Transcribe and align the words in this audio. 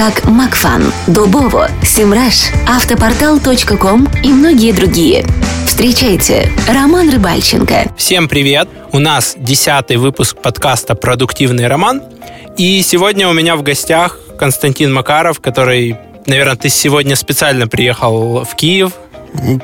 как 0.00 0.24
Макфан, 0.24 0.94
Дубово, 1.08 1.68
Симраш, 1.82 2.52
Автопортал.ком 2.66 4.08
и 4.24 4.28
многие 4.28 4.72
другие. 4.72 5.26
Встречайте, 5.66 6.50
Роман 6.66 7.10
Рыбальченко. 7.10 7.92
Всем 7.98 8.26
привет! 8.26 8.66
У 8.92 8.98
нас 8.98 9.34
десятый 9.36 9.98
выпуск 9.98 10.38
подкаста 10.38 10.94
«Продуктивный 10.94 11.66
роман». 11.66 12.02
И 12.56 12.80
сегодня 12.80 13.28
у 13.28 13.34
меня 13.34 13.56
в 13.56 13.62
гостях 13.62 14.18
Константин 14.38 14.90
Макаров, 14.90 15.38
который, 15.38 15.98
наверное, 16.24 16.56
ты 16.56 16.70
сегодня 16.70 17.14
специально 17.14 17.68
приехал 17.68 18.44
в 18.44 18.56
Киев. 18.56 18.92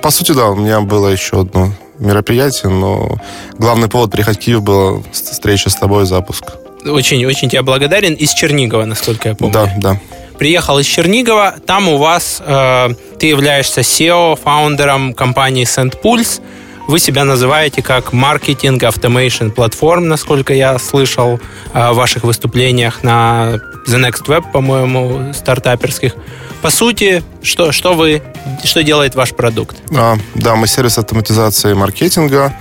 По 0.02 0.10
сути, 0.10 0.32
да, 0.32 0.48
у 0.48 0.56
меня 0.56 0.82
было 0.82 1.08
еще 1.08 1.40
одно 1.40 1.72
мероприятие, 1.98 2.70
но 2.70 3.16
главный 3.56 3.88
повод 3.88 4.10
приехать 4.10 4.36
в 4.36 4.40
Киев 4.40 4.62
была 4.62 5.02
встреча 5.12 5.70
с 5.70 5.76
тобой, 5.76 6.04
запуск. 6.04 6.44
Очень-очень 6.84 7.48
тебя 7.48 7.62
благодарен. 7.62 8.12
Из 8.12 8.34
Чернигова, 8.34 8.84
насколько 8.84 9.30
я 9.30 9.34
помню. 9.34 9.54
Да, 9.54 9.72
да 9.78 10.00
приехал 10.38 10.78
из 10.78 10.86
Чернигова, 10.86 11.54
там 11.66 11.88
у 11.88 11.96
вас 11.96 12.42
э, 12.44 12.88
ты 13.18 13.26
являешься 13.26 13.80
SEO, 13.80 14.38
фаундером 14.42 15.14
компании 15.14 15.64
SendPulse. 15.64 16.42
Вы 16.88 17.00
себя 17.00 17.24
называете 17.24 17.82
как 17.82 18.12
маркетинг 18.12 18.84
автомейшн 18.84 19.48
платформ, 19.48 20.08
насколько 20.08 20.54
я 20.54 20.78
слышал 20.78 21.40
э, 21.74 21.90
в 21.90 21.94
ваших 21.96 22.24
выступлениях 22.24 23.02
на 23.02 23.60
The 23.88 23.98
Next 23.98 24.26
Web, 24.26 24.52
по-моему, 24.52 25.32
стартаперских. 25.32 26.14
По 26.62 26.70
сути, 26.70 27.22
что, 27.42 27.70
что 27.70 27.94
вы, 27.94 28.22
что 28.64 28.82
делает 28.82 29.14
ваш 29.14 29.34
продукт? 29.34 29.76
А, 29.96 30.16
да, 30.34 30.56
мы 30.56 30.66
сервис 30.66 30.98
автоматизации 30.98 31.74
маркетинга. 31.74 32.52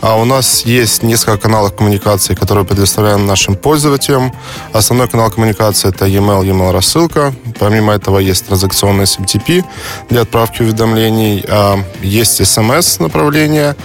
А 0.00 0.16
у 0.16 0.24
нас 0.24 0.66
есть 0.66 1.02
несколько 1.02 1.38
каналов 1.38 1.74
коммуникации, 1.74 2.34
которые 2.34 2.64
предоставляем 2.64 3.26
нашим 3.26 3.56
пользователям. 3.56 4.32
Основной 4.72 5.08
канал 5.08 5.30
коммуникации 5.30 5.88
это 5.88 6.06
e-mail, 6.06 6.44
e-mail 6.44 6.72
рассылка. 6.72 7.34
Помимо 7.58 7.94
этого 7.94 8.18
есть 8.18 8.46
транзакционный 8.46 9.04
SMTP 9.04 9.64
для 10.10 10.22
отправки 10.22 10.62
уведомлений. 10.62 11.44
А, 11.48 11.78
есть 12.02 12.40
SMS 12.40 13.02
направление. 13.02 13.76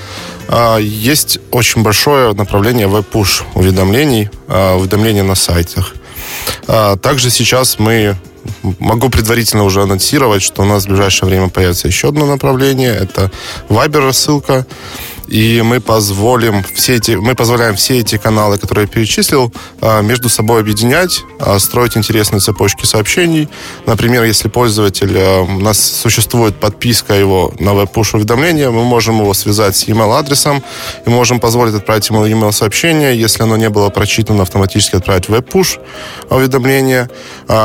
А, 0.47 0.77
есть 0.77 1.39
очень 1.51 1.83
большое 1.83 2.33
направление 2.33 2.87
веб-пуш 2.87 3.43
уведомлений, 3.53 4.29
а, 4.47 4.75
уведомления 4.75 5.23
на 5.23 5.35
сайтах. 5.35 5.93
А, 6.67 6.97
также 6.97 7.29
сейчас 7.29 7.79
мы 7.79 8.17
могу 8.79 9.09
предварительно 9.09 9.63
уже 9.63 9.81
анонсировать, 9.81 10.41
что 10.41 10.61
у 10.61 10.65
нас 10.65 10.83
в 10.83 10.87
ближайшее 10.87 11.29
время 11.29 11.49
появится 11.49 11.87
еще 11.87 12.09
одно 12.09 12.25
направление. 12.25 12.93
Это 12.93 13.31
Viber 13.69 13.99
рассылка 13.99 14.65
и 15.29 15.61
мы 15.61 15.79
позволим 15.79 16.63
все 16.73 16.95
эти, 16.95 17.11
мы 17.11 17.35
позволяем 17.35 17.75
все 17.75 17.99
эти 17.99 18.17
каналы, 18.17 18.57
которые 18.57 18.85
я 18.85 18.87
перечислил, 18.87 19.53
а, 19.79 20.01
между 20.01 20.27
собой 20.27 20.61
объединять, 20.61 21.21
а, 21.39 21.59
строить 21.59 21.95
интересные 21.95 22.39
цепочки 22.39 22.85
сообщений. 22.85 23.47
Например, 23.85 24.23
если 24.23 24.47
пользователь, 24.47 25.13
а, 25.15 25.41
у 25.41 25.59
нас 25.59 25.79
существует 25.79 26.59
подписка 26.59 27.13
его 27.13 27.53
на 27.59 27.73
веб-пуш 27.73 28.15
уведомления, 28.15 28.71
мы 28.71 28.83
можем 28.83 29.19
его 29.19 29.33
связать 29.35 29.75
с 29.75 29.87
email-адресом 29.87 30.63
и 31.05 31.09
можем 31.09 31.39
позволить 31.39 31.75
отправить 31.75 32.09
ему 32.09 32.25
email-сообщение, 32.25 33.19
если 33.19 33.43
оно 33.43 33.55
не 33.55 33.69
было 33.69 33.89
прочитано, 33.89 34.41
автоматически 34.41 34.95
отправить 34.95 35.29
веб-пуш 35.29 35.77
уведомление. 36.29 37.09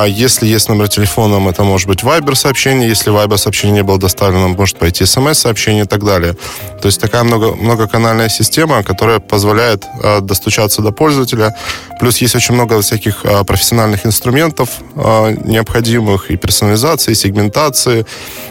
Если 0.07 0.47
есть 0.47 0.69
номер 0.69 0.89
телефона, 0.89 1.49
это 1.49 1.65
может 1.65 1.89
быть 1.89 2.03
Viber 2.03 2.35
сообщение, 2.35 2.89
если 2.89 3.13
Viber 3.13 3.39
сообщение 3.39 3.77
не 3.77 3.83
было 3.83 3.99
доставлено, 3.99 4.49
может 4.49 4.79
пойти 4.79 5.05
смс-сообщение 5.07 5.85
и 5.85 5.87
так 5.87 6.05
далее. 6.05 6.35
То 6.81 6.87
есть 6.87 7.01
такая 7.01 7.23
много 7.25 7.54
многоканальная 7.55 8.29
система, 8.29 8.83
которая 8.83 9.19
позволяет 9.19 9.85
э, 10.03 10.21
достучаться 10.21 10.83
до 10.83 10.93
пользователя. 10.93 11.55
Плюс 12.01 12.19
есть 12.19 12.37
очень 12.37 12.55
много 12.55 12.81
всяких 12.81 13.25
э, 13.25 13.45
профессиональных 13.45 14.07
инструментов 14.07 14.69
э, 14.95 15.37
необходимых 15.45 16.31
и 16.31 16.37
персонализации, 16.37 17.13
и 17.13 17.15
сегментации, 17.15 18.07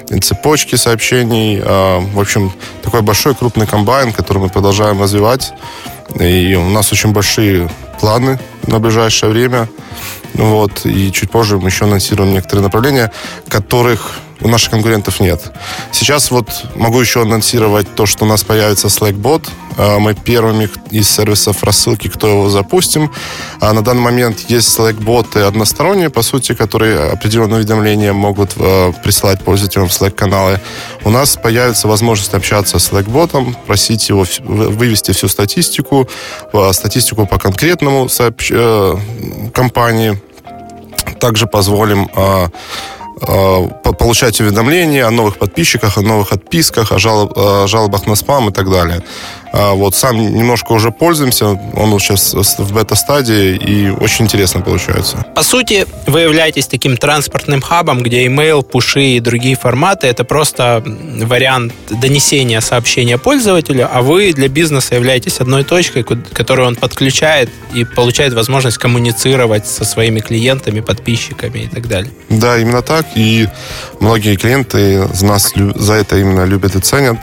и 0.09 0.19
цепочки 0.19 0.75
сообщений. 0.75 1.62
В 1.62 2.19
общем, 2.19 2.52
такой 2.81 3.02
большой 3.02 3.36
крупный 3.36 3.68
комбайн, 3.68 4.12
который 4.12 4.40
мы 4.40 4.50
продолжаем 4.50 5.02
развивать. 5.02 5.53
И 6.20 6.56
у 6.56 6.70
нас 6.70 6.91
очень 6.91 7.12
большие 7.12 7.70
планы 8.00 8.40
на 8.68 8.80
ближайшее 8.80 9.31
время. 9.31 9.68
Вот. 10.34 10.85
И 10.85 11.12
чуть 11.12 11.31
позже 11.31 11.58
мы 11.58 11.70
еще 11.70 11.85
анонсируем 11.85 12.34
некоторые 12.34 12.64
направления, 12.64 13.12
которых 13.47 14.20
у 14.43 14.47
наших 14.47 14.71
конкурентов 14.71 15.19
нет. 15.19 15.41
Сейчас 15.91 16.31
вот 16.31 16.49
могу 16.75 16.99
еще 16.99 17.21
анонсировать 17.21 17.95
то, 17.95 18.05
что 18.05 18.25
у 18.25 18.27
нас 18.27 18.43
появится 18.43 18.87
Slack-бот. 18.87 19.49
А, 19.77 19.99
мы 19.99 20.13
первыми 20.13 20.69
из 20.91 21.09
сервисов 21.09 21.63
рассылки, 21.63 22.07
кто 22.07 22.27
его 22.27 22.49
запустим. 22.49 23.11
А 23.59 23.73
на 23.73 23.81
данный 23.81 24.01
момент 24.01 24.39
есть 24.49 24.77
Slack-боты 24.77 25.41
односторонние, 25.41 26.09
по 26.09 26.21
сути, 26.21 26.53
которые 26.53 27.11
определенные 27.11 27.57
уведомления 27.57 28.13
могут 28.13 28.51
а, 28.57 28.91
присылать 28.91 29.41
пользователям 29.43 29.87
в 29.87 29.91
Slack-каналы. 29.91 30.59
У 31.03 31.09
нас 31.09 31.37
появится 31.37 31.87
возможность 31.87 32.33
общаться 32.33 32.79
с 32.79 32.91
Slack-ботом, 32.91 33.55
просить 33.65 34.09
его 34.09 34.25
вывести 34.43 35.11
всю 35.11 35.27
статистику, 35.27 36.09
статистику 36.71 37.25
по 37.25 37.39
конкретному 37.39 38.09
сообщ... 38.09 38.51
Э, 38.53 38.97
компании. 39.53 40.21
Также 41.19 41.47
позволим 41.47 42.09
получать 43.23 44.41
уведомления 44.41 45.07
о 45.07 45.11
новых 45.11 45.38
подписчиках, 45.38 45.97
о 45.97 46.01
новых 46.01 46.31
отписках, 46.31 46.91
о 46.91 47.00
жалобах 47.00 48.07
на 48.07 48.16
спам 48.16 48.50
и 48.50 48.51
так 48.51 48.69
далее. 48.69 49.01
А, 49.53 49.74
вот 49.74 49.94
сам 49.94 50.18
немножко 50.18 50.72
уже 50.72 50.90
пользуемся, 50.90 51.46
он 51.46 52.00
сейчас 52.00 52.34
в 52.58 52.74
бета-стадии 52.74 53.56
и 53.56 53.90
очень 53.91 54.25
интересно 54.25 54.62
получается. 54.62 55.24
По 55.36 55.44
сути, 55.44 55.86
вы 56.08 56.22
являетесь 56.22 56.66
таким 56.66 56.97
транспортным 56.97 57.62
хабом, 57.62 58.02
где 58.02 58.25
email, 58.25 58.64
пуши 58.64 59.03
и 59.03 59.19
другие 59.19 59.56
форматы 59.56 60.08
это 60.08 60.24
просто 60.24 60.84
вариант 60.84 61.72
донесения 61.91 62.62
сообщения 62.62 63.19
пользователю, 63.19 63.88
а 63.91 64.02
вы 64.02 64.34
для 64.34 64.47
бизнеса 64.47 64.96
являетесь 64.96 65.40
одной 65.40 65.64
точкой, 65.64 66.03
которую 66.03 66.68
он 66.68 66.75
подключает 66.75 67.52
и 67.75 67.85
получает 67.85 68.34
возможность 68.34 68.80
коммуницировать 68.80 69.68
со 69.68 69.85
своими 69.85 70.20
клиентами, 70.20 70.80
подписчиками 70.80 71.59
и 71.59 71.68
так 71.68 71.88
далее. 71.88 72.12
Да, 72.30 72.58
именно 72.58 72.81
так. 72.81 73.06
И 73.14 73.47
многие 74.00 74.35
клиенты 74.35 75.08
нас 75.22 75.53
за 75.75 75.94
это 75.94 76.18
именно 76.18 76.46
любят 76.46 76.75
и 76.75 76.80
ценят. 76.80 77.20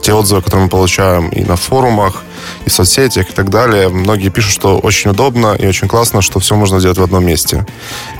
Те 0.00 0.12
отзывы, 0.12 0.42
которые 0.42 0.64
мы 0.64 0.70
получаем 0.70 1.28
и 1.28 1.44
на 1.44 1.56
форумах, 1.56 2.22
и 2.64 2.70
в 2.70 2.72
соцсетях 2.72 3.30
и 3.30 3.32
так 3.32 3.50
далее, 3.50 3.88
многие 3.88 4.28
пишут, 4.28 4.52
что 4.52 4.78
очень 4.78 5.10
удобно 5.10 5.54
и 5.54 5.66
очень 5.66 5.88
классно, 5.88 6.22
что 6.22 6.40
все 6.40 6.54
можно 6.54 6.80
сделать 6.80 6.98
в 6.98 7.02
одном 7.02 7.24
месте. 7.24 7.66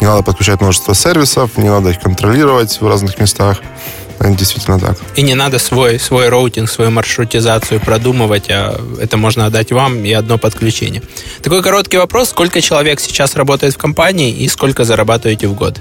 Не 0.00 0.06
надо 0.06 0.22
подключать 0.22 0.60
множество 0.60 0.94
сервисов, 0.94 1.56
не 1.56 1.69
надо 1.69 1.90
их 1.90 2.00
контролировать 2.00 2.80
в 2.80 2.86
разных 2.86 3.19
местах. 3.19 3.60
Действительно 4.20 4.80
так. 4.80 4.98
И 5.14 5.22
не 5.22 5.34
надо 5.34 5.58
свой, 5.60 6.00
свой 6.00 6.28
роутинг, 6.28 6.69
свою 6.69 6.90
маршрутизацию 6.90 7.80
продумывать, 7.80 8.50
а 8.50 8.80
это 9.00 9.16
можно 9.16 9.46
отдать 9.46 9.70
вам 9.70 10.04
и 10.04 10.12
одно 10.12 10.38
подключение. 10.38 11.02
Такой 11.42 11.62
короткий 11.62 11.98
вопрос. 11.98 12.30
Сколько 12.30 12.60
человек 12.60 12.98
сейчас 12.98 13.36
работает 13.36 13.75
в 13.75 13.78
компании 13.78 14.32
и 14.32 14.48
сколько 14.48 14.84
зарабатываете 14.84 15.46
в 15.46 15.54
год? 15.54 15.80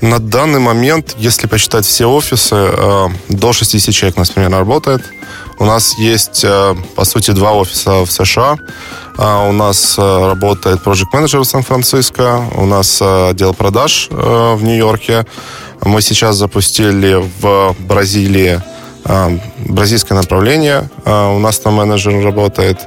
На 0.00 0.18
данный 0.18 0.60
момент, 0.60 1.14
если 1.18 1.46
посчитать 1.46 1.86
все 1.86 2.06
офисы, 2.06 2.56
э, 2.56 3.08
до 3.28 3.52
60 3.52 3.94
человек 3.94 4.16
у 4.16 4.20
нас 4.20 4.30
примерно 4.30 4.58
работает. 4.58 5.02
У 5.58 5.64
нас 5.64 5.98
есть, 5.98 6.44
э, 6.44 6.74
по 6.94 7.04
сути, 7.04 7.30
два 7.30 7.52
офиса 7.52 8.04
в 8.04 8.10
США. 8.10 8.56
А, 9.16 9.48
у 9.48 9.52
нас 9.52 9.96
э, 9.98 10.26
работает 10.26 10.80
Manager 10.84 11.40
в 11.40 11.44
Сан-Франциско. 11.44 12.44
У 12.56 12.66
нас 12.66 13.00
отдел 13.00 13.54
продаж 13.54 14.08
в 14.10 14.62
Нью-Йорке. 14.62 15.26
Мы 15.82 16.02
сейчас 16.02 16.36
запустили 16.36 17.22
в 17.40 17.74
Бразилии 17.78 18.60
бразильское 19.66 20.16
направление. 20.16 20.88
У 21.04 21.38
нас 21.38 21.58
там 21.58 21.74
менеджер 21.74 22.24
работает. 22.24 22.78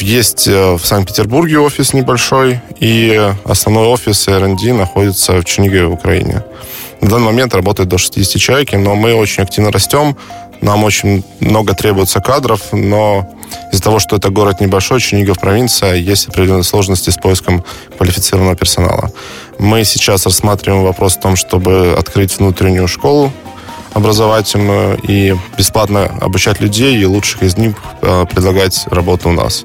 Есть 0.00 0.48
э, 0.48 0.74
в 0.74 0.84
Санкт-Петербурге 0.84 1.58
офис 1.58 1.92
небольшой, 1.92 2.60
и 2.80 3.32
основной 3.44 3.88
офис 3.88 4.26
R&D 4.26 4.72
находится 4.72 5.34
в 5.34 5.44
Чернигове, 5.44 5.86
в 5.86 5.92
Украине. 5.92 6.42
На 7.02 7.10
данный 7.10 7.26
момент 7.26 7.54
работает 7.54 7.90
до 7.90 7.98
60 7.98 8.40
человек, 8.40 8.72
но 8.72 8.94
мы 8.94 9.14
очень 9.14 9.42
активно 9.42 9.70
растем. 9.70 10.16
Нам 10.60 10.84
очень 10.84 11.24
много 11.40 11.74
требуется 11.74 12.20
кадров, 12.20 12.72
но 12.72 13.28
из-за 13.72 13.82
того, 13.82 13.98
что 13.98 14.16
это 14.16 14.30
город 14.30 14.60
небольшой, 14.60 15.00
Чернигов 15.00 15.38
провинция, 15.38 15.94
есть 15.94 16.28
определенные 16.28 16.64
сложности 16.64 17.10
с 17.10 17.16
поиском 17.16 17.64
квалифицированного 17.96 18.56
персонала. 18.56 19.12
Мы 19.58 19.84
сейчас 19.84 20.26
рассматриваем 20.26 20.84
вопрос 20.84 21.16
о 21.16 21.20
том, 21.20 21.36
чтобы 21.36 21.94
открыть 21.98 22.38
внутреннюю 22.38 22.88
школу 22.88 23.32
образовательную 23.94 24.98
и 24.98 25.34
бесплатно 25.56 26.04
обучать 26.20 26.60
людей 26.60 26.98
и 26.98 27.04
лучших 27.06 27.42
из 27.42 27.56
них 27.56 27.76
э, 28.02 28.26
предлагать 28.30 28.86
работу 28.90 29.28
у 29.30 29.32
нас. 29.32 29.64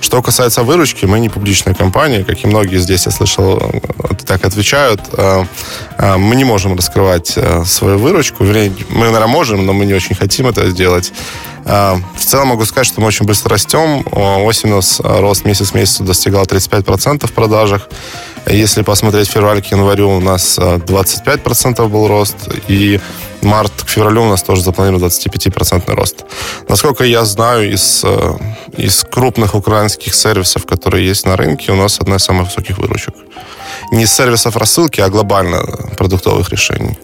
Что 0.00 0.20
касается 0.22 0.64
выручки, 0.64 1.06
мы 1.06 1.20
не 1.20 1.28
публичная 1.28 1.74
компания, 1.74 2.24
как 2.24 2.44
и 2.44 2.46
многие 2.46 2.78
здесь, 2.78 3.06
я 3.06 3.12
слышал, 3.12 3.58
э, 3.58 4.14
так 4.26 4.44
отвечают. 4.44 5.00
Э, 5.12 5.44
мы 6.18 6.34
не 6.34 6.44
можем 6.44 6.76
раскрывать 6.76 7.38
свою 7.64 7.98
выручку. 7.98 8.44
Мы, 8.44 8.72
наверное, 8.90 9.26
можем, 9.28 9.64
но 9.64 9.72
мы 9.72 9.86
не 9.86 9.94
очень 9.94 10.16
хотим 10.16 10.48
это 10.48 10.68
сделать. 10.70 11.12
В 11.64 12.24
целом 12.24 12.48
могу 12.48 12.64
сказать, 12.64 12.86
что 12.86 13.00
мы 13.00 13.08
очень 13.08 13.26
быстро 13.26 13.50
растем. 13.50 14.04
Осень 14.12 14.70
у 14.70 14.76
нас 14.76 15.00
рост 15.00 15.44
месяц 15.44 15.70
к 15.70 15.74
месяцу 15.74 16.04
достигал 16.04 16.44
35% 16.44 17.26
в 17.26 17.32
продажах. 17.32 17.88
Если 18.46 18.82
посмотреть 18.82 19.28
февраль 19.28 19.62
к 19.62 19.66
январю, 19.66 20.10
у 20.10 20.20
нас 20.20 20.58
25% 20.58 21.88
был 21.88 22.08
рост. 22.08 22.36
И 22.68 23.00
март 23.42 23.72
к 23.82 23.88
февралю 23.88 24.22
у 24.22 24.28
нас 24.28 24.42
тоже 24.42 24.62
запланирован 24.62 25.04
25% 25.04 25.94
рост. 25.94 26.24
Насколько 26.68 27.04
я 27.04 27.24
знаю, 27.24 27.72
из, 27.72 28.02
э, 28.04 28.32
из 28.76 29.04
крупных 29.04 29.54
украинских 29.54 30.14
сервисов, 30.14 30.66
которые 30.66 31.06
есть 31.06 31.26
на 31.26 31.36
рынке, 31.36 31.72
у 31.72 31.76
нас 31.76 32.00
одна 32.00 32.16
из 32.16 32.24
самых 32.24 32.48
высоких 32.48 32.78
выручек. 32.78 33.14
Не 33.92 34.04
из 34.04 34.12
сервисов 34.12 34.56
рассылки, 34.56 35.00
а 35.00 35.08
глобально 35.08 35.62
продуктовых 35.96 36.50
решений. 36.50 36.98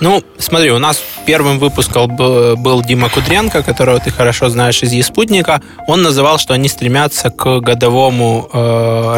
Ну, 0.00 0.22
смотри, 0.38 0.70
у 0.70 0.78
нас 0.78 0.98
первым 1.26 1.58
выпуском 1.58 2.16
был 2.16 2.82
Дима 2.82 3.10
Кудренко, 3.10 3.62
которого 3.62 4.00
ты 4.00 4.10
хорошо 4.10 4.48
знаешь 4.48 4.82
из 4.82 4.92
Еспутника. 4.92 5.60
Он 5.86 6.02
называл, 6.02 6.38
что 6.38 6.54
они 6.54 6.68
стремятся 6.68 7.30
к 7.30 7.60
годовому 7.60 8.48
э, 8.50 8.58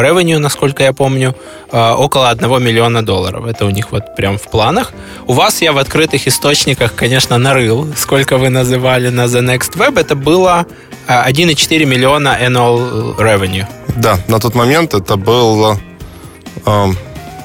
ревеню, 0.01 0.39
насколько 0.39 0.83
я 0.83 0.91
помню, 0.91 1.35
э, 1.71 1.91
около 1.91 2.29
1 2.29 2.63
миллиона 2.63 3.01
долларов. 3.01 3.45
Это 3.45 3.65
у 3.65 3.69
них 3.69 3.91
вот 3.91 4.15
прям 4.17 4.37
в 4.37 4.49
планах. 4.49 4.91
У 5.25 5.33
вас 5.33 5.61
я 5.61 5.71
в 5.71 5.77
открытых 5.77 6.27
источниках, 6.27 6.93
конечно, 6.95 7.37
нарыл. 7.37 7.87
Сколько 7.95 8.37
вы 8.37 8.49
называли 8.49 9.07
на 9.07 9.25
The 9.25 9.41
Next 9.41 9.77
Web, 9.77 9.97
это 9.97 10.15
было 10.15 10.65
1,4 11.07 11.81
э, 11.81 11.85
миллиона 11.85 12.37
annual 12.41 13.15
revenue. 13.17 13.65
Да, 13.95 14.19
на 14.27 14.39
тот 14.39 14.53
момент 14.53 14.93
это 14.93 15.15
был, 15.15 15.73
э, 15.73 15.77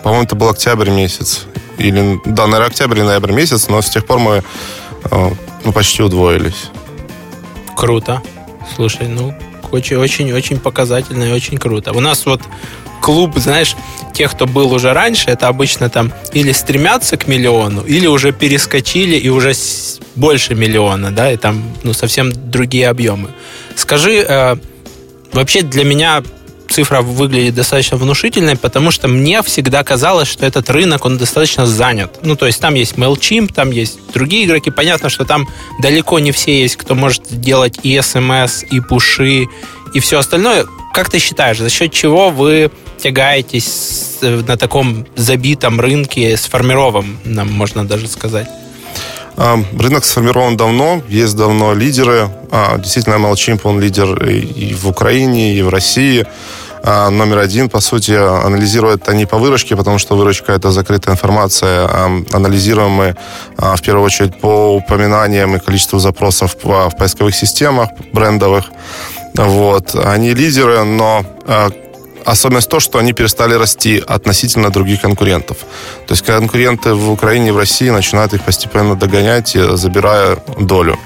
по-моему, 0.03 0.25
это 0.25 0.35
был 0.35 0.49
октябрь 0.49 0.91
месяц 0.91 1.48
или, 1.79 2.21
да, 2.25 2.47
наверное, 2.47 2.69
октябрь 2.69 3.03
ноябрь 3.03 3.33
месяц, 3.33 3.69
но 3.69 3.81
с 3.81 3.91
тех 3.91 4.05
пор 4.05 4.19
мы 4.19 4.43
э, 5.11 5.31
ну, 5.65 5.73
почти 5.73 6.03
удвоились. 6.03 6.71
Круто. 7.77 8.23
Слушай, 8.75 9.09
ну, 9.09 9.35
очень-очень-очень 9.71 10.59
показательно 10.59 11.25
и 11.25 11.33
очень 11.33 11.59
круто. 11.59 11.93
У 11.93 12.01
нас 12.01 12.27
вот 12.27 12.43
клуб, 13.01 13.37
знаешь, 13.37 13.77
тех, 14.13 14.33
кто 14.33 14.47
был 14.47 14.73
уже 14.73 14.93
раньше, 14.93 15.31
это 15.31 15.49
обычно 15.49 15.89
там 15.89 16.13
или 16.33 16.53
стремятся 16.53 17.17
к 17.17 17.29
миллиону, 17.29 17.83
или 17.83 18.07
уже 18.07 18.33
перескочили 18.33 19.17
и 19.17 19.29
уже 19.29 19.53
больше 20.17 20.55
миллиона, 20.55 21.11
да, 21.11 21.33
и 21.33 21.37
там 21.37 21.63
ну, 21.85 21.93
совсем 21.93 22.33
другие 22.51 22.89
объемы. 22.89 23.31
Скажи, 23.77 24.25
э, 24.29 24.57
вообще 25.33 25.63
для 25.63 25.85
меня 25.85 26.23
цифра 26.71 27.03
выглядит 27.03 27.55
достаточно 27.55 27.97
внушительной, 27.97 28.57
потому 28.57 28.91
что 28.91 29.09
мне 29.09 29.43
всегда 29.43 29.83
казалось, 29.85 30.29
что 30.29 30.47
этот 30.47 30.71
рынок, 30.71 31.05
он 31.05 31.19
достаточно 31.19 31.67
занят. 31.67 32.19
Ну, 32.23 32.37
то 32.37 32.47
есть 32.47 32.61
там 32.61 32.75
есть 32.75 32.95
MailChimp, 32.95 33.53
там 33.53 33.71
есть 33.71 33.99
другие 34.13 34.45
игроки. 34.45 34.71
Понятно, 34.71 35.09
что 35.09 35.25
там 35.25 35.49
далеко 35.81 36.19
не 36.19 36.33
все 36.33 36.63
есть, 36.63 36.77
кто 36.77 36.95
может 36.95 37.23
делать 37.29 37.81
и 37.83 37.97
SMS, 37.97 38.67
и 38.71 38.81
пуши, 38.81 39.47
и 39.95 40.01
все 40.01 40.19
остальное. 40.19 40.67
Как 40.95 41.11
ты 41.11 41.19
считаешь, 41.19 41.59
за 41.59 41.71
счет 41.71 41.93
чего 41.93 42.31
вы 42.31 42.71
тягаетесь 42.99 44.19
на 44.21 44.57
таком 44.57 45.07
забитом 45.17 45.81
рынке, 45.81 46.37
сформированном, 46.37 47.53
можно 47.53 47.87
даже 47.87 48.09
сказать? 48.09 48.49
Рынок 49.39 50.05
сформирован 50.05 50.57
давно, 50.57 51.01
есть 51.09 51.37
давно 51.37 51.73
лидеры. 51.73 52.29
А, 52.51 52.77
действительно, 52.77 53.15
MailChimp, 53.15 53.61
он 53.63 53.79
лидер 53.81 54.25
и 54.25 54.75
в 54.75 54.89
Украине, 54.89 55.55
и 55.55 55.63
в 55.63 55.69
России. 55.69 56.27
А, 56.83 57.09
номер 57.11 57.39
один, 57.39 57.69
по 57.69 57.81
сути, 57.81 58.13
анализируют 58.13 59.09
они 59.09 59.27
по 59.27 59.39
выручке, 59.39 59.77
потому 59.77 59.99
что 59.99 60.17
выручка– 60.17 60.53
это 60.55 60.73
закрытая 60.73 61.15
информация. 61.15 61.89
Анализируем 62.33 62.91
мы 62.91 63.17
а, 63.57 63.77
в 63.77 63.83
первую 63.83 64.05
очередь 64.05 64.41
по 64.41 64.75
упоминаниям 64.75 65.55
и 65.55 65.61
количеству 65.61 66.01
запросов 66.01 66.57
в 66.63 66.91
поисковых 66.99 67.35
системах 67.35 67.91
брендовых. 68.13 68.65
Вот. 69.35 69.95
Они 69.95 70.35
лидеры, 70.35 70.83
но 70.83 71.25
особенность 72.25 72.69
то, 72.69 72.81
что 72.81 72.99
они 72.99 73.13
перестали 73.13 73.55
расти 73.55 74.03
относительно 74.07 74.71
других 74.71 75.01
конкурентов. 75.01 75.59
То 76.07 76.15
есть 76.15 76.25
конкуренты 76.25 76.95
в 76.95 77.11
Украине 77.11 77.53
в 77.53 77.59
России 77.59 77.91
начинают 77.91 78.35
их 78.35 78.43
постепенно 78.43 78.95
догонять, 78.95 79.57
забирая 79.75 80.37
долю. 80.59 80.99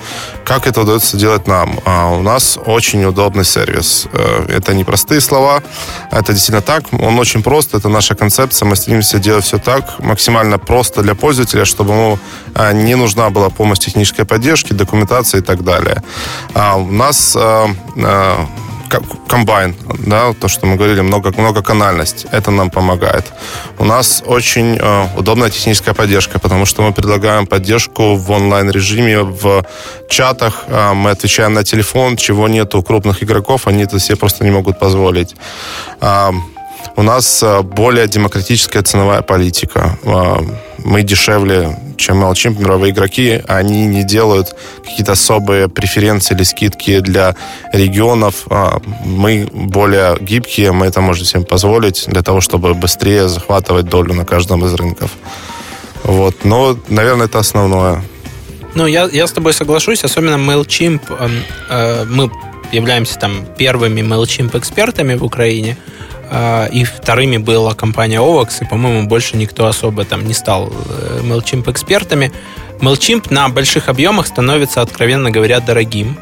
Как 0.45 0.67
это 0.67 0.81
удается 0.81 1.17
делать 1.17 1.47
нам? 1.47 1.79
А 1.85 2.09
у 2.11 2.23
нас 2.23 2.59
очень 2.67 3.05
удобный 3.05 3.45
сервис. 3.45 4.07
Э, 4.13 4.47
это 4.49 4.75
не 4.75 4.85
простые 4.85 5.21
слова, 5.21 5.63
это 6.11 6.33
действительно 6.33 6.63
так. 6.63 6.85
Он 6.93 7.19
очень 7.19 7.43
прост, 7.43 7.75
это 7.75 7.89
наша 7.89 8.15
концепция. 8.15 8.67
Мы 8.67 8.77
стремимся 8.77 9.19
делать 9.19 9.45
все 9.45 9.59
так, 9.59 9.99
максимально 10.01 10.59
просто 10.59 11.03
для 11.03 11.15
пользователя, 11.15 11.65
чтобы 11.65 11.93
ему 11.93 12.19
э, 12.55 12.73
не 12.73 12.97
нужна 12.97 13.31
была 13.31 13.51
помощь 13.51 13.79
технической 13.79 14.25
поддержки, 14.25 14.73
документации 14.73 15.39
и 15.39 15.43
так 15.43 15.63
далее. 15.63 16.03
А 16.55 16.77
у 16.77 16.91
нас 16.91 17.37
э, 17.37 17.67
комбайн, 19.29 19.75
да, 20.07 20.33
то, 20.33 20.49
что 20.49 20.67
мы 20.67 20.77
говорили, 20.77 21.01
много, 21.01 21.33
многоканальность, 21.37 22.27
это 22.33 22.51
нам 22.51 22.71
помогает. 22.71 23.25
У 23.79 23.85
нас 23.85 24.23
очень 24.27 24.79
э, 24.81 25.07
удобная 25.17 25.51
техническая 25.51 25.95
поддержка, 25.95 26.39
потому 26.39 26.67
что 26.67 26.83
мы 26.83 26.93
предлагаем 26.93 27.47
поддержку 27.47 28.15
в 28.17 28.31
онлайн-режиме, 28.31 29.23
в 29.23 29.65
чатах, 30.09 30.65
э, 30.69 30.93
мы 30.93 31.11
отвечаем 31.11 31.55
на 31.55 31.65
телефон, 31.65 32.17
чего 32.17 32.49
нет 32.49 32.75
у 32.75 32.83
крупных 32.83 33.23
игроков, 33.23 33.67
они 33.67 33.85
это 33.85 33.99
себе 33.99 34.17
просто 34.17 34.45
не 34.45 34.51
могут 34.51 34.79
позволить. 34.79 35.37
Э, 36.01 36.31
у 36.97 37.03
нас 37.03 37.43
э, 37.43 37.63
более 37.63 38.07
демократическая 38.07 38.83
ценовая 38.83 39.23
политика. 39.23 39.99
Э, 40.05 40.37
мы 40.85 41.03
дешевле, 41.03 41.77
чем 42.03 42.23
MailChimp, 42.23 42.61
мировые 42.61 42.93
игроки. 42.93 43.43
Они 43.49 43.87
не 43.87 44.05
делают 44.05 44.55
какие-то 44.85 45.13
особые 45.13 45.69
преференции 45.69 46.35
или 46.35 46.43
скидки 46.43 47.01
для 47.01 47.37
регионов. 47.73 48.47
Э, 48.51 48.79
мы 49.05 49.49
более 49.53 50.17
гибкие, 50.21 50.73
мы 50.73 50.87
это 50.87 51.01
можем 51.01 51.25
себе 51.25 51.43
позволить 51.43 52.05
для 52.07 52.23
того, 52.23 52.41
чтобы 52.41 52.75
быстрее 52.75 53.29
захватывать 53.29 53.87
долю 53.87 54.15
на 54.15 54.25
каждом 54.25 54.65
из 54.65 54.75
рынков. 54.75 55.11
Вот. 56.05 56.45
Но, 56.45 56.77
наверное, 56.89 57.27
это 57.27 57.39
основное. 57.39 58.03
Ну, 58.75 58.87
я, 58.87 59.09
я 59.13 59.27
с 59.27 59.33
тобой 59.33 59.53
соглашусь, 59.53 60.05
особенно 60.05 60.37
MailChimp. 60.37 61.01
Э, 61.69 62.05
мы 62.05 62.31
являемся 62.73 63.19
там 63.19 63.47
первыми 63.57 64.01
MailChimp 64.01 64.59
экспертами 64.59 65.15
в 65.15 65.25
Украине. 65.25 65.77
А, 66.35 66.67
и 66.67 66.85
вторыми 66.85 67.37
была 67.37 67.75
компания 67.75 68.17
OVAX, 68.17 68.63
и, 68.63 68.65
по-моему, 68.65 69.07
больше 69.07 69.37
никто 69.37 69.67
особо 69.67 70.07
там 70.07 70.27
не 70.27 70.33
стал 70.33 70.73
э, 70.73 71.21
MailChimp 71.23 71.71
экспертами. 71.71 72.33
MailChimp 72.81 73.27
на 73.29 73.51
больших 73.51 73.91
объемах 73.91 74.27
становится, 74.27 74.81
откровенно 74.81 75.31
говоря, 75.31 75.61
дорогим. 75.61 76.19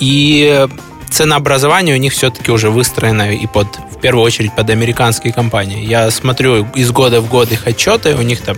И 0.00 0.66
ценообразование 1.10 1.94
у 1.94 1.98
них 1.98 2.12
все-таки 2.12 2.50
уже 2.50 2.70
выстроено 2.70 3.32
и 3.32 3.46
под, 3.46 3.68
в 3.92 4.00
первую 4.00 4.24
очередь 4.24 4.52
под 4.52 4.68
американские 4.68 5.32
компании. 5.32 5.86
Я 5.86 6.10
смотрю 6.10 6.66
из 6.74 6.90
года 6.90 7.20
в 7.20 7.28
год 7.28 7.52
их 7.52 7.68
отчеты, 7.68 8.16
у 8.16 8.22
них 8.22 8.40
там 8.40 8.56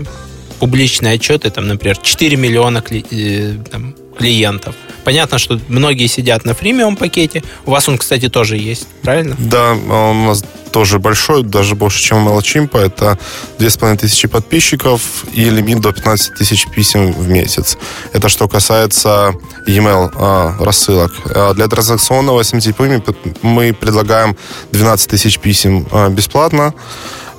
публичные 0.58 1.16
отчеты, 1.16 1.50
там, 1.50 1.68
например, 1.68 1.98
4 1.98 2.34
миллиона 2.38 2.82
э, 2.90 3.56
там, 3.70 3.94
клиентов. 4.16 4.74
Понятно, 5.08 5.38
что 5.38 5.58
многие 5.68 6.06
сидят 6.06 6.44
на 6.44 6.52
фримиум 6.52 6.94
пакете. 6.94 7.42
У 7.64 7.70
вас 7.70 7.88
он, 7.88 7.96
кстати, 7.96 8.28
тоже 8.28 8.58
есть, 8.58 8.86
правильно? 9.00 9.36
Да, 9.38 9.70
он 9.70 10.16
у 10.18 10.26
нас 10.26 10.44
тоже 10.70 10.98
большой, 10.98 11.42
даже 11.44 11.76
больше, 11.76 12.02
чем 12.02 12.26
у 12.26 12.38
MailChimp. 12.38 12.78
Это 12.78 13.18
2500 13.58 14.30
подписчиков 14.30 15.24
и 15.32 15.48
лимит 15.48 15.80
до 15.80 15.94
15 15.94 16.34
тысяч 16.34 16.66
писем 16.66 17.12
в 17.12 17.26
месяц. 17.26 17.78
Это 18.12 18.28
что 18.28 18.48
касается 18.48 19.32
e-mail 19.66 20.10
а, 20.14 20.54
рассылок. 20.62 21.12
А 21.34 21.54
для 21.54 21.68
транзакционного 21.68 22.42
SMTP 22.42 23.16
мы 23.40 23.72
предлагаем 23.72 24.36
12 24.72 25.08
тысяч 25.08 25.38
писем 25.38 25.88
а, 25.90 26.10
бесплатно. 26.10 26.74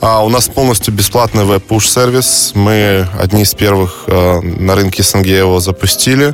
А 0.02 0.24
у 0.26 0.30
нас 0.30 0.48
полностью 0.48 0.92
бесплатный 0.92 1.44
веб-пуш-сервис. 1.44 2.54
Мы 2.56 3.08
одни 3.20 3.44
из 3.44 3.54
первых 3.54 4.06
э, 4.08 4.40
на 4.40 4.74
рынке 4.74 5.04
СНГ 5.04 5.28
его 5.28 5.60
запустили. 5.60 6.34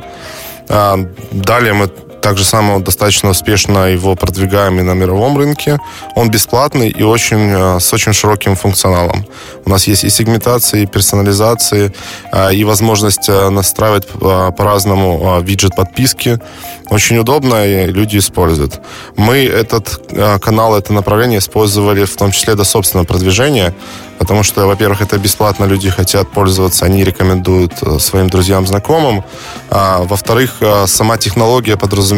А, 0.68 0.98
далее 1.32 1.72
мы 1.72 1.88
так 2.26 2.38
же 2.38 2.44
самое 2.44 2.80
достаточно 2.80 3.30
успешно 3.30 3.86
его 3.86 4.16
продвигаем 4.16 4.80
и 4.80 4.82
на 4.82 4.94
мировом 4.94 5.38
рынке. 5.38 5.78
Он 6.16 6.28
бесплатный 6.28 6.88
и 6.88 7.04
очень, 7.04 7.52
э, 7.52 7.78
с 7.78 7.92
очень 7.92 8.12
широким 8.12 8.56
функционалом. 8.56 9.24
У 9.64 9.70
нас 9.70 9.86
есть 9.86 10.02
и 10.02 10.10
сегментация, 10.10 10.80
и 10.80 10.86
персонализация, 10.86 11.92
э, 12.32 12.52
и 12.52 12.64
возможность 12.64 13.28
э, 13.28 13.48
настраивать 13.50 14.08
по-разному 14.08 15.40
виджет 15.40 15.76
подписки. 15.76 16.40
Очень 16.90 17.18
удобно, 17.18 17.64
и 17.64 17.92
люди 17.92 18.18
используют. 18.18 18.80
Мы 19.16 19.44
этот 19.44 20.00
канал, 20.40 20.76
это 20.76 20.92
направление 20.92 21.38
использовали 21.38 22.04
в 22.04 22.16
том 22.16 22.30
числе 22.30 22.54
до 22.54 22.64
собственного 22.64 23.06
продвижения, 23.06 23.74
потому 24.18 24.44
что, 24.44 24.66
во-первых, 24.66 25.02
это 25.02 25.18
бесплатно, 25.18 25.64
люди 25.64 25.90
хотят 25.90 26.30
пользоваться, 26.30 26.84
они 26.84 27.04
рекомендуют 27.04 27.72
своим 27.98 28.28
друзьям, 28.30 28.66
знакомым. 28.66 29.24
А, 29.70 29.98
во-вторых, 30.04 30.62
сама 30.86 31.16
технология 31.16 31.76
подразумевает 31.76 32.15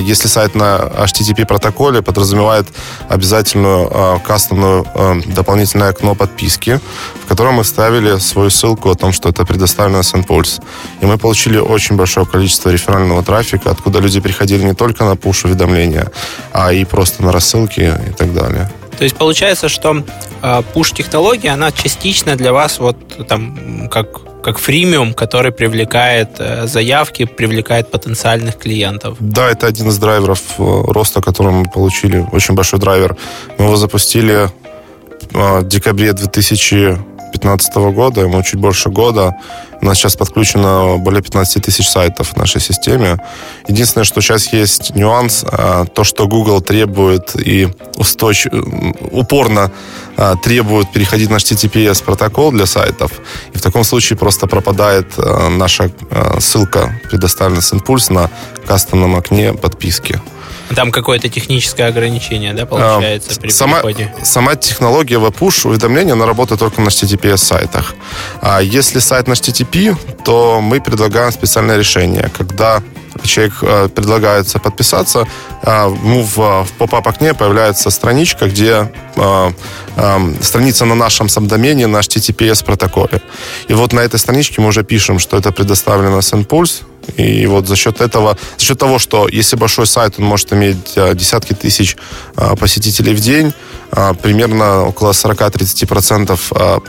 если 0.00 0.28
сайт 0.28 0.54
на 0.54 0.90
HTTP 1.04 1.46
протоколе 1.46 2.02
подразумевает 2.02 2.66
обязательную 3.08 3.88
э, 3.90 4.18
кастомную 4.26 4.86
э, 4.94 5.20
дополнительное 5.26 5.90
окно 5.90 6.14
подписки, 6.14 6.80
в 7.22 7.26
котором 7.26 7.54
мы 7.54 7.64
ставили 7.64 8.18
свою 8.18 8.50
ссылку 8.50 8.90
о 8.90 8.94
том, 8.94 9.12
что 9.12 9.28
это 9.28 9.44
предоставлено 9.44 10.00
SendPulse. 10.00 10.62
И 11.00 11.06
мы 11.06 11.18
получили 11.18 11.58
очень 11.58 11.96
большое 11.96 12.26
количество 12.26 12.70
реферального 12.70 13.22
трафика, 13.22 13.70
откуда 13.70 14.00
люди 14.00 14.20
приходили 14.20 14.62
не 14.62 14.74
только 14.74 15.04
на 15.04 15.16
пуш-уведомления, 15.16 16.10
а 16.52 16.72
и 16.72 16.84
просто 16.84 17.22
на 17.22 17.32
рассылки 17.32 17.80
и 17.80 18.12
так 18.12 18.34
далее. 18.34 18.70
То 18.98 19.04
есть 19.04 19.16
получается, 19.16 19.68
что 19.68 20.02
э, 20.42 20.62
пуш-технология, 20.74 21.50
она 21.50 21.70
частично 21.70 22.36
для 22.36 22.52
вас 22.52 22.80
вот 22.80 22.96
там 23.28 23.88
как 23.88 24.27
как 24.42 24.58
фримиум, 24.58 25.14
который 25.14 25.52
привлекает 25.52 26.28
э, 26.38 26.66
заявки, 26.66 27.24
привлекает 27.24 27.90
потенциальных 27.90 28.56
клиентов. 28.58 29.16
Да, 29.20 29.50
это 29.50 29.66
один 29.66 29.88
из 29.88 29.98
драйверов 29.98 30.40
э, 30.58 30.82
роста, 30.92 31.20
который 31.20 31.52
мы 31.52 31.64
получили. 31.64 32.26
Очень 32.32 32.54
большой 32.54 32.78
драйвер. 32.78 33.16
Мы 33.58 33.66
его 33.66 33.76
запустили 33.76 34.48
э, 35.32 35.60
в 35.60 35.68
декабре 35.68 36.12
2015 37.32 37.74
года, 37.94 38.20
ему 38.22 38.42
чуть 38.42 38.60
больше 38.60 38.90
года. 38.90 39.36
У 39.80 39.86
нас 39.86 39.98
сейчас 39.98 40.16
подключено 40.16 40.96
более 40.98 41.22
15 41.22 41.62
тысяч 41.62 41.88
сайтов 41.88 42.32
в 42.32 42.36
нашей 42.36 42.60
системе. 42.60 43.18
Единственное, 43.68 44.04
что 44.04 44.20
сейчас 44.20 44.52
есть 44.52 44.94
нюанс, 44.94 45.44
а, 45.50 45.84
то, 45.84 46.04
что 46.04 46.26
Google 46.26 46.60
требует 46.60 47.36
и 47.36 47.68
устойч... 47.96 48.46
упорно 49.12 49.70
а, 50.16 50.36
требует 50.36 50.90
переходить 50.92 51.30
на 51.30 51.36
HTTPS 51.36 52.02
протокол 52.04 52.50
для 52.50 52.66
сайтов. 52.66 53.12
И 53.52 53.58
в 53.58 53.62
таком 53.62 53.84
случае 53.84 54.18
просто 54.18 54.46
пропадает 54.46 55.12
а, 55.16 55.48
наша 55.48 55.90
ссылка, 56.40 57.00
предоставленная 57.10 57.62
с 57.62 57.72
Impulse 57.72 58.12
на 58.12 58.30
кастомном 58.66 59.16
окне 59.16 59.52
подписки. 59.52 60.20
Там 60.74 60.90
какое-то 60.90 61.28
техническое 61.28 61.84
ограничение, 61.84 62.52
да, 62.52 62.66
получается, 62.66 63.32
а, 63.36 63.40
при 63.40 63.50
сама, 63.50 63.76
переходе? 63.76 64.14
Сама 64.22 64.54
технология 64.56 65.18
веб-пуш 65.18 65.66
уведомления, 65.66 66.12
она 66.12 66.26
работает 66.26 66.60
только 66.60 66.80
на 66.80 66.88
HTTPS 66.88 67.38
сайтах. 67.38 67.94
А 68.40 68.60
если 68.60 68.98
сайт 68.98 69.28
на 69.28 69.32
HTTP, 69.32 69.96
то 70.24 70.60
мы 70.60 70.80
предлагаем 70.80 71.32
специальное 71.32 71.78
решение, 71.78 72.30
когда 72.36 72.82
человек 73.22 73.54
э, 73.62 73.88
предлагается 73.88 74.58
подписаться, 74.58 75.26
э, 75.62 75.86
в, 75.88 76.64
в 76.64 76.72
поп-ап 76.78 77.08
окне 77.08 77.34
появляется 77.34 77.90
страничка, 77.90 78.46
где 78.46 78.90
э, 79.16 79.52
э, 79.96 80.34
страница 80.40 80.84
на 80.84 80.94
нашем 80.94 81.28
сабдомене, 81.28 81.86
на 81.86 81.98
HTTPS 81.98 82.64
протоколе. 82.64 83.20
И 83.68 83.74
вот 83.74 83.92
на 83.92 84.00
этой 84.00 84.18
страничке 84.18 84.60
мы 84.60 84.68
уже 84.68 84.84
пишем, 84.84 85.18
что 85.18 85.36
это 85.36 85.52
предоставлено 85.52 86.20
с 86.20 86.32
Impulse, 86.32 86.82
и 87.16 87.46
вот 87.46 87.66
за 87.66 87.76
счет 87.76 88.00
этого, 88.00 88.36
за 88.56 88.64
счет 88.64 88.78
того, 88.78 88.98
что 88.98 89.28
если 89.28 89.56
большой 89.56 89.86
сайт, 89.86 90.14
он 90.18 90.24
может 90.24 90.52
иметь 90.52 90.92
э, 90.96 91.14
десятки 91.14 91.52
тысяч 91.52 91.96
э, 92.36 92.56
посетителей 92.56 93.14
в 93.14 93.20
день, 93.20 93.52
э, 93.92 94.14
примерно 94.22 94.84
около 94.84 95.12
40-30% 95.12 96.82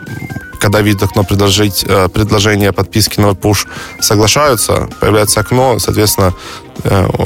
когда 0.62 0.82
видят 0.82 1.04
окно 1.04 1.24
предложить, 1.24 1.86
предложение 2.14 2.74
подписки 2.74 3.22
на 3.22 3.28
push, 3.28 3.66
соглашаются, 4.02 4.90
появляется 5.00 5.40
окно, 5.40 5.80
соответственно, 5.80 6.34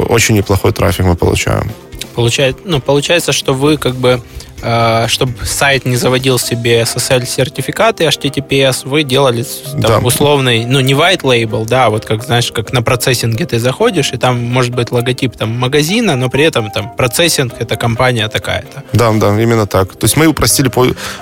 очень 0.08 0.36
неплохой 0.36 0.72
трафик 0.72 1.06
мы 1.06 1.16
получаем. 1.16 1.72
Получает, 2.14 2.58
ну, 2.64 2.80
получается, 2.80 3.32
что 3.34 3.56
вы 3.56 3.78
как 3.78 3.96
бы 3.96 4.22
Э, 4.53 4.53
чтобы 5.08 5.46
сайт 5.46 5.86
не 5.86 5.96
заводил 5.96 6.40
себе 6.40 6.82
SSL-сертификаты 6.82 8.06
HTTPS, 8.06 8.88
вы 8.88 9.04
делали 9.04 9.46
там, 9.72 9.82
да. 9.82 10.00
условный, 10.00 10.66
ну, 10.66 10.80
не 10.80 10.94
white 10.94 11.22
label, 11.22 11.66
да, 11.66 11.90
вот 11.90 12.06
как, 12.06 12.24
знаешь, 12.24 12.52
как 12.52 12.72
на 12.74 12.82
процессинге 12.82 13.46
ты 13.46 13.60
заходишь, 13.60 14.12
и 14.14 14.18
там 14.18 14.42
может 14.44 14.74
быть 14.74 14.92
логотип 14.92 15.36
там 15.36 15.50
магазина, 15.58 16.16
но 16.16 16.30
при 16.30 16.44
этом 16.44 16.72
там 16.72 16.94
процессинг, 16.96 17.54
это 17.60 17.76
компания 17.76 18.28
такая-то. 18.28 18.84
Да, 18.94 19.12
да, 19.12 19.42
именно 19.42 19.68
так. 19.68 19.96
То 19.96 20.06
есть 20.06 20.18
мы 20.18 20.28
упростили 20.28 20.70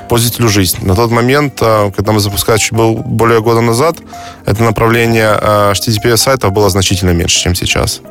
пользователю 0.07 0.49
жизнь. 0.49 0.77
На 0.85 0.95
тот 0.95 1.11
момент, 1.11 1.57
э, 1.61 1.91
когда 1.95 2.11
мы 2.11 2.19
запускали 2.19 2.57
чуть 2.57 2.73
более 2.73 3.41
года 3.41 3.61
назад, 3.61 3.97
это 4.45 4.63
направление 4.63 5.37
э, 5.39 5.71
HTTPS 5.71 6.17
сайтов 6.17 6.51
было 6.51 6.69
значительно 6.69 7.11
меньше, 7.11 7.39
чем 7.39 7.55
сейчас. 7.55 8.01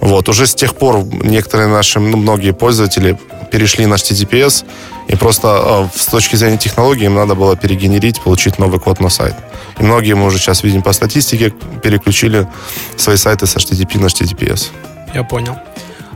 Вот. 0.00 0.28
Уже 0.28 0.46
с 0.46 0.54
тех 0.54 0.74
пор 0.74 1.04
некоторые 1.04 1.68
наши, 1.68 2.00
ну, 2.00 2.16
многие 2.16 2.52
пользователи 2.52 3.18
перешли 3.50 3.86
на 3.86 3.94
HTTPS, 3.94 4.64
и 5.08 5.16
просто 5.16 5.88
э, 5.94 5.98
с 5.98 6.06
точки 6.06 6.36
зрения 6.36 6.58
технологии 6.58 7.04
им 7.04 7.14
надо 7.14 7.34
было 7.34 7.56
перегенерить, 7.56 8.20
получить 8.20 8.58
новый 8.58 8.80
код 8.80 9.00
на 9.00 9.10
сайт. 9.10 9.34
И 9.78 9.82
многие 9.82 10.14
мы 10.14 10.26
уже 10.26 10.38
сейчас 10.38 10.62
видим 10.62 10.82
по 10.82 10.92
статистике, 10.92 11.52
переключили 11.82 12.48
свои 12.96 13.16
сайты 13.16 13.46
с 13.46 13.56
HTTP 13.56 13.98
на 13.98 14.06
HTTPS. 14.06 14.70
Я 15.14 15.24
понял. 15.24 15.56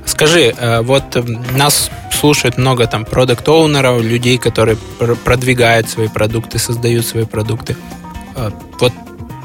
Скажи, 0.06 0.54
э, 0.56 0.80
вот 0.80 1.16
нас 1.54 1.90
слушает 2.11 2.58
много 2.58 2.87
там 2.87 3.04
продукт-оунеров, 3.04 4.02
людей, 4.02 4.38
которые 4.38 4.76
продвигают 5.25 5.88
свои 5.88 6.08
продукты, 6.08 6.58
создают 6.58 7.06
свои 7.06 7.25
продукты. 7.25 7.76
Э, 8.35 8.50
вот 8.80 8.92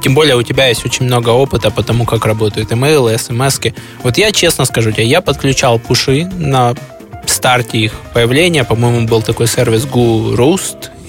тем 0.04 0.16
более 0.16 0.36
у 0.36 0.44
тебя 0.44 0.68
есть 0.68 0.86
очень 0.86 1.06
много 1.06 1.30
опыта 1.30 1.72
по 1.72 1.82
тому, 1.82 2.06
как 2.06 2.26
работают 2.26 2.72
имейлы, 2.74 3.18
смс 3.18 3.60
-ки. 3.60 3.74
Вот 4.04 4.18
я 4.18 4.32
честно 4.32 4.66
скажу 4.66 4.92
тебе, 4.92 5.06
я 5.06 5.22
подключал 5.22 5.80
пуши 5.80 6.30
на 6.38 6.76
старте 7.26 7.78
их 7.78 7.94
появления. 8.14 8.64
По-моему, 8.66 9.08
был 9.08 9.22
такой 9.22 9.48
сервис 9.48 9.86
Goo 9.86 10.36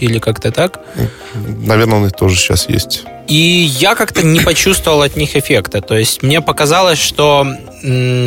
или 0.01 0.19
как-то 0.19 0.51
так. 0.51 0.81
Наверное, 1.67 1.99
он 1.99 2.11
тоже 2.11 2.37
сейчас 2.37 2.69
есть. 2.69 3.05
И 3.29 3.69
я 3.81 3.95
как-то 3.95 4.23
не 4.23 4.41
почувствовал 4.41 5.03
от 5.03 5.17
них 5.17 5.37
эффекта. 5.37 5.81
То 5.81 5.97
есть 5.99 6.23
мне 6.23 6.41
показалось, 6.41 7.01
что 7.01 7.47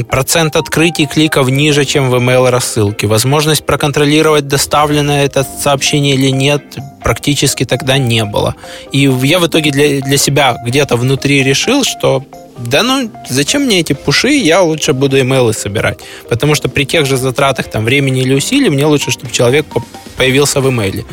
процент 0.10 0.56
открытий 0.56 1.08
кликов 1.08 1.50
ниже, 1.50 1.86
чем 1.86 2.10
в 2.10 2.16
email 2.16 2.50
рассылке. 2.50 3.08
Возможность 3.08 3.66
проконтролировать, 3.66 4.48
доставлено 4.48 5.18
это 5.18 5.46
сообщение 5.62 6.16
или 6.16 6.30
нет, 6.30 6.62
практически 7.04 7.64
тогда 7.64 7.98
не 7.98 8.24
было. 8.24 8.56
И 8.92 9.00
я 9.24 9.40
в 9.40 9.48
итоге 9.48 9.72
для, 9.72 10.02
для 10.02 10.18
себя 10.18 10.58
где-то 10.64 10.96
внутри 10.96 11.44
решил, 11.44 11.84
что 11.84 12.24
да 12.58 12.84
ну, 12.84 13.12
зачем 13.30 13.64
мне 13.64 13.80
эти 13.80 13.94
пуши, 13.94 14.30
я 14.30 14.62
лучше 14.62 14.94
буду 14.94 15.20
имейлы 15.20 15.54
собирать. 15.54 16.00
Потому 16.30 16.56
что 16.56 16.70
при 16.70 16.86
тех 16.86 17.06
же 17.06 17.18
затратах 17.18 17.70
там, 17.70 17.86
времени 17.86 18.22
или 18.22 18.34
усилий 18.34 18.70
мне 18.70 18.86
лучше, 18.86 19.12
чтобы 19.12 19.32
человек 19.32 19.66
появился 20.18 20.60
в 20.62 20.70
имейле. 20.70 21.06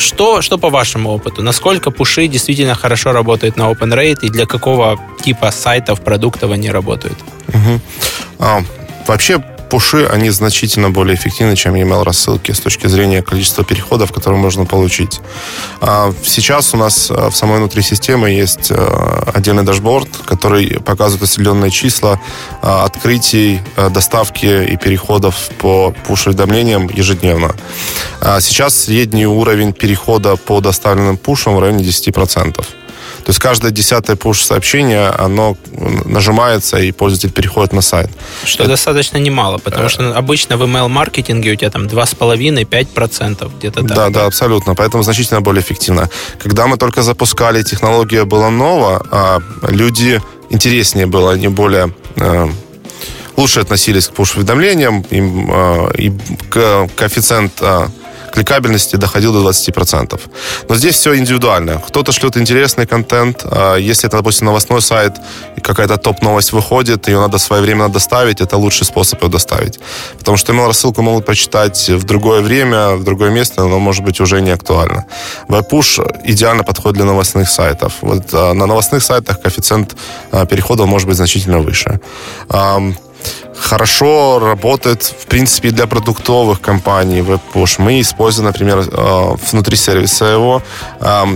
Что, 0.00 0.40
что 0.40 0.56
по 0.56 0.70
вашему 0.70 1.10
опыту? 1.10 1.42
Насколько 1.42 1.90
пуши 1.90 2.26
действительно 2.26 2.74
хорошо 2.74 3.12
работают 3.12 3.58
на 3.58 3.70
OpenRate 3.70 4.20
и 4.22 4.30
для 4.30 4.46
какого 4.46 4.98
типа 5.22 5.50
сайтов, 5.50 6.00
продуктов 6.00 6.50
они 6.52 6.70
работают? 6.70 7.18
Угу. 7.48 7.80
А, 8.38 8.62
вообще 9.06 9.44
пуши, 9.70 10.06
они 10.12 10.30
значительно 10.30 10.90
более 10.90 11.14
эффективны, 11.14 11.56
чем 11.56 11.74
email 11.74 12.02
рассылки 12.04 12.52
с 12.52 12.60
точки 12.60 12.88
зрения 12.88 13.22
количества 13.22 13.64
переходов, 13.64 14.12
которые 14.12 14.38
можно 14.40 14.66
получить. 14.66 15.20
А, 15.80 16.12
сейчас 16.24 16.74
у 16.74 16.76
нас 16.76 17.10
а, 17.10 17.30
в 17.30 17.36
самой 17.36 17.58
внутри 17.58 17.82
системы 17.82 18.30
есть 18.30 18.70
а, 18.70 19.30
отдельный 19.34 19.62
дашборд, 19.62 20.08
который 20.26 20.80
показывает 20.80 21.30
определенные 21.30 21.70
числа 21.70 22.20
открытий, 22.62 23.60
доставки 23.90 24.72
и 24.72 24.76
переходов 24.76 25.34
по 25.58 25.94
пуш-уведомлениям 26.06 26.88
ежедневно. 26.88 27.54
Сейчас 28.40 28.74
средний 28.74 29.26
уровень 29.26 29.72
перехода 29.72 30.36
по 30.36 30.60
доставленным 30.60 31.16
пушам 31.16 31.56
в 31.56 31.60
районе 31.60 31.84
10%. 31.84 32.64
То 33.24 33.30
есть 33.30 33.38
каждое 33.38 33.70
десятое 33.70 34.16
push-сообщение, 34.16 35.08
оно 35.08 35.56
нажимается, 36.04 36.78
и 36.78 36.92
пользователь 36.92 37.30
переходит 37.30 37.72
на 37.72 37.82
сайт. 37.82 38.10
Что 38.44 38.64
Это... 38.64 38.72
достаточно 38.72 39.18
немало, 39.18 39.58
потому 39.58 39.88
что 39.88 40.16
обычно 40.16 40.56
в 40.56 40.62
email-маркетинге 40.62 41.52
у 41.52 41.56
тебя 41.56 41.70
там 41.70 41.86
2,5-5% 41.86 43.50
где-то 43.58 43.80
так. 43.82 43.96
Да, 43.96 44.08
да, 44.10 44.26
абсолютно. 44.26 44.74
Поэтому 44.74 45.02
значительно 45.02 45.40
более 45.40 45.62
эффективно. 45.62 46.08
Когда 46.38 46.66
мы 46.66 46.76
только 46.76 47.02
запускали, 47.02 47.62
технология 47.62 48.24
была 48.24 48.50
нова, 48.50 49.06
а 49.10 49.38
люди 49.68 50.20
интереснее 50.50 51.06
было, 51.06 51.32
они 51.32 51.48
более 51.48 51.94
э, 52.16 52.48
лучше 53.36 53.60
относились 53.60 54.08
к 54.08 54.12
push-уведомлениям, 54.12 55.04
им, 55.10 55.50
э, 55.52 55.92
и 55.98 56.12
коэффициент 56.50 57.52
э, 57.60 57.88
кликабельности 58.30 58.96
доходил 58.96 59.32
до 59.32 59.48
20%. 59.48 60.20
Но 60.68 60.74
здесь 60.74 60.94
все 60.96 61.16
индивидуально. 61.16 61.82
Кто-то 61.86 62.12
шлет 62.12 62.36
интересный 62.36 62.86
контент. 62.86 63.42
А 63.44 63.76
если 63.76 64.08
это, 64.08 64.16
допустим, 64.16 64.46
новостной 64.46 64.82
сайт, 64.82 65.16
и 65.56 65.60
какая-то 65.60 65.96
топ-новость 65.96 66.52
выходит, 66.52 67.08
ее 67.08 67.18
надо 67.18 67.38
своевременно 67.38 67.88
доставить, 67.88 68.40
это 68.40 68.56
лучший 68.56 68.86
способ 68.86 69.22
ее 69.22 69.28
доставить. 69.28 69.80
Потому 70.18 70.36
что 70.36 70.52
email-рассылку 70.52 71.02
могут 71.02 71.26
прочитать 71.26 71.88
в 71.88 72.04
другое 72.04 72.40
время, 72.40 72.96
в 72.96 73.04
другое 73.04 73.30
место, 73.30 73.64
но, 73.64 73.78
может 73.78 74.04
быть, 74.04 74.20
уже 74.20 74.40
не 74.40 74.50
актуально. 74.50 75.04
Веб-пуш 75.48 76.00
идеально 76.24 76.64
подходит 76.64 76.96
для 76.96 77.04
новостных 77.04 77.48
сайтов. 77.48 77.94
Вот 78.00 78.24
а, 78.32 78.54
на 78.54 78.66
новостных 78.66 79.02
сайтах 79.02 79.40
коэффициент 79.40 79.96
а, 80.32 80.46
перехода 80.46 80.86
может 80.86 81.08
быть 81.08 81.16
значительно 81.16 81.58
выше 81.58 82.00
хорошо 83.60 84.38
работает, 84.38 85.02
в 85.02 85.26
принципе, 85.26 85.70
для 85.70 85.86
продуктовых 85.86 86.60
компаний 86.60 87.20
WebPush. 87.20 87.74
Мы 87.78 88.00
используем, 88.00 88.46
например, 88.46 88.78
э, 88.78 89.34
внутри 89.52 89.76
сервиса 89.76 90.24
его. 90.24 90.62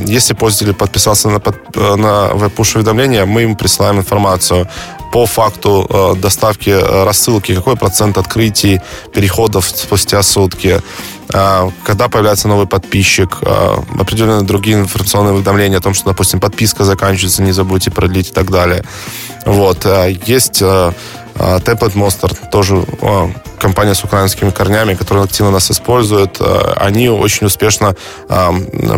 Если 0.07 0.35
пользователь 0.35 0.75
подписался 0.75 1.29
на, 1.29 1.41
э, 1.75 1.97
на 1.97 2.33
WebPush 2.33 2.77
уведомления, 2.77 3.27
мы 3.27 3.43
им 3.43 3.57
присылаем 3.57 3.99
информацию 3.99 4.69
по 5.13 5.27
факту 5.27 5.87
э, 5.89 6.21
доставки 6.21 6.71
рассылки, 7.05 7.55
какой 7.55 7.77
процент 7.77 8.19
открытий, 8.19 8.81
переходов 9.13 9.69
спустя 9.69 10.23
сутки, 10.23 10.81
когда 11.85 12.09
появляется 12.09 12.49
новый 12.49 12.67
подписчик, 12.67 13.39
определенные 13.99 14.43
другие 14.43 14.77
информационные 14.77 15.33
уведомления 15.33 15.79
о 15.79 15.81
том, 15.81 15.95
что, 15.95 16.11
допустим, 16.11 16.39
подписка 16.39 16.85
заканчивается, 16.85 17.43
не 17.43 17.53
забудьте 17.53 17.91
продлить 17.91 18.29
и 18.29 18.33
так 18.33 18.51
далее. 18.51 18.85
Вот. 19.47 19.87
Есть 20.27 20.63
Template 21.35 21.95
Monster, 21.95 22.49
тоже 22.51 22.85
а, 23.03 23.31
компания 23.59 23.95
с 23.95 24.05
украинскими 24.05 24.51
корнями, 24.51 24.95
которая 24.95 25.25
активно 25.25 25.51
нас 25.51 25.71
использует, 25.71 26.37
а, 26.41 26.75
они 26.77 27.09
очень 27.09 27.47
успешно 27.47 27.97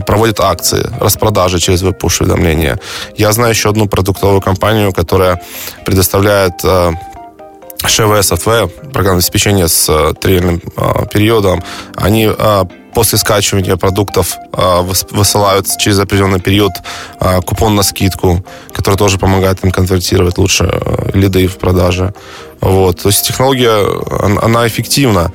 проводят 0.07 0.41
акции, 0.41 0.91
распродажи 1.01 1.59
через 1.59 1.83
веб-пуш 1.83 2.21
уведомления. 2.21 2.79
Я 3.17 3.33
знаю 3.33 3.51
еще 3.51 3.71
одну 3.71 3.87
продуктовую 3.87 4.41
компанию, 4.41 4.93
которая 4.93 5.41
предоставляет 5.85 6.55
ШВ 7.85 8.23
софтвер, 8.23 8.69
программное 8.93 9.21
обеспечение 9.21 9.69
с 9.69 10.15
трильным 10.21 10.61
периодом, 11.13 11.63
они 11.95 12.31
после 12.97 13.19
скачивания 13.19 13.77
продуктов 13.77 14.39
высылают 15.11 15.67
через 15.79 15.99
определенный 15.99 16.41
период 16.41 16.73
купон 17.45 17.75
на 17.75 17.83
скидку, 17.83 18.43
который 18.73 18.97
тоже 18.97 19.19
помогает 19.19 19.63
им 19.63 19.71
конвертировать 19.71 20.39
лучше 20.39 20.81
лиды 21.13 21.47
в 21.47 21.59
продаже. 21.59 22.15
Вот. 22.61 23.03
То 23.03 23.09
есть 23.09 23.27
технология, 23.27 23.87
она 24.43 24.67
эффективна. 24.67 25.33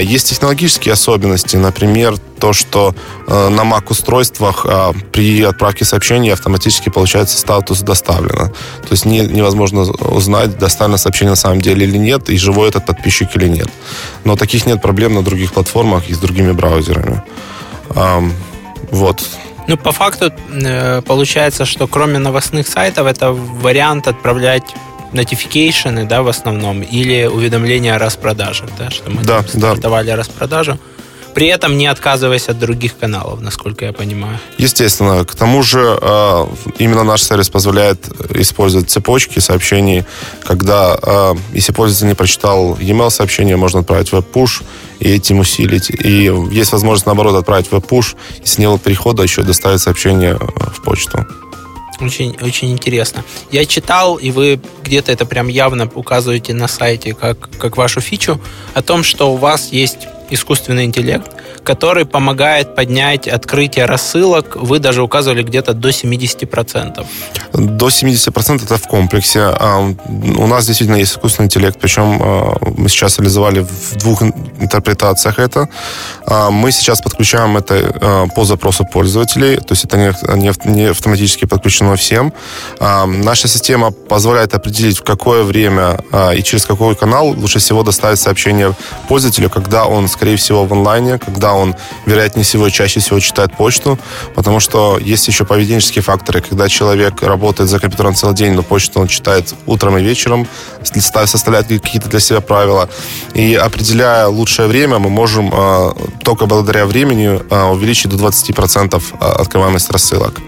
Есть 0.00 0.28
технологические 0.28 0.92
особенности, 0.92 1.56
например, 1.56 2.16
то, 2.38 2.52
что 2.52 2.94
э, 3.26 3.48
на 3.48 3.62
Mac-устройствах 3.62 4.66
при 5.12 5.42
отправке 5.42 5.84
сообщения 5.84 6.32
автоматически 6.32 6.90
получается 6.90 7.38
статус 7.38 7.80
«доставлено». 7.80 8.48
То 8.82 8.92
есть 8.92 9.04
невозможно 9.04 9.82
узнать, 9.82 10.58
доставлено 10.58 10.96
сообщение 10.96 11.30
на 11.30 11.36
самом 11.36 11.60
деле 11.60 11.86
или 11.86 11.98
нет, 11.98 12.30
и 12.30 12.38
живой 12.38 12.68
этот 12.68 12.86
подписчик 12.86 13.34
или 13.36 13.48
нет. 13.48 13.68
Но 14.24 14.36
таких 14.36 14.66
нет 14.66 14.80
проблем 14.80 15.14
на 15.14 15.22
других 15.22 15.52
платформах 15.52 16.08
и 16.08 16.14
с 16.14 16.18
другими 16.18 16.52
браузерами. 16.52 17.22
Вот. 18.90 19.22
Ну, 19.66 19.76
по 19.76 19.92
факту 19.92 20.32
э, 20.52 21.02
получается, 21.02 21.64
что 21.64 21.86
кроме 21.86 22.18
новостных 22.18 22.68
сайтов, 22.68 23.06
это 23.06 23.32
вариант 23.32 24.06
отправлять 24.08 24.74
notification, 25.14 26.06
да, 26.06 26.22
в 26.22 26.28
основном, 26.28 26.82
или 26.82 27.26
уведомления 27.26 27.94
о 27.94 27.98
распродажах, 27.98 28.70
да, 28.78 28.90
что 28.90 29.10
мы 29.10 29.22
да, 29.22 29.42
стартовали 29.42 30.08
да. 30.08 30.16
распродажу 30.16 30.78
при 31.34 31.48
этом 31.48 31.76
не 31.76 31.86
отказываясь 31.86 32.48
от 32.48 32.58
других 32.58 32.96
каналов, 32.96 33.40
насколько 33.40 33.84
я 33.84 33.92
понимаю. 33.92 34.38
Естественно. 34.56 35.24
К 35.24 35.34
тому 35.34 35.62
же 35.62 35.98
э, 36.00 36.46
именно 36.78 37.02
наш 37.02 37.22
сервис 37.22 37.50
позволяет 37.50 38.08
использовать 38.30 38.88
цепочки 38.88 39.40
сообщений, 39.40 40.04
когда, 40.44 40.96
э, 41.02 41.34
если 41.52 41.72
пользователь 41.72 42.06
не 42.06 42.14
прочитал 42.14 42.78
e-mail 42.80 43.10
сообщение, 43.10 43.56
можно 43.56 43.80
отправить 43.80 44.12
веб-пуш 44.12 44.62
и 45.00 45.08
этим 45.10 45.40
усилить. 45.40 45.90
И 45.90 46.32
есть 46.52 46.72
возможность, 46.72 47.06
наоборот, 47.06 47.34
отправить 47.34 47.70
веб-пуш, 47.72 48.14
и 48.42 48.46
с 48.46 48.58
него 48.58 48.78
перехода 48.78 49.22
еще 49.22 49.42
доставить 49.42 49.80
сообщение 49.80 50.36
в 50.36 50.82
почту. 50.82 51.26
Очень, 52.00 52.36
очень 52.40 52.72
интересно. 52.72 53.24
Я 53.50 53.64
читал, 53.66 54.16
и 54.16 54.30
вы 54.30 54.60
где-то 54.82 55.12
это 55.12 55.26
прям 55.26 55.48
явно 55.48 55.90
указываете 55.94 56.54
на 56.54 56.68
сайте 56.68 57.14
как, 57.14 57.50
как 57.58 57.76
вашу 57.76 58.00
фичу, 58.00 58.40
о 58.74 58.82
том, 58.82 59.02
что 59.02 59.32
у 59.32 59.36
вас 59.36 59.72
есть 59.72 60.08
искусственный 60.30 60.84
интеллект, 60.84 61.30
который 61.64 62.04
помогает 62.04 62.74
поднять 62.74 63.28
открытие 63.28 63.86
рассылок. 63.86 64.56
Вы 64.56 64.78
даже 64.78 65.02
указывали 65.02 65.42
где-то 65.42 65.72
до 65.74 65.90
70%. 65.90 67.06
До 67.52 67.88
70% 67.88 68.64
это 68.64 68.76
в 68.76 68.88
комплексе. 68.88 69.40
А, 69.40 69.78
у 69.78 70.46
нас 70.46 70.66
действительно 70.66 70.96
есть 70.96 71.12
искусственный 71.12 71.46
интеллект, 71.46 71.78
причем 71.80 72.20
а, 72.20 72.56
мы 72.76 72.88
сейчас 72.88 73.18
реализовали 73.18 73.60
в 73.60 73.96
двух 73.96 74.22
интерпретациях 74.22 75.38
это. 75.38 75.68
А, 76.26 76.50
мы 76.50 76.72
сейчас 76.72 77.00
подключаем 77.00 77.56
это 77.56 78.28
по 78.34 78.44
запросу 78.44 78.84
пользователей, 78.84 79.56
то 79.56 79.72
есть 79.72 79.84
это 79.84 79.96
не 79.96 80.88
автоматически 80.88 81.44
подключено 81.46 81.96
всем. 81.96 82.32
Наша 82.80 83.48
система 83.48 83.90
позволяет 83.90 84.54
определить, 84.54 84.98
в 84.98 85.02
какое 85.02 85.42
время 85.44 85.98
и 86.34 86.42
через 86.42 86.66
какой 86.66 86.94
канал 86.96 87.28
лучше 87.28 87.58
всего 87.58 87.82
доставить 87.82 88.18
сообщение 88.18 88.74
пользователю, 89.08 89.50
когда 89.50 89.86
он, 89.86 90.08
скорее 90.08 90.23
всего, 90.36 90.64
в 90.64 90.72
онлайне, 90.72 91.18
когда 91.18 91.54
он, 91.54 91.74
вероятнее 92.06 92.44
всего, 92.44 92.68
чаще 92.70 93.00
всего 93.00 93.20
читает 93.20 93.56
почту, 93.56 93.98
потому 94.34 94.60
что 94.60 94.98
есть 94.98 95.28
еще 95.28 95.44
поведенческие 95.44 96.02
факторы, 96.02 96.40
когда 96.40 96.68
человек 96.68 97.22
работает 97.22 97.70
за 97.70 97.78
компьютером 97.78 98.14
целый 98.14 98.34
день, 98.34 98.52
но 98.52 98.62
почту 98.62 99.00
он 99.00 99.08
читает 99.08 99.54
утром 99.66 99.98
и 99.98 100.02
вечером, 100.02 100.46
составляет 101.26 101.68
какие-то 101.68 102.08
для 102.08 102.20
себя 102.20 102.40
правила. 102.40 102.88
И 103.34 103.54
определяя 103.54 104.26
лучшее 104.26 104.68
время, 104.68 104.98
мы 104.98 105.10
можем 105.10 105.50
э, 105.52 105.92
только 106.22 106.46
благодаря 106.46 106.86
времени 106.86 107.40
э, 107.50 107.62
увеличить 107.64 108.10
до 108.10 108.16
20% 108.16 109.02
открываемость 109.20 109.90
рассылок. 109.90 110.40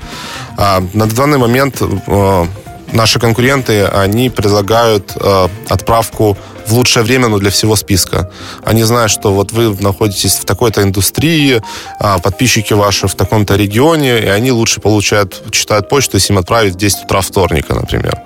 А 0.56 0.82
на 0.94 1.06
данный 1.06 1.38
момент 1.38 1.80
э, 1.80 2.46
наши 2.92 3.18
конкуренты, 3.18 3.84
они 3.84 4.30
предлагают 4.30 5.12
э, 5.16 5.48
отправку 5.68 6.36
в 6.66 6.72
лучшее 6.72 7.02
время, 7.02 7.28
но 7.28 7.38
для 7.38 7.50
всего 7.50 7.76
списка. 7.76 8.30
Они 8.64 8.84
знают, 8.84 9.10
что 9.10 9.32
вот 9.32 9.52
вы 9.52 9.76
находитесь 9.80 10.34
в 10.34 10.44
такой-то 10.44 10.82
индустрии, 10.82 11.62
а, 11.98 12.18
подписчики 12.18 12.74
ваши 12.74 13.08
в 13.08 13.14
таком-то 13.14 13.56
регионе, 13.56 14.18
и 14.18 14.26
они 14.26 14.52
лучше 14.52 14.80
получают, 14.80 15.42
читают 15.50 15.88
почту, 15.88 16.16
если 16.16 16.32
им 16.32 16.38
отправить 16.38 16.74
в 16.74 16.76
10 16.76 17.04
утра 17.04 17.20
вторника, 17.20 17.74
например. 17.74 18.20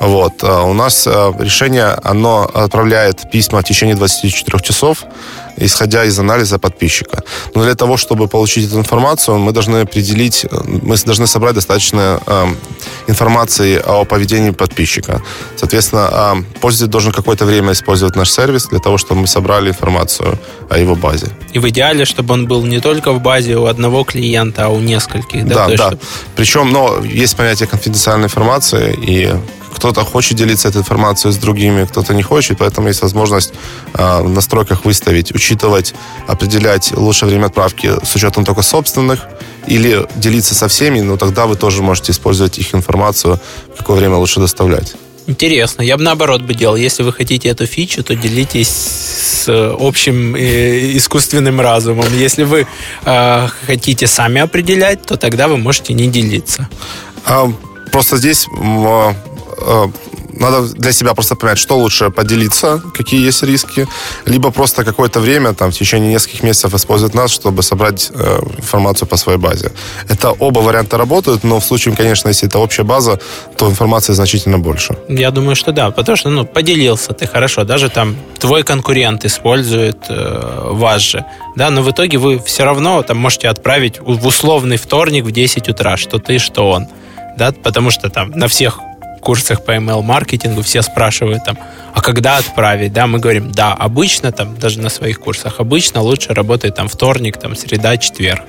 Вот. 0.00 0.42
А 0.42 0.62
у 0.62 0.72
нас 0.72 1.06
а, 1.06 1.32
решение, 1.38 1.96
оно 2.02 2.50
отправляет 2.54 3.30
письма 3.30 3.60
в 3.60 3.64
течение 3.64 3.94
24 3.94 4.62
часов, 4.62 5.04
исходя 5.56 6.04
из 6.04 6.18
анализа 6.18 6.58
подписчика. 6.58 7.22
Но 7.54 7.62
для 7.62 7.74
того, 7.74 7.96
чтобы 7.96 8.28
получить 8.28 8.68
эту 8.68 8.78
информацию, 8.78 9.38
мы 9.38 9.52
должны 9.52 9.78
определить, 9.78 10.46
мы 10.64 10.96
должны 10.96 11.26
собрать 11.26 11.54
достаточно 11.54 12.20
э, 12.26 12.46
информации 13.06 13.80
о 13.84 14.04
поведении 14.04 14.50
подписчика. 14.50 15.22
Соответственно, 15.56 16.08
э, 16.12 16.58
пользователь 16.60 16.90
должен 16.90 17.12
какое-то 17.12 17.44
время 17.44 17.71
использовать 17.72 18.16
наш 18.16 18.30
сервис 18.30 18.66
для 18.66 18.78
того, 18.78 18.98
чтобы 18.98 19.22
мы 19.22 19.26
собрали 19.26 19.70
информацию 19.70 20.38
о 20.70 20.78
его 20.78 20.94
базе. 20.94 21.28
И 21.52 21.58
в 21.58 21.68
идеале, 21.68 22.04
чтобы 22.04 22.34
он 22.34 22.46
был 22.46 22.64
не 22.64 22.80
только 22.80 23.12
в 23.12 23.20
базе 23.20 23.56
у 23.56 23.66
одного 23.66 24.04
клиента, 24.04 24.66
а 24.66 24.68
у 24.68 24.80
нескольких. 24.80 25.46
Да, 25.46 25.54
да. 25.54 25.68
да. 25.68 25.86
Чтобы... 25.88 25.98
Причем, 26.36 26.72
но 26.72 27.04
есть 27.04 27.36
понятие 27.36 27.68
конфиденциальной 27.68 28.26
информации, 28.26 28.96
и 29.06 29.32
кто-то 29.74 30.04
хочет 30.04 30.38
делиться 30.38 30.68
этой 30.68 30.78
информацией 30.78 31.32
с 31.32 31.36
другими, 31.36 31.84
кто-то 31.84 32.14
не 32.14 32.22
хочет, 32.22 32.58
поэтому 32.58 32.88
есть 32.88 33.02
возможность 33.02 33.52
э, 33.94 34.22
в 34.22 34.28
настройках 34.28 34.84
выставить, 34.84 35.34
учитывать, 35.34 35.94
определять 36.28 36.92
лучшее 36.96 37.30
время 37.30 37.46
отправки 37.46 37.90
с 38.04 38.14
учетом 38.14 38.44
только 38.44 38.62
собственных, 38.62 39.26
или 39.66 40.06
делиться 40.16 40.54
со 40.54 40.68
всеми, 40.68 41.00
но 41.00 41.16
тогда 41.16 41.46
вы 41.46 41.56
тоже 41.56 41.82
можете 41.82 42.12
использовать 42.12 42.58
их 42.58 42.74
информацию, 42.74 43.40
в 43.74 43.78
какое 43.78 43.96
время 43.96 44.16
лучше 44.16 44.40
доставлять. 44.40 44.94
Интересно. 45.26 45.82
Я 45.82 45.96
бы 45.96 46.02
наоборот 46.02 46.42
бы 46.42 46.54
делал. 46.54 46.76
Если 46.76 47.02
вы 47.02 47.12
хотите 47.12 47.48
эту 47.48 47.66
фичу, 47.66 48.02
то 48.02 48.14
делитесь 48.14 48.68
с 48.68 49.48
общим 49.78 50.34
э, 50.34 50.96
искусственным 50.96 51.60
разумом. 51.60 52.06
Если 52.16 52.42
вы 52.44 52.66
э, 53.04 53.48
хотите 53.66 54.06
сами 54.06 54.40
определять, 54.40 55.02
то 55.02 55.16
тогда 55.16 55.48
вы 55.48 55.56
можете 55.56 55.94
не 55.94 56.08
делиться. 56.08 56.68
А, 57.24 57.52
просто 57.90 58.16
здесь 58.16 58.46
Э, 59.64 59.86
надо 60.32 60.62
для 60.62 60.92
себя 60.92 61.14
просто 61.14 61.36
понять, 61.36 61.58
что 61.58 61.78
лучше 61.78 62.10
поделиться, 62.10 62.82
какие 62.94 63.26
есть 63.26 63.42
риски, 63.42 63.86
либо 64.26 64.50
просто 64.50 64.84
какое-то 64.84 65.20
время, 65.20 65.52
там, 65.54 65.70
в 65.70 65.74
течение 65.74 66.12
нескольких 66.12 66.42
месяцев 66.42 66.74
использовать 66.74 67.14
нас, 67.14 67.30
чтобы 67.30 67.62
собрать 67.62 68.10
э, 68.14 68.40
информацию 68.58 69.08
по 69.08 69.16
своей 69.16 69.38
базе. 69.38 69.70
Это 70.08 70.30
оба 70.30 70.60
варианта 70.60 70.96
работают, 70.96 71.44
но 71.44 71.58
в 71.60 71.64
случае, 71.64 71.94
конечно, 71.94 72.28
если 72.28 72.48
это 72.48 72.58
общая 72.58 72.84
база, 72.84 73.18
то 73.56 73.68
информации 73.68 74.14
значительно 74.14 74.58
больше. 74.58 74.96
Я 75.08 75.30
думаю, 75.30 75.56
что 75.56 75.72
да, 75.72 75.90
потому 75.90 76.16
что, 76.16 76.30
ну, 76.30 76.44
поделился 76.44 77.12
ты 77.12 77.26
хорошо, 77.26 77.64
даже 77.64 77.88
там 77.88 78.16
твой 78.38 78.62
конкурент 78.62 79.24
использует 79.24 79.96
э, 80.08 80.68
вас 80.70 81.02
же, 81.02 81.24
да, 81.56 81.70
но 81.70 81.82
в 81.82 81.90
итоге 81.90 82.18
вы 82.18 82.38
все 82.38 82.64
равно 82.64 83.02
там 83.02 83.18
можете 83.18 83.48
отправить 83.48 84.00
в 84.00 84.26
условный 84.26 84.76
вторник 84.76 85.24
в 85.24 85.30
10 85.30 85.68
утра, 85.68 85.96
что 85.96 86.18
ты, 86.18 86.38
что 86.38 86.70
он, 86.70 86.86
да, 87.36 87.52
потому 87.52 87.90
что 87.90 88.08
там 88.08 88.30
на 88.30 88.48
всех 88.48 88.78
курсах 89.22 89.64
по 89.64 89.70
email-маркетингу 89.70 90.62
все 90.62 90.82
спрашивают 90.82 91.44
там, 91.44 91.58
а 91.94 92.02
когда 92.02 92.36
отправить, 92.36 92.92
да, 92.92 93.06
мы 93.06 93.18
говорим, 93.18 93.50
да, 93.52 93.72
обычно 93.72 94.32
там, 94.32 94.58
даже 94.58 94.80
на 94.80 94.90
своих 94.90 95.20
курсах, 95.20 95.60
обычно 95.60 96.02
лучше 96.02 96.34
работает 96.34 96.74
там 96.74 96.88
вторник, 96.88 97.38
там 97.38 97.56
среда, 97.56 97.96
четверг. 97.96 98.42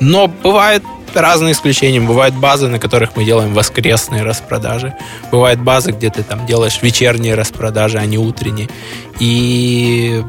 Но 0.00 0.28
бывает 0.28 0.82
разные 1.14 1.52
исключения. 1.52 2.00
Бывают 2.00 2.34
базы, 2.34 2.68
на 2.68 2.78
которых 2.78 3.16
мы 3.16 3.24
делаем 3.24 3.52
воскресные 3.54 4.22
распродажи. 4.22 4.94
Бывают 5.30 5.60
базы, 5.60 5.92
где 5.92 6.10
ты 6.10 6.22
там 6.22 6.46
делаешь 6.46 6.78
вечерние 6.82 7.34
распродажи, 7.34 7.98
а 7.98 8.06
не 8.06 8.16
утренние. 8.16 8.68
И 9.18 10.22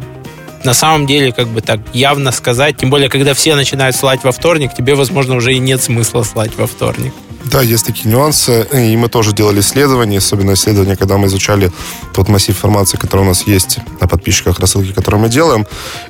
на 0.63 0.73
самом 0.73 1.07
деле, 1.07 1.31
как 1.31 1.47
бы 1.47 1.61
так 1.61 1.79
явно 1.93 2.31
сказать, 2.31 2.77
тем 2.77 2.89
более, 2.89 3.09
когда 3.09 3.33
все 3.33 3.55
начинают 3.55 3.95
слать 3.95 4.23
во 4.23 4.31
вторник, 4.31 4.73
тебе, 4.75 4.95
возможно, 4.95 5.35
уже 5.35 5.53
и 5.53 5.59
нет 5.59 5.81
смысла 5.81 6.23
слать 6.23 6.55
во 6.57 6.67
вторник. 6.67 7.13
Да, 7.45 7.61
есть 7.61 7.85
такие 7.85 8.09
нюансы. 8.09 8.67
И 8.73 8.95
мы 8.95 9.09
тоже 9.09 9.33
делали 9.33 9.59
исследования, 9.59 10.19
особенно 10.19 10.53
исследования, 10.53 10.95
когда 10.95 11.17
мы 11.17 11.27
изучали 11.27 11.71
тот 12.13 12.29
массив 12.29 12.55
информации, 12.55 12.97
который 12.97 13.21
у 13.21 13.25
нас 13.25 13.43
есть 13.47 13.79
на 13.99 14.07
подписчиках, 14.07 14.59
рассылки, 14.59 14.93
которые 14.93 15.21
мы 15.21 15.29
делаем. 15.29 15.65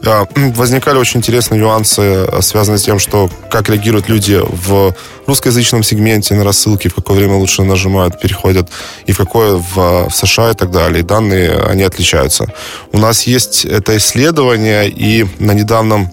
А, 0.06 0.28
возникали 0.36 0.98
очень 0.98 1.20
интересные 1.20 1.60
нюансы, 1.60 2.28
связанные 2.41 2.80
с 2.80 2.84
тем, 2.84 3.00
что 3.00 3.30
как 3.50 3.70
реагируют 3.70 4.10
люди 4.10 4.39
в 4.41 4.94
русскоязычном 5.28 5.84
сегменте 5.84 6.36
на 6.36 6.44
рассылки, 6.44 6.89
в 6.89 6.96
какое 6.96 7.17
время 7.17 7.36
лучше 7.36 7.63
нажимают, 7.63 8.20
переходят, 8.20 8.70
и 9.06 9.13
в 9.13 9.17
какое 9.17 9.56
в, 9.56 10.10
в 10.10 10.12
США 10.13 10.52
и 10.52 10.54
так 10.54 10.72
далее. 10.72 11.04
Данные, 11.04 11.58
они 11.58 11.84
отличаются. 11.84 12.48
У 12.91 12.98
нас 12.98 13.24
есть 13.24 13.65
это 13.65 13.96
исследование, 13.98 14.89
и 14.89 15.26
на 15.39 15.54
недавнем 15.54 16.10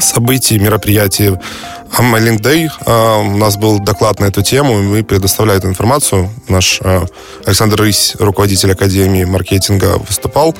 событии, 0.00 0.54
мероприятии 0.54 1.38
Mailing 1.98 2.40
Day. 2.40 2.68
А, 2.86 3.18
у 3.18 3.36
нас 3.36 3.56
был 3.56 3.78
доклад 3.78 4.20
на 4.20 4.26
эту 4.26 4.42
тему, 4.42 4.78
и 4.78 4.82
мы 4.82 5.04
предоставляем 5.04 5.58
эту 5.60 5.68
информацию. 5.68 6.30
Наш 6.48 6.80
а, 6.82 7.04
Александр 7.44 7.80
Рысь, 7.80 8.14
руководитель 8.18 8.72
Академии 8.72 9.24
маркетинга, 9.24 9.98
выступал. 9.98 10.54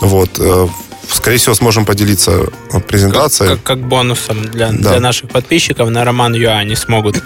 Вот. 0.00 0.30
Э, 0.38 0.66
скорее 1.08 1.38
всего, 1.38 1.54
сможем 1.54 1.84
поделиться 1.84 2.46
презентацией. 2.88 3.50
Как, 3.50 3.62
как, 3.62 3.78
как 3.78 3.88
бонусом 3.88 4.44
для, 4.50 4.72
да. 4.72 4.90
для 4.90 5.00
наших 5.00 5.30
подписчиков 5.30 5.88
на 5.90 6.04
Роман 6.04 6.34
Юа 6.34 6.58
они 6.58 6.74
смогут, 6.74 7.22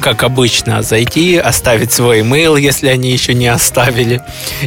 как 0.00 0.22
обычно, 0.22 0.82
зайти, 0.82 1.36
оставить 1.36 1.92
свой 1.92 2.20
email, 2.20 2.60
если 2.60 2.88
они 2.88 3.10
еще 3.10 3.34
не 3.34 3.48
оставили, 3.48 4.22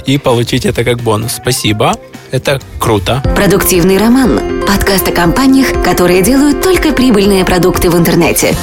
и 0.06 0.18
получить 0.18 0.66
это 0.66 0.84
как 0.84 1.02
бонус. 1.02 1.34
Спасибо. 1.34 1.96
Это 2.34 2.60
круто. 2.80 3.22
Продуктивный 3.36 4.00
роман. 4.00 4.64
Подкаст 4.66 5.08
о 5.08 5.12
компаниях, 5.12 5.84
которые 5.84 6.24
делают 6.24 6.64
только 6.64 6.92
прибыльные 6.92 7.46
продукты 7.46 7.92
в 7.92 7.96
интернете. 7.96 8.56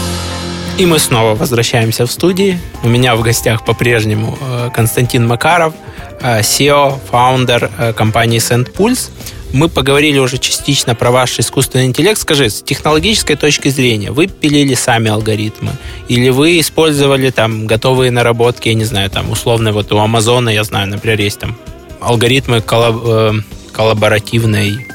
И 0.77 0.85
мы 0.87 0.99
снова 0.99 1.37
возвращаемся 1.37 2.05
в 2.05 2.11
студии. 2.11 2.59
У 2.83 2.89
меня 2.89 3.15
в 3.15 3.23
гостях 3.23 3.65
по-прежнему 3.65 4.37
э, 4.41 4.71
Константин 4.75 5.25
Макаров, 5.25 5.73
э, 6.21 6.41
CEO, 6.41 6.99
founder 7.13 7.71
э, 7.79 7.93
компании 7.93 8.41
SendPulse. 8.41 9.11
Мы 9.53 9.69
поговорили 9.69 10.19
уже 10.19 10.39
частично 10.39 10.97
про 10.97 11.13
ваш 11.13 11.39
искусственный 11.39 11.87
интеллект. 11.87 12.19
Скажи, 12.19 12.51
с 12.51 12.63
технологической 12.63 13.37
точки 13.37 13.69
зрения, 13.69 14.11
вы 14.11 14.27
пилили 14.27 14.75
сами 14.75 15.13
алгоритмы? 15.13 15.71
Или 16.09 16.31
вы 16.31 16.59
использовали 16.59 17.31
там 17.31 17.69
готовые 17.69 18.11
наработки, 18.11 18.67
я 18.69 18.75
не 18.75 18.85
знаю, 18.85 19.11
там 19.11 19.31
условно 19.31 19.71
вот 19.71 19.93
у 19.93 19.99
Амазона, 19.99 20.49
я 20.49 20.65
знаю, 20.65 20.89
например, 20.89 21.21
есть 21.21 21.39
там 21.39 21.57
алгоритмы 22.01 22.63
коллаб 22.63 23.35
коллаборативной 23.73 24.87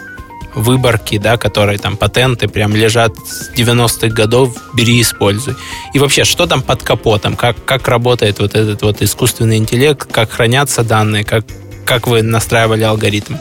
выборки, 0.56 1.18
да, 1.18 1.38
которые 1.38 1.78
там 1.78 1.98
патенты 1.98 2.48
прям 2.48 2.76
лежат 2.76 3.14
с 3.28 3.52
90-х 3.56 4.08
годов, 4.08 4.56
бери, 4.74 5.02
используй. 5.02 5.56
И 5.94 6.00
вообще, 6.00 6.24
что 6.24 6.48
там 6.48 6.62
под 6.62 6.82
капотом? 6.82 7.36
Как, 7.36 7.64
как 7.66 7.88
работает 7.88 8.40
вот 8.40 8.56
этот 8.56 8.82
вот 8.82 9.02
искусственный 9.02 9.58
интеллект? 9.58 10.08
Как 10.12 10.32
хранятся 10.32 10.84
данные? 10.84 11.24
Как, 11.24 11.46
как 11.86 12.08
вы 12.08 12.22
настраивали 12.22 12.84
алгоритм? 12.84 13.36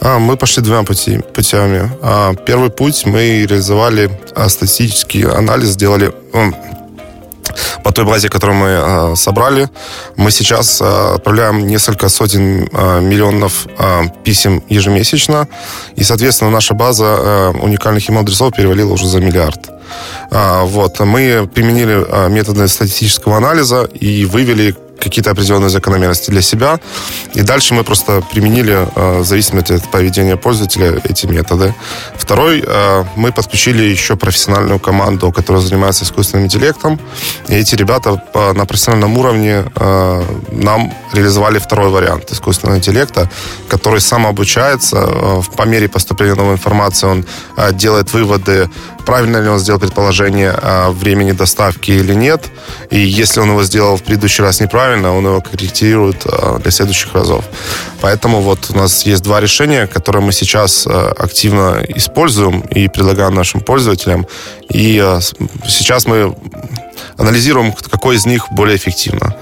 А, 0.00 0.18
мы 0.18 0.36
пошли 0.36 0.62
двумя 0.62 0.82
пути, 0.82 1.20
путями. 1.34 1.90
А, 2.02 2.34
первый 2.34 2.70
путь 2.70 3.06
мы 3.06 3.46
реализовали 3.46 4.10
а, 4.34 4.48
статистический 4.48 5.24
анализ, 5.24 5.70
сделали 5.70 6.12
по 7.82 7.92
той 7.92 8.04
базе, 8.04 8.28
которую 8.28 8.58
мы 8.58 8.68
э, 8.68 9.16
собрали. 9.16 9.68
Мы 10.16 10.30
сейчас 10.30 10.80
э, 10.80 11.14
отправляем 11.14 11.66
несколько 11.66 12.08
сотен 12.08 12.68
э, 12.72 13.00
миллионов 13.00 13.66
писем 14.24 14.62
ежемесячно, 14.68 15.48
и, 15.94 16.04
соответственно, 16.04 16.50
наша 16.50 16.74
база 16.74 17.52
уникальных 17.60 18.08
email-адресов 18.08 18.54
перевалила 18.54 18.92
уже 18.92 19.06
за 19.06 19.20
миллиард. 19.20 19.70
Вот. 20.30 21.00
Мы 21.00 21.48
применили 21.52 22.28
методы 22.28 22.68
статистического 22.68 23.36
анализа 23.36 23.84
и 23.84 24.24
вывели 24.24 24.74
какие-то 25.00 25.30
определенные 25.30 25.70
закономерности 25.70 26.30
для 26.30 26.42
себя. 26.42 26.78
И 27.34 27.42
дальше 27.42 27.74
мы 27.74 27.84
просто 27.84 28.22
применили, 28.32 28.74
э, 28.74 29.20
в 29.20 29.24
зависимости 29.24 29.72
от 29.72 29.90
поведения 29.90 30.36
пользователя, 30.36 31.00
эти 31.04 31.26
методы. 31.26 31.74
Второй, 32.16 32.62
э, 32.66 33.04
мы 33.16 33.32
подключили 33.32 33.82
еще 33.82 34.16
профессиональную 34.16 34.78
команду, 34.78 35.32
которая 35.32 35.62
занимается 35.62 36.04
искусственным 36.04 36.46
интеллектом. 36.46 36.98
И 37.48 37.54
эти 37.54 37.74
ребята 37.76 38.22
на 38.34 38.66
профессиональном 38.66 39.18
уровне 39.18 39.64
э, 39.74 40.22
нам 40.50 40.92
реализовали 41.12 41.58
второй 41.58 41.90
вариант 41.90 42.32
искусственного 42.32 42.78
интеллекта, 42.78 43.30
который 43.68 44.00
сам 44.00 44.26
обучается. 44.26 45.42
По 45.56 45.62
мере 45.62 45.88
поступления 45.88 46.34
новой 46.34 46.54
информации 46.54 47.06
он 47.06 47.26
делает 47.72 48.12
выводы, 48.12 48.68
правильно 49.06 49.38
ли 49.38 49.48
он 49.48 49.58
сделал 49.58 49.80
предположение 49.80 50.50
о 50.50 50.90
времени 50.90 51.32
доставки 51.32 51.92
или 51.92 52.12
нет. 52.12 52.50
И 52.90 52.98
если 52.98 53.40
он 53.40 53.50
его 53.50 53.62
сделал 53.62 53.96
в 53.96 54.02
предыдущий 54.02 54.42
раз 54.42 54.60
неправильно, 54.60 55.16
он 55.16 55.24
его 55.24 55.40
корректирует 55.40 56.26
а, 56.26 56.58
для 56.58 56.70
следующих 56.70 57.14
разов. 57.14 57.44
Поэтому 58.00 58.40
вот 58.40 58.66
у 58.70 58.76
нас 58.76 59.06
есть 59.06 59.22
два 59.22 59.40
решения, 59.40 59.86
которые 59.86 60.22
мы 60.22 60.32
сейчас 60.32 60.86
а, 60.86 61.12
активно 61.16 61.82
используем 61.88 62.60
и 62.60 62.88
предлагаем 62.88 63.34
нашим 63.34 63.60
пользователям. 63.60 64.26
И 64.68 64.98
а, 64.98 65.20
сейчас 65.66 66.06
мы 66.06 66.36
анализируем, 67.16 67.72
какой 67.72 68.16
из 68.16 68.26
них 68.26 68.48
более 68.50 68.76
эффективно, 68.76 69.36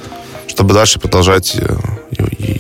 чтобы 0.47 0.75
дальше 0.75 1.01
продолжать 1.01 1.57
э, 1.57 1.77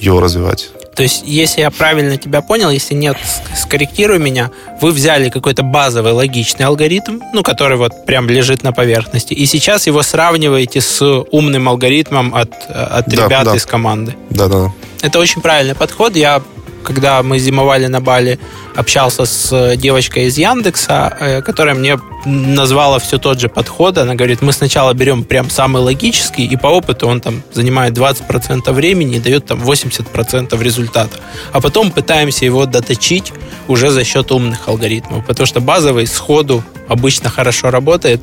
его 0.00 0.20
развивать. 0.20 0.70
То 0.94 1.02
есть, 1.02 1.22
если 1.26 1.60
я 1.60 1.70
правильно 1.70 2.16
тебя 2.16 2.40
понял, 2.40 2.70
если 2.70 2.94
нет, 2.94 3.16
скорректируй 3.56 4.18
меня, 4.18 4.50
вы 4.80 4.92
взяли 4.92 5.28
какой-то 5.28 5.62
базовый 5.62 6.12
логичный 6.12 6.66
алгоритм, 6.66 7.20
ну, 7.32 7.42
который 7.42 7.76
вот 7.76 8.06
прям 8.06 8.28
лежит 8.28 8.62
на 8.62 8.72
поверхности, 8.72 9.34
и 9.34 9.46
сейчас 9.46 9.86
его 9.86 10.02
сравниваете 10.02 10.80
с 10.80 11.02
умным 11.02 11.68
алгоритмом 11.68 12.34
от, 12.34 12.52
от 12.68 13.06
да, 13.06 13.24
ребят 13.24 13.44
да. 13.44 13.56
из 13.56 13.66
команды. 13.66 14.14
Да, 14.30 14.48
да, 14.48 14.64
да. 14.66 14.72
Это 15.02 15.18
очень 15.18 15.42
правильный 15.42 15.74
подход. 15.74 16.16
Я 16.16 16.42
когда 16.84 17.22
мы 17.22 17.38
зимовали 17.38 17.86
на 17.86 18.00
Бали, 18.00 18.38
общался 18.76 19.24
с 19.24 19.52
э, 19.52 19.76
девочкой 19.76 20.26
из 20.26 20.38
Яндекса, 20.38 21.16
э, 21.20 21.42
которая 21.42 21.74
мне 21.74 21.98
назвала 22.24 22.98
все 22.98 23.18
тот 23.18 23.40
же 23.40 23.48
подход. 23.48 23.98
Она 23.98 24.14
говорит, 24.14 24.42
мы 24.42 24.52
сначала 24.52 24.92
берем 24.94 25.24
прям 25.24 25.50
самый 25.50 25.82
логический, 25.82 26.44
и 26.46 26.56
по 26.56 26.68
опыту 26.68 27.08
он 27.08 27.20
там 27.20 27.42
занимает 27.52 27.98
20% 27.98 28.72
времени 28.72 29.16
и 29.16 29.20
дает 29.20 29.46
там 29.46 29.60
80% 29.60 30.62
результата. 30.62 31.18
А 31.52 31.60
потом 31.60 31.90
пытаемся 31.90 32.44
его 32.44 32.66
доточить 32.66 33.32
уже 33.68 33.90
за 33.90 34.04
счет 34.04 34.30
умных 34.32 34.68
алгоритмов, 34.68 35.26
потому 35.26 35.46
что 35.46 35.60
базовый 35.60 36.06
сходу 36.06 36.62
обычно 36.88 37.30
хорошо 37.30 37.70
работает, 37.70 38.20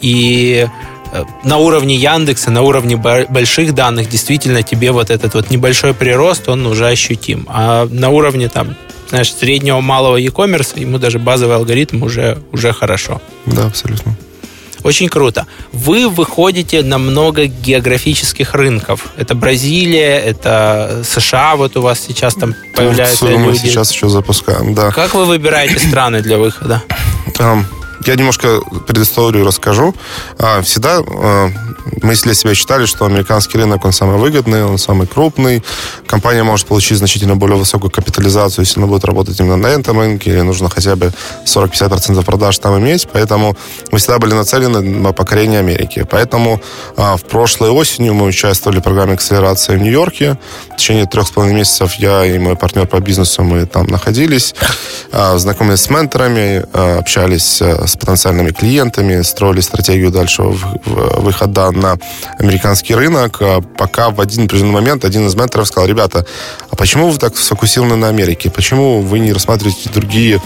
и 0.00 0.68
на 1.44 1.58
уровне 1.58 1.96
Яндекса, 1.96 2.50
на 2.50 2.62
уровне 2.62 2.96
больших 2.96 3.74
данных 3.74 4.08
действительно 4.08 4.62
тебе 4.62 4.92
вот 4.92 5.10
этот 5.10 5.34
вот 5.34 5.50
небольшой 5.50 5.94
прирост, 5.94 6.48
он 6.48 6.66
уже 6.66 6.88
ощутим. 6.88 7.46
А 7.48 7.86
на 7.90 8.10
уровне 8.10 8.48
там 8.48 8.76
знаешь, 9.08 9.32
среднего 9.32 9.80
малого 9.80 10.16
e-commerce, 10.16 10.78
ему 10.80 10.98
даже 10.98 11.18
базовый 11.18 11.56
алгоритм 11.56 12.02
уже, 12.02 12.38
уже 12.52 12.72
хорошо. 12.72 13.20
Да, 13.46 13.66
абсолютно. 13.66 14.16
Очень 14.82 15.08
круто. 15.08 15.46
Вы 15.72 16.08
выходите 16.08 16.82
на 16.82 16.98
много 16.98 17.46
географических 17.46 18.54
рынков. 18.54 19.06
Это 19.16 19.34
Бразилия, 19.34 20.18
это 20.18 21.02
США, 21.08 21.56
вот 21.56 21.76
у 21.76 21.80
вас 21.80 22.00
сейчас 22.06 22.34
там 22.34 22.54
появляются 22.76 23.20
Турцию 23.20 23.38
люди. 23.38 23.48
мы 23.48 23.56
сейчас 23.56 23.92
еще 23.92 24.10
запускаем, 24.10 24.74
да. 24.74 24.90
Как 24.90 25.14
вы 25.14 25.24
выбираете 25.24 25.78
страны 25.78 26.20
для 26.20 26.36
выхода? 26.36 26.82
Я 28.06 28.16
немножко 28.16 28.60
предысторию 28.86 29.44
расскажу. 29.44 29.94
А, 30.38 30.62
всегда 30.62 30.98
а, 30.98 31.50
мы 32.02 32.14
для 32.14 32.34
себя 32.34 32.54
считали, 32.54 32.86
что 32.86 33.06
американский 33.06 33.58
рынок, 33.58 33.84
он 33.84 33.92
самый 33.92 34.18
выгодный, 34.18 34.64
он 34.64 34.78
самый 34.78 35.06
крупный. 35.06 35.62
Компания 36.06 36.42
может 36.42 36.66
получить 36.66 36.98
значительно 36.98 37.36
более 37.36 37.56
высокую 37.56 37.90
капитализацию, 37.90 38.64
если 38.64 38.80
она 38.80 38.86
будет 38.86 39.04
работать 39.04 39.38
именно 39.40 39.56
на 39.56 39.68
этом 39.68 39.98
рынке, 39.98 40.30
или 40.30 40.40
нужно 40.40 40.68
хотя 40.68 40.96
бы 40.96 41.12
40-50% 41.46 42.24
продаж 42.24 42.58
там 42.58 42.78
иметь. 42.78 43.08
Поэтому 43.12 43.56
мы 43.90 43.98
всегда 43.98 44.18
были 44.18 44.34
нацелены 44.34 44.80
на 44.80 45.12
покорение 45.12 45.60
Америки. 45.60 46.06
Поэтому 46.10 46.60
а, 46.96 47.16
в 47.16 47.24
прошлой 47.24 47.70
осенью 47.70 48.14
мы 48.14 48.26
участвовали 48.26 48.80
в 48.80 48.82
программе 48.82 49.14
акселерации 49.14 49.76
в 49.76 49.82
Нью-Йорке. 49.82 50.38
В 50.72 50.76
течение 50.76 51.06
трех 51.06 51.26
с 51.26 51.30
половиной 51.30 51.58
месяцев 51.58 51.94
я 51.94 52.24
и 52.24 52.38
мой 52.38 52.56
партнер 52.56 52.86
по 52.86 53.00
бизнесу, 53.00 53.42
мы 53.42 53.66
там 53.66 53.86
находились, 53.86 54.54
знакомились 55.12 55.80
с 55.80 55.90
менторами, 55.90 56.64
общались 56.98 57.60
с 57.62 57.93
потенциальными 57.98 58.50
клиентами, 58.50 59.22
строили 59.22 59.60
стратегию 59.60 60.10
дальшего 60.10 60.56
выхода 60.84 61.70
на 61.70 61.96
американский 62.38 62.94
рынок, 62.94 63.38
а 63.40 63.60
пока 63.60 64.10
в 64.10 64.20
один 64.20 64.44
определенный 64.44 64.72
момент 64.72 65.04
один 65.04 65.26
из 65.26 65.34
менторов 65.34 65.66
сказал, 65.66 65.88
ребята, 65.88 66.26
а 66.74 66.76
почему 66.76 67.08
вы 67.08 67.18
так 67.18 67.38
сфокусированы 67.38 67.94
на 67.94 68.08
Америке? 68.08 68.50
Почему 68.50 69.00
вы 69.00 69.20
не 69.20 69.32
рассматриваете 69.32 69.90
другие, 69.90 70.40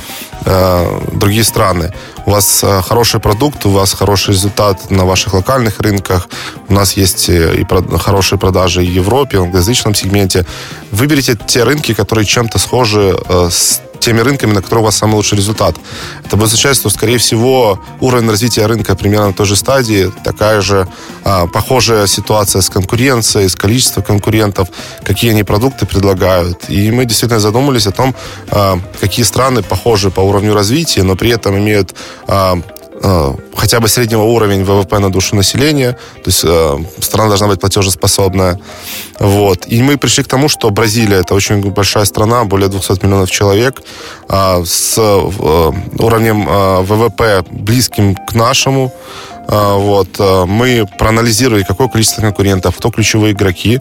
э, 0.45 1.01
другие 1.13 1.43
страны? 1.43 1.95
У 2.27 2.31
вас 2.33 2.63
э, 2.63 2.83
хороший 2.83 3.19
продукт, 3.19 3.65
у 3.65 3.71
вас 3.71 3.95
хороший 3.95 4.35
результат 4.35 4.91
на 4.91 5.07
ваших 5.07 5.33
локальных 5.33 5.81
рынках, 5.81 6.29
у 6.69 6.75
нас 6.75 6.99
есть 6.99 7.31
и 7.31 7.67
хорошие 7.99 8.39
продажи 8.39 8.81
в 8.81 8.85
Европе, 8.85 9.39
в 9.39 9.45
англоязычном 9.45 9.95
сегменте. 9.95 10.45
Выберите 10.93 11.35
те 11.47 11.65
рынки, 11.65 11.95
которые 11.95 12.27
чем-то 12.27 12.59
схожи 12.59 13.19
э, 13.29 13.49
с 13.51 13.81
теми 13.99 14.21
рынками, 14.21 14.53
на 14.53 14.63
которых 14.63 14.83
у 14.83 14.85
вас 14.87 14.97
самый 14.97 15.15
лучший 15.15 15.37
результат. 15.37 15.77
Это 16.25 16.37
будет 16.37 16.47
означать, 16.47 16.77
что, 16.77 16.91
скорее 16.91 17.19
всего, 17.19 17.81
уровень 18.01 18.31
развития 18.31 18.67
рынка 18.67 18.95
примерно 18.95 19.29
на 19.29 19.33
той 19.33 19.47
же 19.47 19.57
стадии, 19.57 20.11
такая 20.25 20.61
же 20.61 20.89
а, 21.25 21.47
похожая 21.47 22.07
ситуация 22.07 22.63
с 22.63 22.71
конкуренцией, 22.71 23.49
с 23.49 23.57
количеством 23.57 24.03
конкурентов, 24.03 24.69
какие 25.05 25.31
они 25.31 25.43
продукты 25.43 25.87
предлагают. 25.87 26.18
И 26.69 26.91
мы 26.91 27.05
действительно 27.05 27.41
задумались 27.41 27.87
о 27.87 27.93
том, 27.93 28.15
а, 28.51 28.79
какие 29.01 29.25
страны 29.25 29.63
похожи 29.63 30.11
по 30.11 30.21
уровню 30.21 30.55
развития, 30.55 31.03
но 31.03 31.17
при 31.17 31.31
этом 31.31 31.57
имеют 31.57 31.95
а, 32.27 32.61
хотя 33.01 33.81
бы 33.81 33.89
среднего 33.89 34.23
уровня 34.23 34.65
ВВП 34.65 34.99
на 34.99 35.11
душу 35.11 35.37
населения, 35.37 35.93
то 35.93 36.31
есть 36.31 36.45
э, 36.45 36.79
страна 37.01 37.29
должна 37.29 37.47
быть 37.49 37.61
платежеспособная. 37.61 38.59
Вот. 39.21 39.67
И 39.67 39.83
мы 39.83 39.97
пришли 39.97 40.25
к 40.25 40.29
тому, 40.29 40.49
что 40.49 40.71
Бразилия 40.71 41.19
это 41.19 41.35
очень 41.35 41.61
большая 41.71 42.05
страна, 42.05 42.45
более 42.45 42.69
200 42.69 43.05
миллионов 43.05 43.31
человек, 43.31 43.83
э, 44.29 44.65
с 44.65 44.99
уровнем 44.99 46.47
ВВП 46.85 47.45
близким 47.51 48.15
к 48.15 48.35
нашему. 48.35 48.93
Вот. 49.49 50.19
Мы 50.19 50.85
проанализировали, 50.99 51.63
какое 51.63 51.89
количество 51.89 52.21
конкурентов, 52.21 52.77
кто 52.77 52.91
ключевые 52.91 53.33
игроки, 53.33 53.81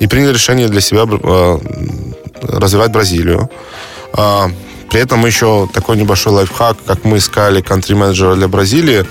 и 0.00 0.06
приняли 0.08 0.32
решение 0.32 0.68
для 0.68 0.80
себя 0.80 1.06
развивать 2.42 2.90
Бразилию. 2.90 3.48
При 4.94 5.02
этом 5.02 5.26
еще 5.26 5.68
такой 5.72 5.96
небольшой 5.96 6.32
лайфхак, 6.34 6.76
как 6.86 7.04
мы 7.04 7.16
искали 7.16 7.60
кантри-менеджера 7.60 8.36
для 8.36 8.46
Бразилии. 8.46 9.04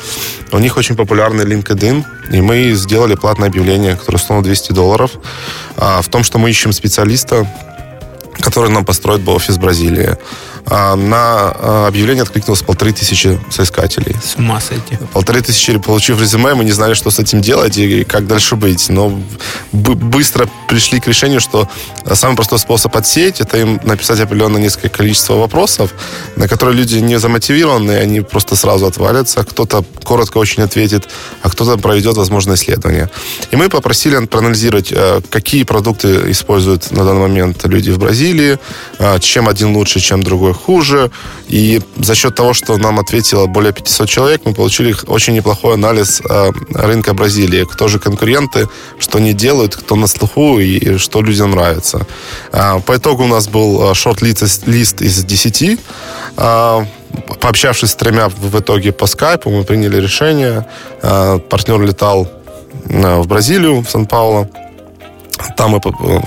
У 0.53 0.59
них 0.59 0.77
очень 0.77 0.95
популярный 0.95 1.43
LinkedIn, 1.43 2.05
и 2.31 2.39
мы 2.39 2.71
сделали 2.71 3.15
платное 3.15 3.49
объявление, 3.49 3.97
которое 3.97 4.17
стоило 4.17 4.41
200 4.41 4.71
долларов, 4.71 5.11
а, 5.75 6.01
в 6.01 6.07
том, 6.07 6.23
что 6.23 6.37
мы 6.37 6.49
ищем 6.49 6.71
специалиста, 6.71 7.45
который 8.39 8.69
нам 8.69 8.85
построит 8.85 9.23
бы 9.23 9.33
офис 9.33 9.57
Бразилии. 9.57 10.15
А, 10.65 10.95
на 10.95 11.51
а, 11.53 11.87
объявление 11.89 12.23
откликнулось 12.23 12.61
полторы 12.61 12.93
тысячи 12.93 13.37
соискателей. 13.51 14.15
С 14.23 14.37
ума 14.37 14.61
сойти. 14.61 14.97
Полторы 15.11 15.41
тысячи, 15.41 15.77
получив 15.77 16.21
резюме, 16.21 16.53
мы 16.53 16.63
не 16.63 16.71
знали, 16.71 16.93
что 16.93 17.11
с 17.11 17.19
этим 17.19 17.41
делать 17.41 17.77
и 17.77 18.05
как 18.05 18.25
дальше 18.25 18.55
быть. 18.55 18.87
Но 18.87 19.21
быстро 19.73 20.47
пришли 20.67 20.99
к 20.99 21.07
решению, 21.07 21.39
что 21.39 21.67
самый 22.13 22.35
простой 22.35 22.59
способ 22.59 22.95
отсеять, 22.95 23.41
это 23.41 23.57
им 23.57 23.79
написать 23.83 24.19
определенное 24.19 24.61
несколько 24.61 24.89
количество 24.89 25.35
вопросов, 25.35 25.91
на 26.35 26.47
которые 26.47 26.77
люди 26.77 26.97
не 26.97 27.19
замотивированы, 27.19 27.91
они 27.91 28.21
просто 28.21 28.55
сразу 28.55 28.85
отвалятся. 28.85 29.43
Кто-то 29.43 29.83
коротко 30.03 30.37
очень 30.37 30.63
ответит, 30.63 31.09
а 31.41 31.49
кто-то 31.49 31.77
проведет, 31.77 32.17
возможно, 32.17 32.53
исследование. 32.53 33.09
И 33.51 33.55
мы 33.55 33.69
попросили 33.69 34.25
проанализировать, 34.25 34.91
э, 34.91 35.21
какие 35.29 35.63
продукты 35.63 36.31
используют 36.31 36.91
на 36.91 37.03
данный 37.03 37.21
момент 37.21 37.65
люди 37.65 37.91
в 37.91 37.97
Бразилии, 37.97 38.57
э, 38.99 39.19
чем 39.19 39.47
один 39.47 39.75
лучше, 39.75 39.99
чем 39.99 40.23
другой 40.23 40.53
хуже. 40.53 41.11
И 41.47 41.81
за 41.97 42.15
счет 42.15 42.35
того, 42.35 42.53
что 42.53 42.77
нам 42.77 42.99
ответило 42.99 43.45
более 43.47 43.73
500 43.73 44.09
человек, 44.09 44.41
мы 44.45 44.53
получили 44.53 44.95
очень 45.07 45.33
неплохой 45.33 45.73
анализ 45.73 46.21
э, 46.21 46.51
рынка 46.73 47.13
Бразилии. 47.13 47.65
Кто 47.65 47.87
же 47.87 47.99
конкуренты, 47.99 48.67
что 48.99 49.17
они 49.17 49.33
делают, 49.33 49.75
кто 49.75 49.95
на 49.95 50.07
слуху 50.07 50.52
и 50.59 50.97
что 50.97 51.21
людям 51.21 51.51
нравится. 51.51 52.05
Э, 52.51 52.79
по 52.79 52.95
итогу 52.95 53.23
у 53.23 53.27
нас 53.27 53.47
был 53.47 53.91
э, 53.91 53.93
шорт-лист 53.93 55.01
из 55.01 55.23
10. 55.23 55.79
Пообщавшись 57.39 57.91
с 57.91 57.95
тремя 57.95 58.29
в 58.29 58.59
итоге 58.59 58.91
по 58.91 59.05
скайпу, 59.05 59.51
мы 59.51 59.63
приняли 59.63 60.01
решение. 60.01 60.65
Партнер 61.01 61.79
летал 61.79 62.27
в 62.85 63.27
Бразилию, 63.27 63.81
в 63.81 63.89
Сан-Пауло. 63.89 64.49
Там 65.57 65.71
мы 65.71 65.81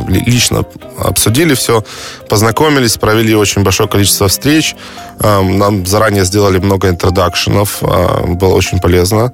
лично 0.08 0.64
обсудили 0.98 1.54
все, 1.54 1.82
познакомились, 2.28 2.96
провели 2.96 3.34
очень 3.34 3.62
большое 3.62 3.88
количество 3.88 4.28
встреч. 4.28 4.76
Эм, 5.20 5.58
нам 5.58 5.86
заранее 5.86 6.24
сделали 6.24 6.58
много 6.58 6.88
интродакшенов, 6.88 7.78
э, 7.82 8.26
было 8.26 8.54
очень 8.54 8.78
полезно. 8.78 9.32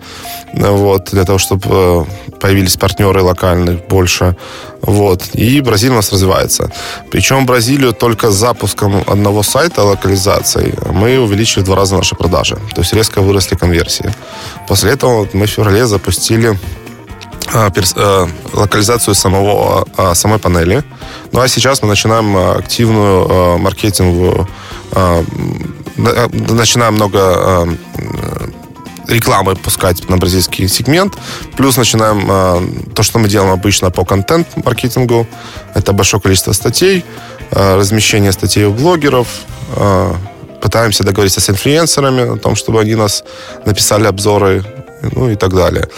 Вот, 0.52 1.10
для 1.12 1.24
того, 1.24 1.38
чтобы 1.38 1.66
э, 1.70 2.04
появились 2.40 2.76
партнеры 2.76 3.22
локальные 3.22 3.78
больше. 3.88 4.36
Вот. 4.82 5.22
И 5.34 5.60
Бразилия 5.60 5.92
у 5.92 5.96
нас 5.96 6.12
развивается. 6.12 6.70
Причем 7.10 7.46
Бразилию 7.46 7.92
только 7.92 8.30
с 8.30 8.34
запуском 8.34 9.02
одного 9.06 9.42
сайта 9.42 9.82
локализации 9.82 10.74
мы 10.92 11.18
увеличили 11.18 11.62
в 11.62 11.66
два 11.66 11.76
раза 11.76 11.96
наши 11.96 12.14
продажи. 12.14 12.56
То 12.74 12.80
есть 12.82 12.92
резко 12.92 13.20
выросли 13.20 13.56
конверсии. 13.56 14.12
После 14.68 14.92
этого 14.92 15.28
мы 15.32 15.46
в 15.46 15.50
феврале 15.50 15.86
запустили 15.86 16.58
локализацию 18.52 19.14
самого, 19.14 19.86
а, 19.96 20.14
самой 20.14 20.38
панели. 20.38 20.82
Ну 21.32 21.40
а 21.40 21.48
сейчас 21.48 21.82
мы 21.82 21.88
начинаем 21.88 22.36
активную 22.36 23.58
маркетинговую, 23.58 24.48
начинаем 25.96 26.94
много 26.94 27.68
рекламы 29.08 29.56
пускать 29.56 30.08
на 30.08 30.16
бразильский 30.16 30.68
сегмент. 30.68 31.14
Плюс 31.56 31.76
начинаем 31.76 32.84
то, 32.94 33.02
что 33.02 33.18
мы 33.18 33.28
делаем 33.28 33.52
обычно 33.52 33.90
по 33.90 34.04
контент-маркетингу. 34.04 35.26
Это 35.74 35.92
большое 35.92 36.20
количество 36.22 36.52
статей, 36.52 37.04
размещение 37.50 38.32
статей 38.32 38.64
у 38.64 38.72
блогеров, 38.72 39.26
пытаемся 40.62 41.04
договориться 41.04 41.40
с 41.40 41.50
инфлюенсерами 41.50 42.34
о 42.34 42.36
том, 42.38 42.56
чтобы 42.56 42.80
они 42.80 42.94
нас 42.94 43.24
написали 43.66 44.06
обзоры 44.06 44.64
ну 45.14 45.30
и 45.30 45.36
так 45.36 45.54
далее. 45.54 45.88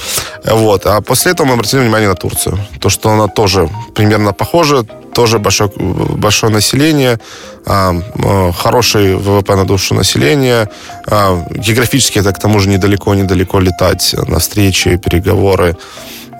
Вот. 0.45 0.87
А 0.87 1.01
после 1.01 1.33
этого 1.33 1.47
мы 1.47 1.55
обратили 1.55 1.81
внимание 1.81 2.09
на 2.09 2.15
Турцию. 2.15 2.59
То, 2.81 2.89
что 2.89 3.11
она 3.11 3.29
тоже 3.29 3.69
примерно 3.95 4.33
похожа, 4.33 4.85
тоже 5.15 5.39
большое, 5.39 5.71
большое 5.77 6.53
население, 6.53 7.19
а, 7.67 7.95
а, 8.25 8.53
хороший 8.53 9.17
ВВП 9.17 9.57
на 9.57 9.65
душу 9.65 9.95
населения. 9.95 10.69
А, 11.07 11.47
географически 11.51 12.19
это 12.19 12.33
к 12.33 12.39
тому 12.39 12.61
же 12.61 12.69
недалеко-недалеко 12.69 13.61
летать 13.61 14.15
на 14.29 14.39
встречи, 14.39 14.97
переговоры. 14.97 15.77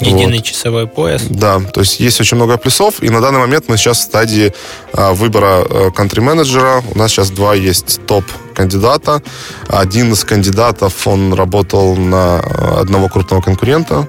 Единый 0.01 0.39
вот. 0.39 0.45
часовой 0.45 0.87
пояс. 0.87 1.23
Да, 1.29 1.61
то 1.61 1.81
есть 1.81 2.01
есть 2.01 2.21
очень 2.21 2.37
много 2.37 2.57
плюсов, 2.57 3.03
и 3.03 3.11
на 3.11 3.21
данный 3.21 3.39
момент 3.39 3.69
мы 3.69 3.77
сейчас 3.77 3.99
в 3.99 4.03
стадии 4.03 4.53
а, 4.93 5.13
выбора 5.13 5.91
кантри-менеджера. 5.95 6.83
У 6.95 6.99
нас 6.99 7.11
сейчас 7.11 7.31
два 7.31 7.55
есть 7.55 8.01
топ-кандидата. 8.07 9.23
Один 9.69 10.13
из 10.13 10.25
кандидатов, 10.25 11.07
он 11.07 11.33
работал 11.35 11.97
на 11.97 12.41
одного 12.81 13.09
крупного 13.09 13.41
конкурента, 13.41 14.09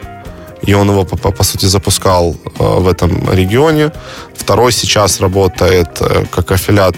и 0.62 0.74
он 0.74 0.90
его, 0.90 1.06
по, 1.06 1.32
по 1.32 1.44
сути, 1.44 1.66
запускал 1.66 2.36
в 2.58 2.88
этом 2.88 3.32
регионе. 3.32 3.92
Второй 4.36 4.72
сейчас 4.72 5.20
работает 5.20 5.90
э, 6.02 6.26
как 6.32 6.52
аффилиат 6.52 6.96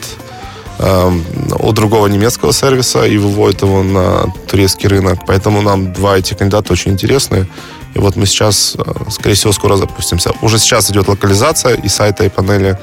у 0.79 1.71
другого 1.71 2.07
немецкого 2.07 2.53
сервиса 2.53 3.05
и 3.05 3.17
выводит 3.17 3.61
его 3.61 3.83
на 3.83 4.31
турецкий 4.47 4.87
рынок. 4.87 5.19
Поэтому 5.25 5.61
нам 5.61 5.91
два 5.93 6.17
эти 6.17 6.33
кандидата 6.33 6.73
очень 6.73 6.91
интересные. 6.91 7.47
И 7.95 7.99
вот 7.99 8.15
мы 8.15 8.27
сейчас, 8.27 8.75
э, 8.77 8.83
скорее 9.09 9.33
всего, 9.33 9.53
скоро 9.53 9.75
запустимся. 9.75 10.31
Уже 10.41 10.59
сейчас 10.59 10.91
идет 10.91 11.07
локализация 11.07 11.73
и 11.75 11.87
сайта, 11.87 12.25
и 12.25 12.29
панели. 12.29 12.77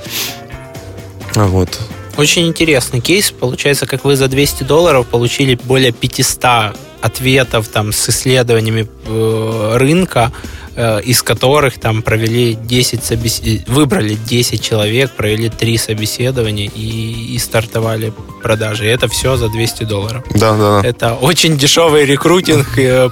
Вот. 1.35 1.79
Очень 2.17 2.49
интересный 2.49 3.01
кейс. 3.01 3.31
Получается, 3.31 3.87
как 3.87 4.05
вы 4.05 4.17
за 4.17 4.29
200 4.29 4.65
долларов 4.65 5.07
получили 5.07 5.59
более 5.65 5.93
500 5.93 6.77
ответов 7.01 7.69
там 7.69 7.93
с 7.93 8.09
исследованиями 8.09 8.89
э, 9.07 9.77
рынка 9.77 10.33
из 10.77 11.23
которых 11.23 11.79
там 11.79 12.03
провели 12.03 12.55
10 12.55 13.05
собес... 13.05 13.43
выбрали 13.67 14.15
10 14.15 14.63
человек, 14.63 15.13
провели 15.13 15.49
3 15.49 15.79
собеседования 15.79 16.71
и, 16.75 17.35
и 17.35 17.39
стартовали 17.39 18.13
продажи. 18.43 18.87
И 18.87 18.89
это 18.89 19.09
все 19.09 19.37
за 19.37 19.49
200 19.49 19.85
долларов. 19.85 20.25
Да, 20.35 20.57
да. 20.57 20.89
Это 20.89 21.15
очень 21.15 21.57
дешевый 21.57 22.05
рекрутинг, 22.05 22.67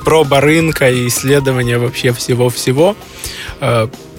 проба 0.05 0.41
рынка 0.41 0.93
исследование 1.07 1.79
вообще 1.79 2.13
всего-всего 2.13 2.97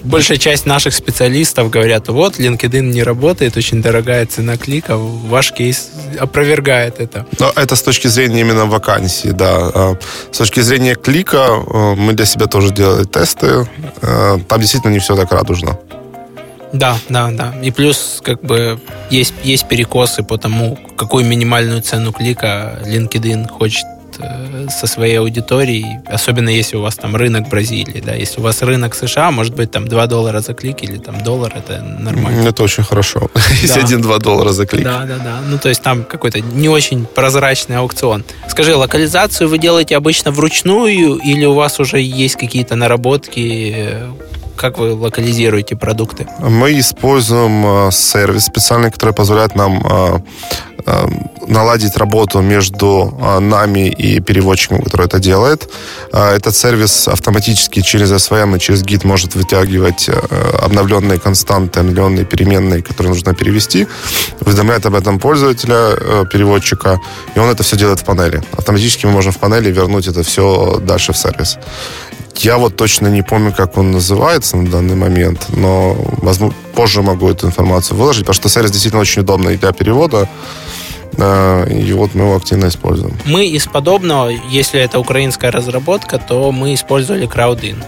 большая 0.04 0.38
часть 0.38 0.66
наших 0.66 0.94
специалистов 0.94 1.70
говорят, 1.70 2.08
вот, 2.08 2.38
LinkedIn 2.38 2.82
не 2.82 3.02
работает, 3.02 3.56
очень 3.56 3.82
дорогая 3.82 4.26
цена 4.26 4.56
клика, 4.56 4.96
ваш 4.96 5.52
кейс 5.52 5.90
опровергает 6.18 7.00
это. 7.00 7.26
Но 7.38 7.52
это 7.56 7.74
с 7.76 7.82
точки 7.82 8.08
зрения 8.08 8.40
именно 8.40 8.66
вакансии, 8.66 9.28
да. 9.28 9.70
А 9.74 9.98
с 10.30 10.38
точки 10.38 10.60
зрения 10.60 10.94
клика 10.94 11.46
э, 11.48 11.94
мы 11.96 12.12
для 12.12 12.26
себя 12.26 12.46
тоже 12.46 12.72
делали 12.72 13.04
тесты. 13.04 13.66
Э, 14.02 14.38
там 14.48 14.60
действительно 14.60 14.92
не 14.92 14.98
все 14.98 15.16
так 15.16 15.32
радужно. 15.32 15.78
Да, 16.72 16.98
да, 17.08 17.30
да. 17.30 17.54
И 17.62 17.70
плюс, 17.70 18.20
как 18.22 18.42
бы, 18.42 18.80
есть, 19.08 19.34
есть 19.44 19.68
перекосы 19.68 20.24
по 20.24 20.36
тому, 20.38 20.76
какую 20.96 21.24
минимальную 21.24 21.82
цену 21.82 22.12
клика 22.12 22.80
LinkedIn 22.84 23.48
хочет 23.48 23.84
со 24.70 24.86
своей 24.86 25.18
аудиторией, 25.18 26.00
особенно 26.06 26.48
если 26.48 26.76
у 26.76 26.82
вас 26.82 26.96
там 26.96 27.16
рынок 27.16 27.48
Бразилии, 27.48 28.02
да, 28.04 28.14
если 28.14 28.40
у 28.40 28.42
вас 28.42 28.62
рынок 28.62 28.94
США, 28.94 29.30
может 29.30 29.54
быть, 29.54 29.70
там 29.70 29.88
2 29.88 30.06
доллара 30.06 30.40
за 30.40 30.54
клик 30.54 30.82
или 30.82 30.98
там 30.98 31.22
доллар, 31.22 31.52
это 31.56 31.82
нормально. 31.82 32.48
Это 32.48 32.62
очень 32.62 32.82
хорошо, 32.82 33.30
если 33.62 33.82
1-2 33.82 34.18
доллара 34.20 34.52
за 34.52 34.66
клик. 34.66 34.84
Да, 34.84 35.04
да, 35.04 35.18
да, 35.18 35.40
ну 35.48 35.58
то 35.58 35.68
есть 35.68 35.82
там 35.82 36.04
какой-то 36.04 36.40
не 36.40 36.68
очень 36.68 37.06
прозрачный 37.06 37.76
аукцион. 37.76 38.24
Скажи, 38.48 38.74
локализацию 38.76 39.48
вы 39.48 39.58
делаете 39.58 39.96
обычно 39.96 40.30
вручную 40.30 41.16
или 41.16 41.44
у 41.44 41.54
вас 41.54 41.80
уже 41.80 42.00
есть 42.00 42.36
какие-то 42.36 42.76
наработки, 42.76 44.04
как 44.56 44.78
вы 44.78 44.94
локализируете 44.94 45.76
продукты? 45.76 46.26
Мы 46.38 46.78
используем 46.78 47.88
э, 47.88 47.90
сервис 47.90 48.44
специальный, 48.44 48.90
который 48.90 49.14
позволяет 49.14 49.54
нам 49.54 49.84
э, 49.84 50.18
э, 50.73 50.73
наладить 51.46 51.96
работу 51.96 52.40
между 52.40 53.16
нами 53.40 53.88
и 53.88 54.20
переводчиком, 54.20 54.82
который 54.82 55.06
это 55.06 55.18
делает. 55.18 55.68
Этот 56.12 56.54
сервис 56.54 57.08
автоматически 57.08 57.80
через 57.80 58.10
SVM 58.12 58.56
и 58.56 58.60
через 58.60 58.82
Git 58.82 59.06
может 59.06 59.34
вытягивать 59.34 60.10
обновленные 60.62 61.18
константы, 61.18 61.80
обновленные 61.80 62.24
переменные, 62.24 62.82
которые 62.82 63.12
нужно 63.12 63.34
перевести, 63.34 63.86
уведомляет 64.40 64.86
об 64.86 64.94
этом 64.94 65.18
пользователя, 65.18 66.24
переводчика, 66.30 67.00
и 67.34 67.38
он 67.38 67.48
это 67.48 67.62
все 67.62 67.76
делает 67.76 68.00
в 68.00 68.04
панели. 68.04 68.42
Автоматически 68.52 69.06
мы 69.06 69.12
можем 69.12 69.32
в 69.32 69.38
панели 69.38 69.70
вернуть 69.70 70.06
это 70.06 70.22
все 70.22 70.80
дальше 70.82 71.12
в 71.12 71.16
сервис. 71.16 71.58
Я 72.36 72.58
вот 72.58 72.76
точно 72.76 73.06
не 73.06 73.22
помню, 73.22 73.52
как 73.52 73.78
он 73.78 73.92
называется 73.92 74.56
на 74.56 74.68
данный 74.68 74.96
момент, 74.96 75.46
но 75.50 75.96
возможно, 76.20 76.54
позже 76.74 77.00
могу 77.00 77.30
эту 77.30 77.46
информацию 77.46 77.96
выложить, 77.96 78.22
потому 78.22 78.34
что 78.34 78.48
сервис 78.48 78.72
действительно 78.72 79.02
очень 79.02 79.22
удобный 79.22 79.56
для 79.56 79.72
перевода. 79.72 80.28
Э, 81.18 81.66
и 81.70 81.92
вот 81.92 82.14
мы 82.14 82.24
его 82.24 82.36
активно 82.36 82.68
используем. 82.68 83.16
Мы 83.24 83.46
из 83.46 83.66
подобного, 83.66 84.30
если 84.50 84.80
это 84.80 84.98
украинская 84.98 85.50
разработка, 85.50 86.18
то 86.18 86.52
мы 86.52 86.74
использовали 86.74 87.28
Crowdin. 87.28 87.82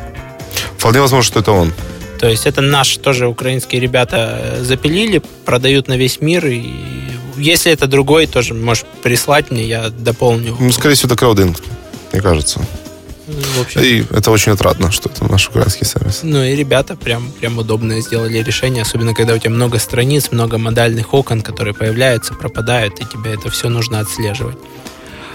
Вполне 0.79 1.01
возможно, 1.01 1.25
что 1.25 1.41
это 1.41 1.53
он. 1.53 1.73
То 2.19 2.29
есть 2.29 2.47
это 2.47 2.61
наши 2.63 2.99
тоже 2.99 3.27
украинские 3.27 3.81
ребята 3.81 4.59
запилили, 4.61 5.23
продают 5.45 5.89
на 5.89 5.97
весь 5.97 6.21
мир. 6.21 6.47
И 6.47 6.65
если 7.37 7.73
это 7.73 7.87
другой, 7.87 8.27
тоже 8.27 8.55
можешь 8.55 8.85
прислать 9.03 9.51
мне, 9.51 9.65
я 9.65 9.91
дополню. 9.91 10.57
Ну, 10.59 10.73
скорее 10.73 10.95
всего, 10.95 11.13
это 11.13 11.25
Crowdin, 11.25 11.57
мне 12.13 12.23
кажется. 12.23 12.61
Общем. 13.61 13.81
И 13.81 14.05
это 14.11 14.31
очень 14.31 14.53
отрадно, 14.53 14.93
что 14.93 15.09
это 15.09 15.25
наш 15.31 15.49
украинский 15.49 15.87
сервис. 15.87 16.21
Ну 16.23 16.43
и 16.43 16.55
ребята 16.55 16.97
прям, 16.97 17.31
прям 17.33 17.59
удобно 17.59 18.01
сделали 18.01 18.39
решение, 18.39 18.83
особенно 18.83 19.15
когда 19.15 19.35
у 19.35 19.39
тебя 19.39 19.51
много 19.51 19.79
страниц, 19.79 20.31
много 20.31 20.59
модальных 20.59 21.13
окон, 21.13 21.43
которые 21.43 21.75
появляются, 21.75 22.35
пропадают, 22.35 23.01
и 23.01 23.05
тебе 23.05 23.35
это 23.35 23.51
все 23.51 23.69
нужно 23.69 24.01
отслеживать. 24.01 24.57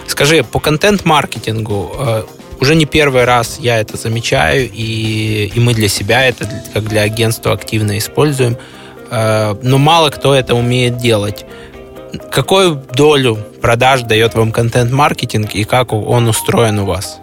Скажи, 0.07 0.43
по 0.43 0.59
контент-маркетингу 0.59 1.95
э, 1.97 2.23
уже 2.59 2.75
не 2.75 2.85
первый 2.85 3.25
раз 3.25 3.57
я 3.59 3.79
это 3.79 3.97
замечаю, 3.97 4.69
и, 4.71 5.51
и 5.53 5.59
мы 5.59 5.73
для 5.73 5.87
себя 5.87 6.25
это, 6.25 6.49
как 6.73 6.87
для 6.87 7.01
агентства, 7.01 7.53
активно 7.53 7.97
используем, 7.97 8.57
э, 9.09 9.55
но 9.61 9.77
мало 9.77 10.09
кто 10.09 10.33
это 10.33 10.55
умеет 10.55 10.97
делать. 10.97 11.45
Какую 12.29 12.75
долю 12.93 13.37
продаж 13.61 14.01
дает 14.01 14.33
вам 14.35 14.51
контент-маркетинг 14.51 15.55
и 15.55 15.63
как 15.63 15.93
он 15.93 16.27
устроен 16.27 16.79
у 16.79 16.85
вас? 16.85 17.20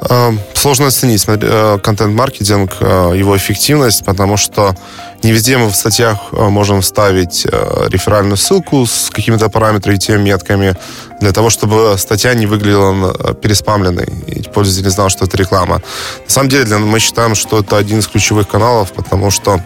Эм, 0.00 0.38
сложно 0.54 0.86
оценить 0.86 1.24
э, 1.26 1.78
контент-маркетинг, 1.82 2.76
э, 2.80 3.14
его 3.16 3.36
эффективность, 3.36 4.04
потому 4.04 4.36
что 4.36 4.76
не 5.24 5.32
везде 5.32 5.58
мы 5.58 5.68
в 5.68 5.74
статьях 5.74 6.18
э, 6.30 6.48
можем 6.48 6.82
вставить 6.82 7.44
реферальную 7.44 8.36
ссылку 8.36 8.86
с 8.86 9.10
какими-то 9.10 9.48
параметрами 9.48 9.96
и 9.96 9.98
теми 9.98 10.22
метками 10.22 10.76
для 11.20 11.32
того, 11.32 11.50
чтобы 11.50 11.96
статья 11.98 12.34
не 12.34 12.46
выглядела 12.46 13.34
переспамленной, 13.34 14.06
и 14.28 14.42
пользователь 14.42 14.84
не 14.84 14.90
знал, 14.90 15.08
что 15.08 15.24
это 15.24 15.36
реклама. 15.36 15.82
На 16.24 16.30
самом 16.30 16.48
деле 16.48 16.76
мы 16.78 17.00
считаем, 17.00 17.34
что 17.34 17.58
это 17.58 17.76
один 17.76 17.98
из 17.98 18.06
ключевых 18.06 18.46
каналов, 18.48 18.92
потому 18.92 19.30
что 19.32 19.60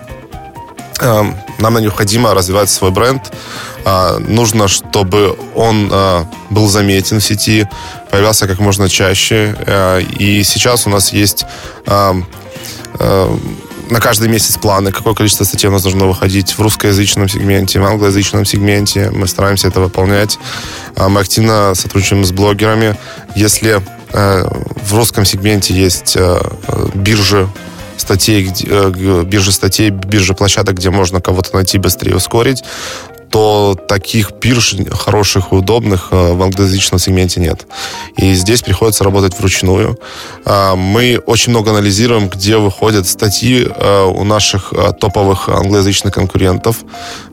нам 1.58 1.78
необходимо 1.78 2.34
развивать 2.34 2.70
свой 2.70 2.90
бренд. 2.90 3.32
Нужно, 4.20 4.68
чтобы 4.68 5.36
он 5.54 5.92
был 6.50 6.68
заметен 6.68 7.18
в 7.18 7.24
сети, 7.24 7.68
появлялся 8.12 8.46
как 8.46 8.60
можно 8.60 8.88
чаще. 8.88 9.56
Э, 9.66 10.02
и 10.02 10.44
сейчас 10.44 10.86
у 10.86 10.90
нас 10.90 11.14
есть 11.14 11.46
э, 11.86 12.12
э, 12.98 13.36
на 13.88 14.00
каждый 14.00 14.28
месяц 14.28 14.58
планы, 14.58 14.92
какое 14.92 15.14
количество 15.14 15.44
статей 15.44 15.68
у 15.68 15.72
нас 15.72 15.82
должно 15.82 16.06
выходить 16.06 16.52
в 16.52 16.60
русскоязычном 16.60 17.28
сегменте, 17.28 17.80
в 17.80 17.84
англоязычном 17.84 18.44
сегменте. 18.44 19.10
Мы 19.10 19.26
стараемся 19.26 19.68
это 19.68 19.80
выполнять. 19.80 20.38
Мы 20.96 21.20
активно 21.20 21.74
сотрудничаем 21.74 22.24
с 22.24 22.32
блогерами. 22.32 22.96
Если 23.34 23.82
в 24.12 24.94
русском 24.94 25.24
сегменте 25.24 25.74
есть 25.74 26.16
биржи 26.94 27.48
статей, 28.02 28.50
биржи 29.24 29.52
статей, 29.52 29.90
биржи 29.90 30.34
площадок, 30.34 30.76
где 30.76 30.90
можно 30.90 31.20
кого-то 31.20 31.54
найти 31.54 31.78
быстрее 31.78 32.16
ускорить, 32.16 32.62
то 33.32 33.74
таких 33.88 34.32
бирж 34.32 34.76
хороших 34.90 35.52
и 35.52 35.54
удобных 35.54 36.08
э, 36.10 36.32
в 36.32 36.42
англоязычном 36.42 36.98
сегменте 36.98 37.40
нет. 37.40 37.66
И 38.18 38.34
здесь 38.34 38.60
приходится 38.60 39.04
работать 39.04 39.38
вручную. 39.38 39.98
А, 40.44 40.76
мы 40.76 41.18
очень 41.24 41.50
много 41.50 41.70
анализируем, 41.70 42.28
где 42.28 42.58
выходят 42.58 43.08
статьи 43.08 43.66
э, 43.66 44.04
у 44.04 44.24
наших 44.24 44.74
э, 44.74 44.92
топовых 45.00 45.48
англоязычных 45.48 46.12
конкурентов. 46.12 46.76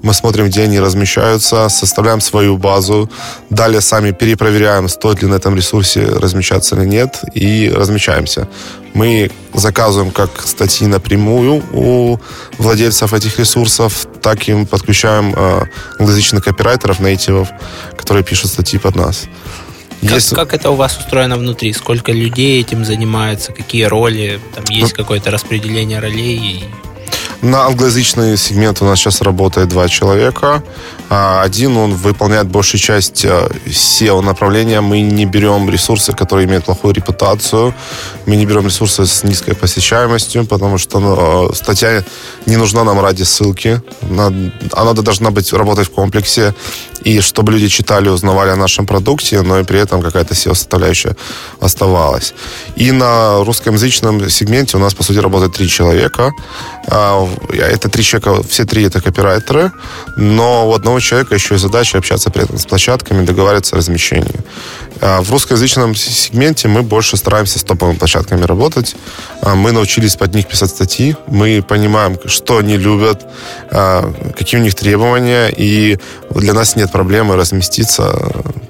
Мы 0.02 0.14
смотрим, 0.14 0.46
где 0.46 0.64
они 0.64 0.80
размещаются, 0.80 1.68
составляем 1.68 2.22
свою 2.22 2.58
базу. 2.58 3.10
Далее 3.50 3.82
сами 3.82 4.12
перепроверяем, 4.12 4.88
стоит 4.88 5.22
ли 5.22 5.28
на 5.28 5.36
этом 5.36 5.54
ресурсе 5.54 6.06
размещаться 6.06 6.78
или 6.78 6.86
нет, 6.86 7.20
и 7.36 7.70
размещаемся. 7.76 8.48
Мы 8.94 9.32
заказываем 9.54 10.12
как 10.12 10.30
статьи 10.46 10.88
напрямую 10.88 11.62
у 11.74 12.18
владельцев 12.58 13.14
этих 13.14 13.40
ресурсов, 13.40 14.08
так 14.21 14.47
и 14.47 14.65
подключаем 14.65 15.34
э, 15.36 15.62
англоязычных 15.99 16.43
копирайтеров, 16.43 16.99
нейтивов, 16.99 17.49
которые 17.97 18.23
пишут 18.23 18.51
статьи 18.51 18.79
под 18.79 18.95
нас. 18.95 19.27
Как, 20.01 20.12
Если... 20.12 20.36
как 20.36 20.53
это 20.53 20.69
у 20.69 20.75
вас 20.75 20.97
устроено 20.97 21.38
внутри? 21.38 21.73
Сколько 21.73 22.13
людей 22.13 22.62
этим 22.62 22.86
занимается? 22.86 23.51
Какие 23.51 23.84
роли? 23.84 24.39
Там 24.55 24.63
есть 24.69 24.93
ну, 24.97 25.03
какое-то 25.03 25.29
распределение 25.29 25.99
ролей? 25.99 26.63
На 27.41 27.67
англоязычный 27.67 28.36
сегмент 28.36 28.82
у 28.82 28.86
нас 28.86 28.99
сейчас 28.99 29.21
работает 29.21 29.69
два 29.69 29.88
человека. 29.88 30.62
А, 31.10 31.41
один, 31.41 31.78
он 31.78 31.93
выполняет 31.93 32.47
большую 32.47 32.82
часть 32.82 33.23
э, 33.23 33.47
SEO 33.65 34.21
направления. 34.21 34.82
Мы 34.82 34.99
не 34.99 35.25
берем 35.25 35.69
ресурсы, 35.69 36.12
которые 36.12 36.47
имеют 36.47 36.65
плохую 36.65 36.93
репутацию. 36.93 37.73
Мы 38.25 38.36
не 38.36 38.45
берем 38.45 38.65
ресурсы 38.65 39.06
с 39.06 39.23
низкой 39.23 39.56
посещаемостью, 39.56 40.45
потому 40.45 40.78
что 40.78 40.99
ну, 40.99 41.54
статья 41.54 42.04
не 42.45 42.58
нужна 42.58 42.84
нам 42.84 42.99
ради 42.99 43.23
ссылки. 43.23 43.82
Она 44.73 44.93
должна 44.93 45.32
быть 45.32 45.54
работать 45.54 45.88
в 45.88 45.91
комплексе. 45.91 46.54
И 47.06 47.21
чтобы 47.21 47.54
люди 47.54 47.69
читали, 47.69 48.10
узнавали 48.10 48.49
о 48.49 48.58
нашем 48.58 48.86
продукте, 48.86 49.41
но 49.41 49.60
и 49.60 49.63
при 49.63 49.80
этом 49.80 50.02
какая-то 50.02 50.34
SEO-составляющая 50.34 51.15
оставалась. 51.62 52.34
И 52.75 52.91
на 52.91 53.43
русскоязычном 53.45 54.30
сегменте 54.30 54.75
у 54.75 54.80
нас, 54.82 54.93
по 54.93 55.04
сути, 55.04 55.19
работает 55.19 55.54
три 55.54 55.69
человека. 55.69 56.34
А, 57.50 57.56
это 57.56 57.89
три 57.89 58.04
человека, 58.04 58.44
все 58.48 58.65
три 58.65 58.84
это 58.84 59.02
копирайтеры, 59.02 59.72
но 60.15 60.70
у 60.70 60.74
одного 60.74 61.00
человека 61.00 61.36
еще 61.36 61.56
и 61.56 61.58
задача 61.58 61.98
общаться 61.98 62.30
при 62.30 62.44
этом 62.44 62.58
с 62.58 62.65
площадками, 62.65 63.26
договариваться 63.26 63.76
о 63.76 63.78
размещении. 63.78 64.36
А, 65.02 65.22
в 65.22 65.32
русскоязычном 65.32 65.96
сегменте 65.96 66.68
мы 66.68 66.84
больше 66.84 67.18
стараемся 67.18 67.60
с 67.60 67.63
топовыми 67.63 67.98
площадками 67.98 68.44
работать. 68.44 68.96
А, 69.42 69.56
мы 69.56 69.72
научились 69.72 70.15
под 70.15 70.36
них 70.36 70.48
писать 70.48 70.70
статьи, 70.70 71.15
мы 71.28 71.63
понимаем, 71.68 72.18
что 72.26 72.58
они 72.58 72.78
любят, 72.78 73.26
какие 73.70 74.60
у 74.60 74.63
них 74.63 74.76
требования, 74.76 75.50
и 75.50 75.98
для 76.32 76.54
нас 76.54 76.76
нет 76.76 76.92
проблемы 76.92 77.36
разместиться 77.36 78.13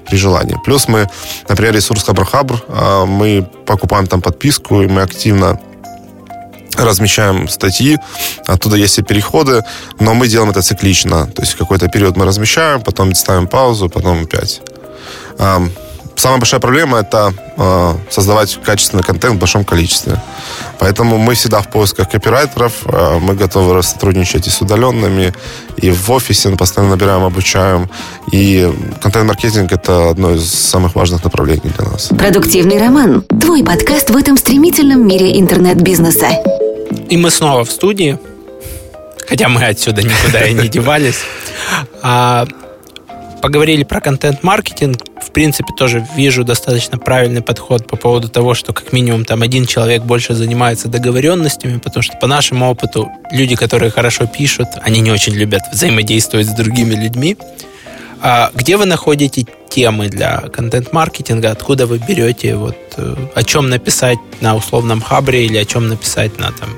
при 0.06 0.16
желании. 0.16 0.56
Плюс 0.64 0.88
мы, 0.88 1.08
например, 1.48 1.74
ресурс 1.74 2.04
Хабр-Хабр, 2.06 3.06
мы 3.06 3.48
покупаем 3.66 4.06
там 4.06 4.20
подписку, 4.20 4.82
и 4.82 4.86
мы 4.86 5.02
активно 5.02 5.58
размещаем 6.84 7.48
статьи, 7.48 7.98
оттуда 8.46 8.76
есть 8.76 8.98
и 8.98 9.02
переходы, 9.02 9.64
но 9.98 10.14
мы 10.14 10.28
делаем 10.28 10.50
это 10.50 10.62
циклично. 10.62 11.26
То 11.26 11.42
есть 11.42 11.54
какой-то 11.54 11.88
период 11.88 12.16
мы 12.16 12.24
размещаем, 12.26 12.80
потом 12.82 13.14
ставим 13.14 13.46
паузу, 13.46 13.88
потом 13.88 14.22
опять. 14.24 14.60
Самая 16.20 16.38
большая 16.38 16.60
проблема– 16.60 16.98
это 17.00 17.32
э, 17.56 17.94
создавать 18.10 18.58
качественный 18.62 19.02
контент 19.02 19.36
в 19.36 19.38
большом 19.38 19.64
количестве. 19.64 20.20
Поэтому 20.78 21.16
мы 21.16 21.32
всегда 21.32 21.62
в 21.62 21.70
поисках 21.70 22.10
копирайтеров, 22.10 22.74
э, 22.84 23.18
мы 23.20 23.34
готовы 23.34 23.82
сотрудничать 23.82 24.46
и 24.46 24.50
с 24.50 24.60
удаленными, 24.60 25.32
и 25.78 25.90
в 25.90 26.10
офисе 26.10 26.50
постоянно 26.50 26.96
набираем, 26.96 27.24
обучаем. 27.24 27.88
И 28.32 28.70
контент-маркетинг– 29.00 29.72
это 29.72 30.10
одно 30.10 30.32
из 30.32 30.52
самых 30.52 30.94
важных 30.94 31.24
направлений 31.24 31.72
для 31.74 31.86
нас. 31.86 32.08
Продуктивный 32.08 32.78
роман. 32.78 33.22
Твой 33.40 33.64
подкаст 33.64 34.10
в 34.10 34.16
этом 34.16 34.36
стремительном 34.36 35.08
мире 35.08 35.40
интернет-бизнеса. 35.40 36.28
И 37.08 37.16
мы 37.16 37.30
снова 37.30 37.64
в 37.64 37.70
студии, 37.70 38.18
хотя 39.26 39.48
мы 39.48 39.64
отсюда 39.64 40.02
никуда 40.02 40.44
и 40.44 40.52
не 40.52 40.68
девались. 40.68 41.20
Поговорили 43.42 43.84
про 43.84 44.00
контент-маркетинг. 44.00 44.98
В 45.20 45.32
принципе, 45.32 45.72
тоже 45.76 46.06
вижу 46.14 46.44
достаточно 46.44 46.98
правильный 46.98 47.40
подход 47.40 47.86
по 47.86 47.96
поводу 47.96 48.28
того, 48.28 48.54
что 48.54 48.72
как 48.74 48.92
минимум 48.92 49.24
там 49.24 49.42
один 49.42 49.64
человек 49.64 50.02
больше 50.02 50.34
занимается 50.34 50.88
договоренностями, 50.88 51.78
потому 51.78 52.02
что 52.02 52.16
по 52.18 52.26
нашему 52.26 52.68
опыту 52.68 53.08
люди, 53.32 53.56
которые 53.56 53.90
хорошо 53.90 54.26
пишут, 54.26 54.68
они 54.82 55.00
не 55.00 55.10
очень 55.10 55.34
любят 55.34 55.62
взаимодействовать 55.72 56.48
с 56.48 56.54
другими 56.54 56.94
людьми. 56.94 57.36
А 58.22 58.50
где 58.54 58.76
вы 58.76 58.84
находите 58.84 59.46
темы 59.70 60.08
для 60.08 60.40
контент-маркетинга? 60.52 61.50
Откуда 61.50 61.86
вы 61.86 61.98
берете 61.98 62.56
вот 62.56 62.76
э, 62.98 63.14
о 63.34 63.42
чем 63.42 63.70
написать 63.70 64.18
на 64.42 64.56
условном 64.56 65.00
хабре 65.00 65.46
или 65.46 65.56
о 65.56 65.64
чем 65.64 65.88
написать 65.88 66.38
на 66.38 66.52
там 66.52 66.76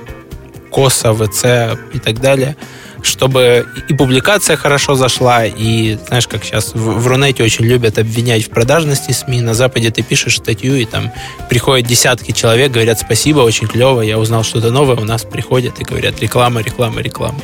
КОСа, 0.71 1.13
ВЦ 1.13 1.77
и 1.93 1.99
так 1.99 2.21
далее? 2.21 2.57
Чтобы 3.03 3.67
и 3.89 3.95
публикация 3.95 4.57
хорошо 4.57 4.95
зашла, 4.95 5.45
и, 5.45 5.99
знаешь, 6.07 6.27
как 6.27 6.45
сейчас 6.45 6.75
в, 6.75 7.01
в 7.01 7.07
Рунете 7.07 7.43
очень 7.43 7.65
любят 7.65 7.99
обвинять 7.99 8.45
в 8.45 8.51
продажности 8.51 9.13
СМИ. 9.13 9.41
На 9.41 9.55
Западе 9.55 9.91
ты 9.91 10.03
пишешь 10.03 10.37
статью, 10.37 10.77
и 10.77 10.85
там 10.85 11.13
приходят 11.49 11.87
десятки 11.87 12.33
человек, 12.33 12.73
говорят 12.73 12.99
спасибо, 12.99 13.41
очень 13.41 13.67
клево, 13.67 14.01
я 14.01 14.19
узнал 14.19 14.45
что-то 14.45 14.71
новое, 14.71 14.97
у 14.97 15.05
нас 15.05 15.25
приходят 15.25 15.81
и 15.81 15.85
говорят 15.85 16.21
реклама, 16.21 16.63
реклама, 16.63 17.01
реклама. 17.01 17.41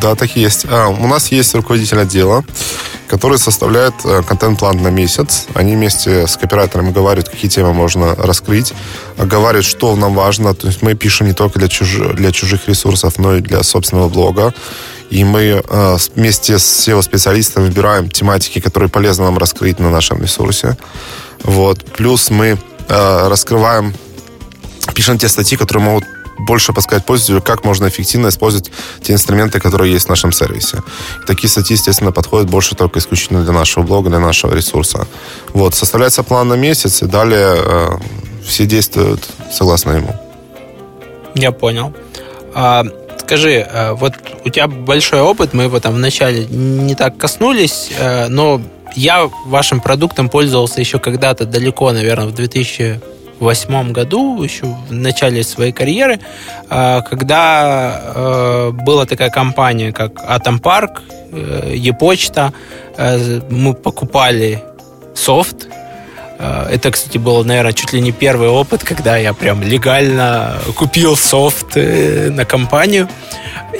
Да, 0.00 0.14
так 0.14 0.36
и 0.36 0.40
есть. 0.40 0.66
А, 0.68 0.88
у 0.88 1.06
нас 1.06 1.30
есть 1.30 1.54
руководитель 1.54 2.00
отдела, 2.00 2.44
который 3.06 3.38
составляет 3.38 3.94
э, 4.04 4.22
контент-план 4.22 4.82
на 4.82 4.88
месяц. 4.88 5.46
Они 5.54 5.74
вместе 5.74 6.26
с 6.26 6.36
копирайтерами 6.36 6.90
говорят, 6.90 7.28
какие 7.28 7.50
темы 7.50 7.72
можно 7.72 8.14
раскрыть, 8.14 8.72
говорят, 9.16 9.64
что 9.64 9.94
нам 9.96 10.14
важно. 10.14 10.54
То 10.54 10.66
есть 10.66 10.82
мы 10.82 10.94
пишем 10.94 11.26
не 11.26 11.32
только 11.32 11.58
для, 11.58 11.68
чуж... 11.68 11.98
для 12.14 12.32
чужих 12.32 12.68
ресурсов, 12.68 13.18
но 13.18 13.36
и 13.36 13.40
для 13.40 13.62
собственного 13.62 14.08
блога. 14.08 14.54
И 15.10 15.24
мы 15.24 15.62
э, 15.66 15.96
вместе 16.14 16.58
с 16.58 16.88
SEO-специалистами 16.88 17.64
выбираем 17.64 18.10
тематики, 18.10 18.60
которые 18.60 18.90
полезно 18.90 19.24
нам 19.24 19.38
раскрыть 19.38 19.78
на 19.78 19.90
нашем 19.90 20.22
ресурсе. 20.22 20.76
Вот. 21.42 21.84
Плюс 21.84 22.30
мы 22.30 22.58
э, 22.88 23.28
раскрываем, 23.28 23.94
пишем 24.94 25.18
те 25.18 25.28
статьи, 25.28 25.56
которые 25.56 25.82
могут 25.84 26.04
больше 26.38 26.72
подсказать 26.72 27.04
пользователю, 27.04 27.42
как 27.42 27.64
можно 27.64 27.88
эффективно 27.88 28.28
использовать 28.28 28.70
те 29.02 29.12
инструменты, 29.12 29.60
которые 29.60 29.92
есть 29.92 30.06
в 30.06 30.08
нашем 30.08 30.32
сервисе. 30.32 30.82
И 31.22 31.26
такие 31.26 31.48
статьи, 31.48 31.74
естественно, 31.74 32.12
подходят 32.12 32.48
больше 32.48 32.74
только 32.74 32.98
исключительно 32.98 33.42
для 33.42 33.52
нашего 33.52 33.84
блога, 33.84 34.10
для 34.10 34.18
нашего 34.18 34.54
ресурса. 34.54 35.06
Вот, 35.54 35.74
составляется 35.74 36.22
план 36.22 36.48
на 36.48 36.54
месяц, 36.54 37.02
и 37.02 37.06
далее 37.06 37.56
э, 37.56 37.88
все 38.46 38.66
действуют 38.66 39.28
согласно 39.52 39.92
ему. 39.92 40.14
Я 41.34 41.52
понял. 41.52 41.92
А, 42.54 42.84
скажи, 43.20 43.52
э, 43.52 43.92
вот 43.92 44.14
у 44.44 44.48
тебя 44.48 44.68
большой 44.68 45.20
опыт, 45.20 45.54
мы 45.54 45.64
его 45.64 45.80
там 45.80 45.94
вначале 45.94 46.46
не 46.46 46.94
так 46.94 47.16
коснулись, 47.16 47.90
э, 47.98 48.28
но 48.28 48.60
я 48.96 49.30
вашим 49.46 49.80
продуктом 49.80 50.28
пользовался 50.28 50.80
еще 50.80 50.98
когда-то 50.98 51.44
далеко, 51.44 51.92
наверное, 51.92 52.26
в 52.26 52.34
2000 52.34 53.00
восьмом 53.40 53.92
году, 53.92 54.42
еще 54.42 54.66
в 54.66 54.92
начале 54.92 55.42
своей 55.42 55.72
карьеры, 55.72 56.20
а, 56.68 57.02
когда 57.02 58.12
э, 58.14 58.70
была 58.72 59.06
такая 59.06 59.30
компания, 59.30 59.92
как 59.92 60.22
AtomPark, 60.24 61.02
ePochta, 61.32 62.52
э, 62.96 63.40
мы 63.50 63.74
покупали 63.74 64.62
софт, 65.14 65.66
э, 65.66 65.87
это, 66.38 66.92
кстати, 66.92 67.18
был, 67.18 67.44
наверное, 67.44 67.72
чуть 67.72 67.92
ли 67.92 68.00
не 68.00 68.12
первый 68.12 68.48
опыт, 68.48 68.84
когда 68.84 69.16
я 69.16 69.34
прям 69.34 69.60
легально 69.62 70.58
купил 70.76 71.16
софт 71.16 71.74
на 71.74 72.44
компанию. 72.44 73.08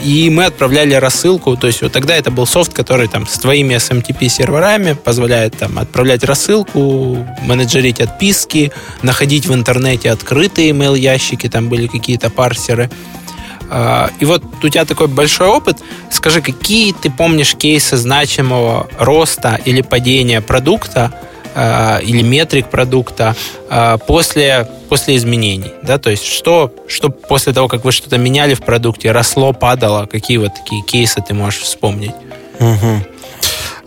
И 0.01 0.29
мы 0.31 0.45
отправляли 0.45 0.95
рассылку, 0.95 1.57
то 1.57 1.67
есть 1.67 1.83
вот 1.83 1.93
тогда 1.93 2.17
это 2.17 2.31
был 2.31 2.47
софт, 2.47 2.73
который 2.73 3.09
там 3.09 3.27
с 3.27 3.39
твоими 3.39 3.75
SMTP 3.75 4.29
серверами 4.29 4.93
позволяет 4.93 5.57
там 5.57 5.79
отправлять 5.79 6.25
рассылку, 6.25 7.27
менеджерить 7.43 8.01
отписки, 8.01 8.73
находить 9.03 9.47
в 9.47 9.55
интернете 9.55 10.11
открытые 10.11 10.71
email 10.71 10.99
ящики, 10.99 11.49
там 11.49 11.69
были 11.69 11.87
какие-то 11.87 12.29
парсеры. 12.29 12.91
А, 13.71 14.11
и 14.21 14.25
вот 14.25 14.43
у 14.63 14.69
тебя 14.69 14.85
такой 14.85 15.07
большой 15.07 15.49
опыт. 15.49 15.79
Скажи, 16.11 16.43
какие 16.43 16.93
ты 16.93 17.11
помнишь 17.11 17.55
кейсы 17.55 17.97
значимого 17.97 18.89
роста 18.99 19.59
или 19.65 19.83
падения 19.83 20.41
продукта, 20.41 21.13
Э, 21.13 21.28
или 22.05 22.23
метрик 22.23 22.71
продукта 22.71 23.35
э, 23.71 23.99
после, 24.07 24.69
после 24.89 25.17
изменений. 25.17 25.73
Да? 25.83 25.99
То 25.99 26.11
есть 26.11 26.25
что, 26.25 26.73
что 26.87 27.11
после 27.11 27.53
того, 27.53 27.69
как 27.69 27.85
вы 27.85 27.93
что-то 27.93 28.19
меняли 28.19 28.55
в 28.55 28.63
продукте, 28.63 29.13
росло, 29.13 29.53
падало, 29.53 30.07
какие 30.07 30.37
вот 30.37 30.55
такие 30.55 30.83
кейсы 30.85 31.23
ты 31.27 31.35
можешь 31.35 31.61
вспомнить? 31.61 32.15
Угу. 32.61 33.18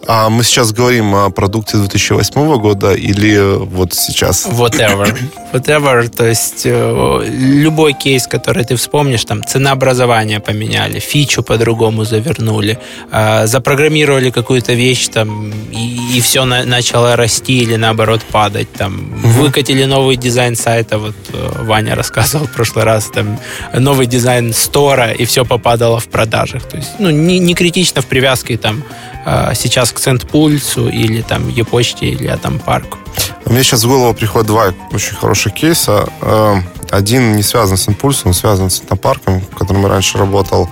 А 0.07 0.29
мы 0.29 0.43
сейчас 0.43 0.71
говорим 0.71 1.13
о 1.13 1.29
продукте 1.29 1.77
2008 1.77 2.57
года 2.59 2.93
или 2.93 3.57
вот 3.57 3.93
сейчас? 3.93 4.47
Whatever. 4.47 5.15
Whatever, 5.53 6.07
то 6.09 6.25
есть 6.25 6.65
э, 6.65 7.25
любой 7.27 7.93
кейс, 7.93 8.25
который 8.25 8.63
ты 8.63 8.75
вспомнишь, 8.77 9.25
там 9.25 9.43
ценообразование 9.43 10.39
поменяли, 10.39 10.99
фичу 10.99 11.43
по-другому 11.43 12.03
завернули, 12.05 12.79
э, 13.11 13.47
запрограммировали 13.47 14.31
какую-то 14.31 14.73
вещь 14.73 15.07
там 15.09 15.51
и, 15.71 16.17
и 16.17 16.21
все 16.21 16.45
на, 16.45 16.63
начало 16.63 17.15
расти 17.15 17.59
или 17.59 17.75
наоборот 17.75 18.21
падать, 18.31 18.71
там 18.73 19.13
угу. 19.23 19.43
выкатили 19.43 19.83
новый 19.83 20.15
дизайн 20.15 20.55
сайта, 20.55 20.97
вот 20.97 21.15
э, 21.33 21.63
Ваня 21.63 21.95
рассказывал 21.95 22.47
в 22.47 22.51
прошлый 22.51 22.85
раз, 22.85 23.09
там 23.13 23.39
новый 23.73 24.07
дизайн 24.07 24.53
стора 24.53 25.11
и 25.11 25.25
все 25.25 25.45
попадало 25.45 25.99
в 25.99 26.07
продажах, 26.07 26.63
то 26.63 26.77
есть 26.77 26.91
ну 26.97 27.09
не, 27.09 27.39
не 27.39 27.53
критично 27.53 28.01
в 28.01 28.05
привязке 28.05 28.57
там 28.57 28.83
э, 29.20 29.20
сейчас 29.53 29.91
к 29.91 29.99
Центпульсу 29.99 30.87
или 30.89 31.21
там 31.21 31.47
Е-почте 31.49 32.07
или 32.07 32.27
Атомпарку? 32.27 32.97
Мне 33.45 33.63
сейчас 33.63 33.83
в 33.83 33.87
голову 33.87 34.13
приходят 34.13 34.47
два 34.47 34.73
очень 34.91 35.15
хороших 35.15 35.53
кейса. 35.53 36.07
Э, 36.21 36.61
один 36.89 37.35
не 37.35 37.43
связан 37.43 37.77
с 37.77 37.87
импульсом, 37.87 38.33
связан 38.33 38.69
с 38.69 38.81
Атомпарком, 38.81 39.41
в 39.41 39.55
котором 39.55 39.81
я 39.83 39.89
раньше 39.89 40.17
работал. 40.17 40.69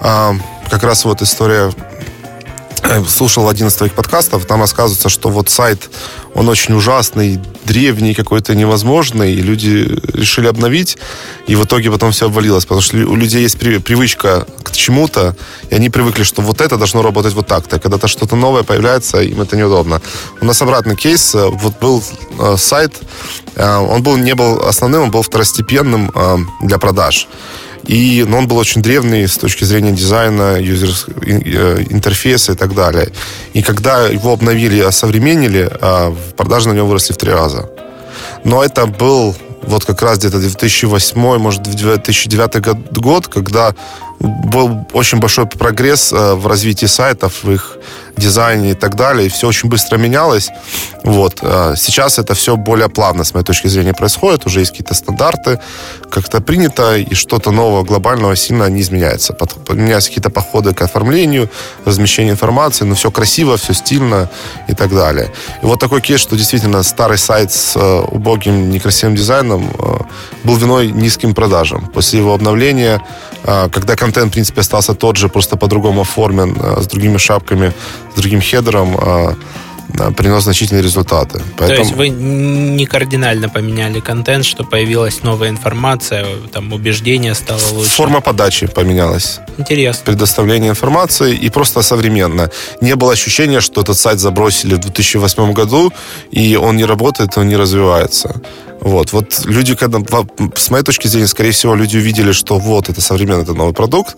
Э, 0.00 0.32
как 0.70 0.82
раз 0.84 1.04
вот 1.04 1.22
история 1.22 1.70
слушал 3.08 3.48
один 3.48 3.68
из 3.68 3.74
твоих 3.74 3.94
подкастов, 3.94 4.46
там 4.46 4.60
рассказывается, 4.60 5.08
что 5.08 5.28
вот 5.28 5.48
сайт, 5.50 5.90
он 6.34 6.48
очень 6.48 6.74
ужасный, 6.74 7.40
древний, 7.64 8.14
какой-то 8.14 8.54
невозможный, 8.54 9.34
и 9.34 9.42
люди 9.42 10.00
решили 10.12 10.46
обновить, 10.46 10.98
и 11.46 11.56
в 11.56 11.64
итоге 11.64 11.90
потом 11.90 12.12
все 12.12 12.26
обвалилось, 12.26 12.64
потому 12.64 12.80
что 12.80 12.96
у 12.96 13.16
людей 13.16 13.42
есть 13.42 13.58
привычка 13.58 14.46
к 14.62 14.72
чему-то, 14.72 15.36
и 15.70 15.74
они 15.74 15.90
привыкли, 15.90 16.22
что 16.22 16.42
вот 16.42 16.60
это 16.60 16.76
должно 16.76 17.02
работать 17.02 17.34
вот 17.34 17.46
так-то. 17.46 17.78
Когда-то 17.78 18.08
что-то 18.08 18.36
новое 18.36 18.62
появляется, 18.62 19.20
им 19.20 19.40
это 19.40 19.56
неудобно. 19.56 20.00
У 20.40 20.44
нас 20.44 20.62
обратный 20.62 20.96
кейс, 20.96 21.34
э, 21.34 21.46
вот 21.46 21.78
был 21.80 22.02
э, 22.38 22.56
сайт, 22.56 22.94
он 23.56 24.04
был, 24.04 24.16
не 24.16 24.34
был 24.34 24.62
основным, 24.68 25.02
он 25.02 25.10
был 25.10 25.22
второстепенным 25.22 26.12
для 26.62 26.78
продаж. 26.78 27.26
И, 27.88 28.24
но 28.28 28.38
он 28.38 28.46
был 28.46 28.58
очень 28.58 28.82
древний 28.82 29.26
с 29.26 29.38
точки 29.38 29.64
зрения 29.64 29.92
дизайна, 29.92 30.60
юзер, 30.60 30.90
э, 31.22 31.84
интерфейса 31.88 32.52
и 32.52 32.54
так 32.54 32.74
далее. 32.74 33.08
И 33.54 33.62
когда 33.62 34.06
его 34.06 34.32
обновили, 34.32 34.80
осовременили, 34.80 35.70
а, 35.80 36.14
продажи 36.36 36.68
на 36.68 36.74
него 36.74 36.86
выросли 36.86 37.14
в 37.14 37.16
три 37.16 37.32
раза. 37.32 37.70
Но 38.44 38.62
это 38.62 38.86
был 38.86 39.34
вот 39.62 39.86
как 39.86 40.02
раз 40.02 40.18
где-то 40.18 40.38
2008, 40.38 41.38
может, 41.38 41.62
2009 41.62 43.00
год, 43.00 43.26
когда 43.28 43.74
был 44.20 44.86
очень 44.92 45.18
большой 45.18 45.46
прогресс 45.46 46.12
э, 46.12 46.34
в 46.34 46.46
развитии 46.46 46.86
сайтов, 46.86 47.44
в 47.44 47.50
их 47.52 47.78
дизайне 48.16 48.72
и 48.72 48.74
так 48.74 48.96
далее. 48.96 49.26
И 49.26 49.28
все 49.28 49.46
очень 49.46 49.68
быстро 49.68 49.96
менялось. 49.96 50.50
Вот. 51.04 51.38
Э, 51.42 51.74
сейчас 51.76 52.18
это 52.18 52.34
все 52.34 52.56
более 52.56 52.88
плавно, 52.88 53.24
с 53.24 53.34
моей 53.34 53.44
точки 53.44 53.68
зрения, 53.68 53.94
происходит. 53.94 54.46
Уже 54.46 54.60
есть 54.60 54.72
какие-то 54.72 54.94
стандарты, 54.94 55.60
как-то 56.10 56.40
принято, 56.40 56.96
и 56.96 57.14
что-то 57.14 57.50
нового, 57.50 57.84
глобального 57.84 58.34
сильно 58.36 58.68
не 58.68 58.80
изменяется. 58.80 59.36
Меняются 59.68 60.10
какие-то 60.10 60.30
походы 60.30 60.74
к 60.74 60.82
оформлению, 60.82 61.48
размещению 61.84 62.32
информации, 62.34 62.84
но 62.84 62.94
все 62.94 63.10
красиво, 63.10 63.56
все 63.56 63.72
стильно 63.72 64.28
и 64.68 64.74
так 64.74 64.90
далее. 64.90 65.32
И 65.62 65.66
вот 65.66 65.78
такой 65.78 66.00
кейс, 66.00 66.20
что 66.20 66.36
действительно 66.36 66.82
старый 66.82 67.18
сайт 67.18 67.52
с 67.52 67.76
э, 67.76 68.00
убогим, 68.10 68.70
некрасивым 68.70 69.14
дизайном 69.14 69.70
был 70.44 70.56
виной 70.56 70.90
низким 70.90 71.34
продажам. 71.34 71.86
После 71.94 72.18
его 72.18 72.34
обновления, 72.34 73.00
когда 73.44 73.96
контент, 74.12 74.30
в 74.30 74.32
принципе, 74.32 74.60
остался 74.60 74.94
тот 74.94 75.16
же, 75.16 75.28
просто 75.28 75.56
по-другому 75.56 76.00
оформлен, 76.00 76.56
с 76.80 76.86
другими 76.86 77.18
шапками, 77.18 77.72
с 78.14 78.20
другим 78.20 78.40
хедером, 78.40 78.96
принес 80.16 80.42
значительные 80.42 80.82
результаты. 80.82 81.40
Поэтому... 81.56 81.76
То 81.76 81.82
есть 81.82 81.96
вы 81.96 82.08
не 82.10 82.86
кардинально 82.86 83.48
поменяли 83.48 84.00
контент, 84.00 84.44
что 84.44 84.64
появилась 84.64 85.22
новая 85.22 85.48
информация, 85.48 86.26
там 86.52 86.72
убеждение 86.72 87.34
стало 87.34 87.60
лучше? 87.72 87.90
Форма 87.90 88.20
подачи 88.20 88.66
поменялась. 88.66 89.40
Интересно. 89.58 90.04
Предоставление 90.04 90.70
информации 90.70 91.34
и 91.34 91.50
просто 91.50 91.82
современно. 91.82 92.50
Не 92.82 92.96
было 92.96 93.12
ощущения, 93.12 93.60
что 93.60 93.80
этот 93.80 93.96
сайт 93.96 94.18
забросили 94.18 94.74
в 94.74 94.78
2008 94.78 95.52
году, 95.54 95.92
и 96.30 96.56
он 96.56 96.76
не 96.76 96.84
работает, 96.84 97.38
он 97.38 97.48
не 97.48 97.56
развивается. 97.56 98.40
Вот, 98.80 99.12
вот 99.12 99.42
люди, 99.44 99.74
когда, 99.74 99.98
с 100.54 100.70
моей 100.70 100.84
точки 100.84 101.08
зрения, 101.08 101.26
скорее 101.26 101.50
всего, 101.50 101.74
люди 101.74 101.96
увидели, 101.96 102.32
что 102.32 102.58
вот, 102.58 102.88
это 102.88 103.00
современный, 103.00 103.42
это 103.42 103.54
новый 103.54 103.74
продукт, 103.74 104.16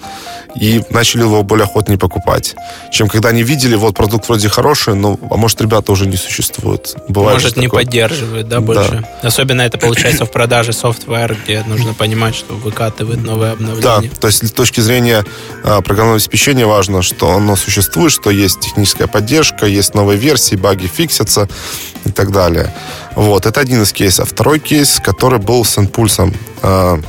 и 0.54 0.82
начали 0.90 1.22
его 1.22 1.42
более 1.42 1.64
охотнее 1.64 1.98
покупать. 1.98 2.54
Чем 2.92 3.08
когда 3.08 3.30
они 3.30 3.42
видели, 3.42 3.74
вот, 3.74 3.94
продукт 3.94 4.28
вроде 4.28 4.48
хороший, 4.48 4.94
но, 4.94 5.18
а 5.30 5.36
может, 5.36 5.60
ребята 5.60 5.92
уже 5.92 6.06
не 6.06 6.16
существуют. 6.16 6.96
Бывает 7.08 7.40
может, 7.40 7.56
не 7.56 7.66
такое. 7.66 7.84
поддерживают, 7.84 8.48
да, 8.48 8.60
больше? 8.60 9.04
Да. 9.22 9.28
Особенно 9.28 9.62
это 9.62 9.78
получается 9.78 10.26
в 10.26 10.30
продаже 10.30 10.72
софтвера, 10.72 11.36
где 11.44 11.62
нужно 11.66 11.94
понимать, 11.94 12.34
что 12.34 12.54
выкатывает 12.54 13.22
новое 13.22 13.52
обновление. 13.52 14.10
Да, 14.10 14.20
то 14.20 14.26
есть 14.26 14.46
с 14.46 14.52
точки 14.52 14.80
зрения 14.80 15.24
а, 15.64 15.80
программного 15.80 16.16
обеспечения 16.16 16.66
важно, 16.66 17.02
что 17.02 17.32
оно 17.32 17.56
существует, 17.56 18.12
что 18.12 18.30
есть 18.30 18.60
техническая 18.60 19.06
поддержка, 19.06 19.66
есть 19.66 19.94
новые 19.94 20.18
версии, 20.18 20.56
баги 20.56 20.86
фиксятся 20.86 21.48
и 22.04 22.10
так 22.10 22.32
далее. 22.32 22.72
Вот, 23.16 23.46
это 23.46 23.60
один 23.60 23.82
из 23.82 23.92
кейсов. 23.92 24.30
Второй 24.30 24.49
кейс, 24.58 25.00
который 25.04 25.38
был 25.38 25.64
с 25.64 25.78
Инпульсом. 25.78 26.34
А, 26.62 27.00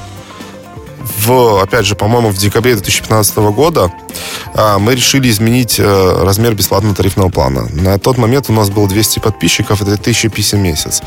в, 1.17 1.61
опять 1.61 1.85
же, 1.85 1.95
по-моему, 1.95 2.29
в 2.29 2.37
декабре 2.37 2.73
2015 2.73 3.37
года 3.37 3.91
а, 4.53 4.79
мы 4.79 4.95
решили 4.95 5.29
изменить 5.29 5.79
э, 5.79 6.23
размер 6.23 6.53
бесплатного 6.53 6.95
тарифного 6.95 7.29
плана. 7.29 7.67
На 7.73 7.97
тот 7.99 8.17
момент 8.17 8.49
у 8.49 8.53
нас 8.53 8.69
было 8.69 8.87
200 8.87 9.19
подписчиков, 9.19 9.81
это 9.81 9.93
1000 9.93 10.29
писем 10.29 10.59
в 10.59 10.61
месяц. 10.61 11.01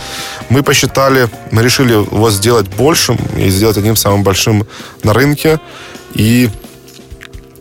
Мы 0.48 0.62
посчитали, 0.62 1.28
мы 1.50 1.62
решили 1.62 1.92
его 1.92 2.30
сделать 2.30 2.68
большим 2.68 3.18
и 3.36 3.48
сделать 3.50 3.76
одним 3.76 3.96
самым 3.96 4.22
большим 4.22 4.66
на 5.02 5.12
рынке. 5.12 5.60
И 6.14 6.50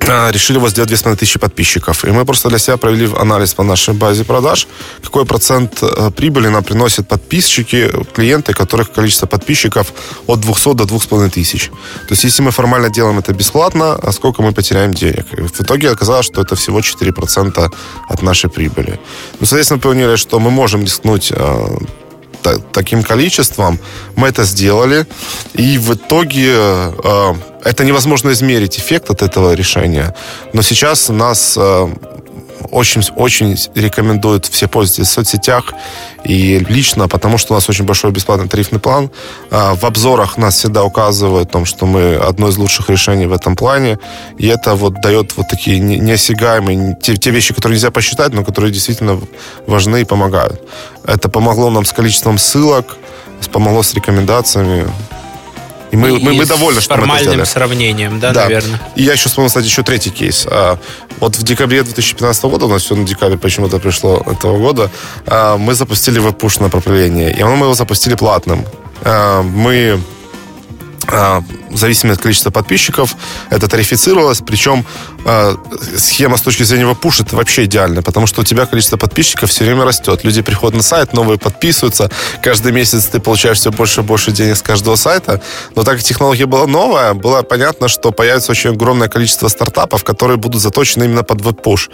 решили 0.07 0.59
вот 0.59 0.69
сделать 0.69 0.89
2500 0.89 1.41
подписчиков. 1.41 2.05
И 2.05 2.11
мы 2.11 2.25
просто 2.25 2.49
для 2.49 2.59
себя 2.59 2.77
провели 2.77 3.09
анализ 3.17 3.53
по 3.53 3.63
нашей 3.63 3.93
базе 3.93 4.23
продаж, 4.23 4.67
какой 5.03 5.25
процент 5.25 5.83
э, 5.83 6.11
прибыли 6.11 6.49
нам 6.49 6.63
приносят 6.63 7.07
подписчики, 7.07 7.91
клиенты, 8.13 8.53
которых 8.53 8.91
количество 8.91 9.27
подписчиков 9.27 9.93
от 10.27 10.39
200 10.39 10.73
до 10.73 10.85
2500. 10.85 11.61
То 11.61 12.11
есть, 12.11 12.23
если 12.23 12.43
мы 12.43 12.51
формально 12.51 12.89
делаем 12.89 13.19
это 13.19 13.33
бесплатно, 13.33 13.93
а 13.93 14.11
сколько 14.11 14.41
мы 14.41 14.51
потеряем 14.51 14.93
денег? 14.93 15.25
И 15.37 15.41
в 15.41 15.61
итоге 15.61 15.89
оказалось, 15.91 16.25
что 16.25 16.41
это 16.41 16.55
всего 16.55 16.79
4% 16.79 17.73
от 18.09 18.21
нашей 18.21 18.49
прибыли. 18.49 18.99
Ну, 19.39 19.45
соответственно, 19.45 19.77
мы 19.77 19.81
поняли, 19.81 20.15
что 20.17 20.39
мы 20.39 20.51
можем 20.51 20.83
рискнуть 20.83 21.33
таким 22.71 23.03
количеством. 23.03 23.79
Мы 24.15 24.27
это 24.27 24.43
сделали. 24.43 25.05
И 25.53 25.77
в 25.77 25.93
итоге 25.93 26.53
э, 26.53 27.33
это 27.63 27.85
невозможно 27.85 28.31
измерить 28.31 28.77
эффект 28.77 29.09
от 29.09 29.21
этого 29.21 29.53
решения. 29.53 30.13
Но 30.53 30.61
сейчас 30.61 31.09
нас 31.09 31.57
э, 31.57 31.87
очень, 32.71 33.01
очень 33.15 33.57
рекомендуют 33.75 34.45
все 34.45 34.67
пользователи 34.67 35.03
в 35.05 35.07
соцсетях 35.07 35.73
и 36.23 36.59
лично, 36.59 37.07
потому 37.07 37.37
что 37.37 37.53
у 37.53 37.55
нас 37.55 37.69
очень 37.69 37.85
большой 37.85 38.11
бесплатный 38.11 38.47
тарифный 38.47 38.79
план. 38.79 39.09
А, 39.51 39.75
в 39.75 39.83
обзорах 39.85 40.37
нас 40.37 40.55
всегда 40.55 40.83
указывают 40.83 41.49
о 41.49 41.51
том, 41.51 41.65
что 41.65 41.85
мы 41.85 42.15
одно 42.15 42.49
из 42.49 42.57
лучших 42.57 42.89
решений 42.89 43.25
в 43.25 43.33
этом 43.33 43.55
плане. 43.55 43.99
И 44.37 44.47
это 44.47 44.75
вот 44.75 45.01
дает 45.01 45.35
вот 45.37 45.47
такие 45.49 45.79
неосягаемые, 45.79 46.97
те, 47.01 47.15
те 47.15 47.31
вещи, 47.31 47.53
которые 47.53 47.75
нельзя 47.75 47.91
посчитать, 47.91 48.33
но 48.33 48.43
которые 48.43 48.71
действительно 48.71 49.19
важны 49.67 50.01
и 50.01 50.05
помогают. 50.05 50.61
Это 51.05 51.29
помогло 51.29 51.69
нам 51.69 51.85
с 51.85 51.91
количеством 51.91 52.37
ссылок, 52.37 52.97
помогло 53.51 53.83
с 53.83 53.93
рекомендациями. 53.93 54.87
И 55.93 55.95
мы, 55.95 56.09
и 56.09 56.23
мы, 56.23 56.33
мы 56.33 56.45
довольны, 56.47 56.81
что 56.81 56.97
мы 56.97 57.05
это 57.05 57.23
сделали. 57.23 57.43
сравнением, 57.43 58.19
да, 58.19 58.33
да, 58.33 58.45
наверное. 58.45 58.81
И 58.95 59.03
я 59.03 59.13
еще 59.13 59.29
вспомнил, 59.29 59.49
кстати, 59.49 59.65
еще 59.65 59.83
третий 59.83 60.09
кейс. 60.09 60.47
А, 60.49 60.79
вот 61.19 61.35
в 61.35 61.43
декабре 61.43 61.83
2015 61.83 62.45
года, 62.45 62.65
у 62.65 62.69
нас 62.69 62.81
все 62.81 62.95
на 62.95 63.05
декабре 63.05 63.37
почему-то 63.37 63.77
пришло 63.77 64.17
этого 64.25 64.57
года, 64.57 64.89
а, 65.27 65.55
мы 65.59 65.75
запустили 65.75 66.17
веб-пуш 66.17 66.57
направление. 66.57 67.31
И 67.31 67.43
мы 67.43 67.65
его 67.65 67.75
запустили 67.75 68.15
платным. 68.15 68.65
А, 69.03 69.43
мы 69.43 70.01
в 71.73 71.77
зависимости 71.77 72.19
от 72.19 72.23
количества 72.23 72.51
подписчиков, 72.51 73.15
это 73.49 73.67
тарифицировалось, 73.67 74.41
причем 74.45 74.85
э, 75.25 75.55
схема 75.97 76.37
с 76.37 76.41
точки 76.41 76.63
зрения 76.63 76.85
веб-пуш 76.85 77.21
это 77.21 77.35
вообще 77.35 77.65
идеально, 77.65 78.01
потому 78.01 78.27
что 78.27 78.41
у 78.41 78.43
тебя 78.43 78.65
количество 78.65 78.97
подписчиков 78.97 79.49
все 79.49 79.65
время 79.65 79.85
растет. 79.85 80.23
Люди 80.23 80.41
приходят 80.41 80.75
на 80.75 80.83
сайт, 80.83 81.13
новые 81.13 81.37
подписываются, 81.37 82.09
каждый 82.41 82.71
месяц 82.71 83.05
ты 83.05 83.19
получаешь 83.19 83.57
все 83.57 83.71
больше 83.71 84.01
и 84.01 84.03
больше 84.03 84.31
денег 84.31 84.57
с 84.57 84.61
каждого 84.61 84.95
сайта, 84.95 85.41
но 85.75 85.83
так 85.83 85.95
как 85.95 86.03
технология 86.03 86.45
была 86.45 86.67
новая, 86.67 87.13
было 87.13 87.41
понятно, 87.41 87.87
что 87.87 88.11
появится 88.11 88.51
очень 88.51 88.71
огромное 88.71 89.07
количество 89.07 89.47
стартапов, 89.47 90.03
которые 90.03 90.37
будут 90.37 90.61
заточены 90.61 91.05
именно 91.05 91.23
под 91.23 91.41
веб-пуш. 91.41 91.89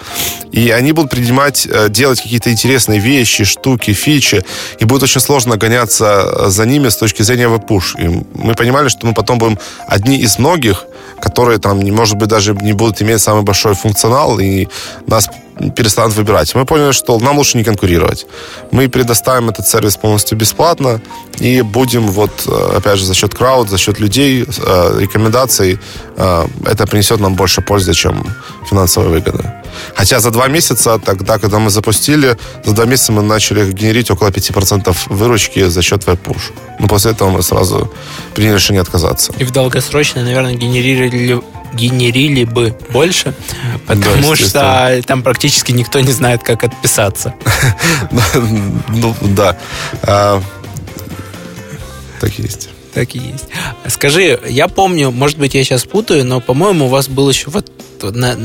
И 0.51 0.69
они 0.69 0.91
будут 0.91 1.11
принимать, 1.11 1.67
э, 1.69 1.89
делать 1.89 2.21
какие-то 2.21 2.51
интересные 2.51 2.99
вещи, 2.99 3.43
штуки, 3.43 3.93
фичи, 3.93 4.43
и 4.79 4.85
будет 4.85 5.03
очень 5.03 5.21
сложно 5.21 5.57
гоняться 5.57 6.49
за 6.49 6.65
ними 6.65 6.89
с 6.89 6.97
точки 6.97 7.23
зрения 7.23 7.47
веб-пуш. 7.47 7.95
И 7.97 8.07
мы 8.33 8.53
понимали, 8.55 8.89
что 8.89 9.05
мы 9.07 9.13
потом 9.13 9.37
будем 9.37 9.59
одни 9.87 10.17
из 10.17 10.39
многих, 10.39 10.85
которые 11.21 11.59
там, 11.59 11.79
может 11.79 12.17
быть, 12.17 12.29
даже 12.29 12.53
не 12.53 12.73
будут 12.73 13.01
иметь 13.01 13.21
самый 13.21 13.43
большой 13.43 13.73
функционал, 13.73 14.39
и 14.39 14.67
нас 15.07 15.29
перестанут 15.75 16.15
выбирать. 16.15 16.55
Мы 16.55 16.65
поняли, 16.65 16.91
что 16.91 17.19
нам 17.19 17.37
лучше 17.37 17.57
не 17.57 17.63
конкурировать. 17.63 18.25
Мы 18.71 18.87
предоставим 18.87 19.49
этот 19.49 19.67
сервис 19.67 19.97
полностью 19.97 20.37
бесплатно 20.37 21.01
и 21.39 21.61
будем 21.61 22.07
вот, 22.07 22.31
э, 22.47 22.77
опять 22.77 22.97
же, 22.97 23.05
за 23.05 23.13
счет 23.13 23.33
крауд, 23.33 23.69
за 23.69 23.77
счет 23.77 23.99
людей, 23.99 24.43
э, 24.43 24.99
рекомендаций, 24.99 25.79
э, 26.17 26.47
это 26.65 26.87
принесет 26.87 27.19
нам 27.19 27.35
больше 27.35 27.61
пользы, 27.61 27.93
чем 27.93 28.25
финансовая 28.69 29.09
выгода. 29.09 29.63
Хотя 29.95 30.19
за 30.19 30.31
два 30.31 30.47
месяца, 30.47 30.99
тогда, 30.99 31.37
когда 31.37 31.59
мы 31.59 31.69
запустили, 31.69 32.37
за 32.65 32.73
два 32.73 32.85
месяца 32.85 33.11
мы 33.11 33.21
начали 33.21 33.71
генерить 33.71 34.11
около 34.11 34.29
5% 34.29 34.97
выручки 35.09 35.69
за 35.69 35.81
счет 35.81 36.07
веб-пуш. 36.07 36.51
Но 36.79 36.87
после 36.87 37.11
этого 37.11 37.29
мы 37.29 37.41
сразу 37.43 37.91
приняли 38.33 38.55
решение 38.55 38.81
отказаться. 38.81 39.33
И 39.39 39.43
в 39.43 39.51
долгосрочно, 39.51 40.23
наверное, 40.23 40.53
генерировали 40.53 41.41
генерили 41.73 42.43
бы 42.43 42.75
больше, 42.91 43.33
потому 43.87 44.31
да, 44.31 44.35
что 44.35 45.01
там 45.05 45.23
практически 45.23 45.71
никто 45.71 45.99
не 45.99 46.11
знает, 46.11 46.43
как 46.43 46.63
отписаться. 46.63 47.33
Ну, 48.89 49.15
да. 49.21 49.57
А, 50.03 50.41
так 52.19 52.37
есть. 52.39 52.69
Так 52.93 53.15
и 53.15 53.19
есть. 53.19 53.45
Скажи, 53.87 54.39
я 54.47 54.67
помню, 54.67 55.11
может 55.11 55.37
быть, 55.37 55.53
я 55.53 55.63
сейчас 55.63 55.85
путаю, 55.85 56.25
но, 56.25 56.41
по-моему, 56.41 56.85
у 56.85 56.89
вас 56.89 57.07
был 57.07 57.29
еще 57.29 57.49
вот 57.49 57.71
на, 58.01 58.35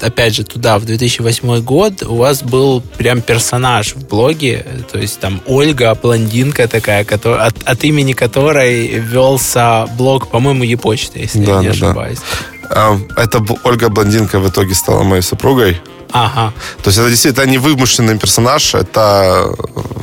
опять 0.00 0.34
же, 0.34 0.44
туда, 0.44 0.78
в 0.78 0.84
2008 0.84 1.62
год, 1.62 2.02
у 2.02 2.16
вас 2.16 2.42
был 2.42 2.82
прям 2.96 3.22
персонаж 3.22 3.94
в 3.94 4.06
блоге, 4.06 4.66
то 4.90 4.98
есть 4.98 5.20
там 5.20 5.40
Ольга, 5.46 5.94
блондинка 5.94 6.66
такая, 6.68 7.04
который, 7.04 7.40
от, 7.46 7.56
от 7.64 7.84
имени 7.84 8.12
которой 8.12 8.88
велся 8.88 9.86
блог, 9.96 10.28
по-моему, 10.30 10.64
Епочта, 10.64 11.18
если 11.18 11.44
да, 11.44 11.54
я 11.54 11.58
не 11.60 11.66
да, 11.66 11.72
ошибаюсь. 11.72 12.18
Да. 12.18 12.57
Это 12.70 13.44
Ольга 13.64 13.88
Блондинка 13.88 14.38
в 14.38 14.48
итоге 14.48 14.74
стала 14.74 15.02
моей 15.02 15.22
супругой. 15.22 15.80
Ага. 16.12 16.52
То 16.82 16.88
есть 16.88 16.98
это 16.98 17.08
действительно 17.08 17.44
не 17.44 17.58
вымышленный 17.58 18.18
персонаж, 18.18 18.74
это 18.74 19.54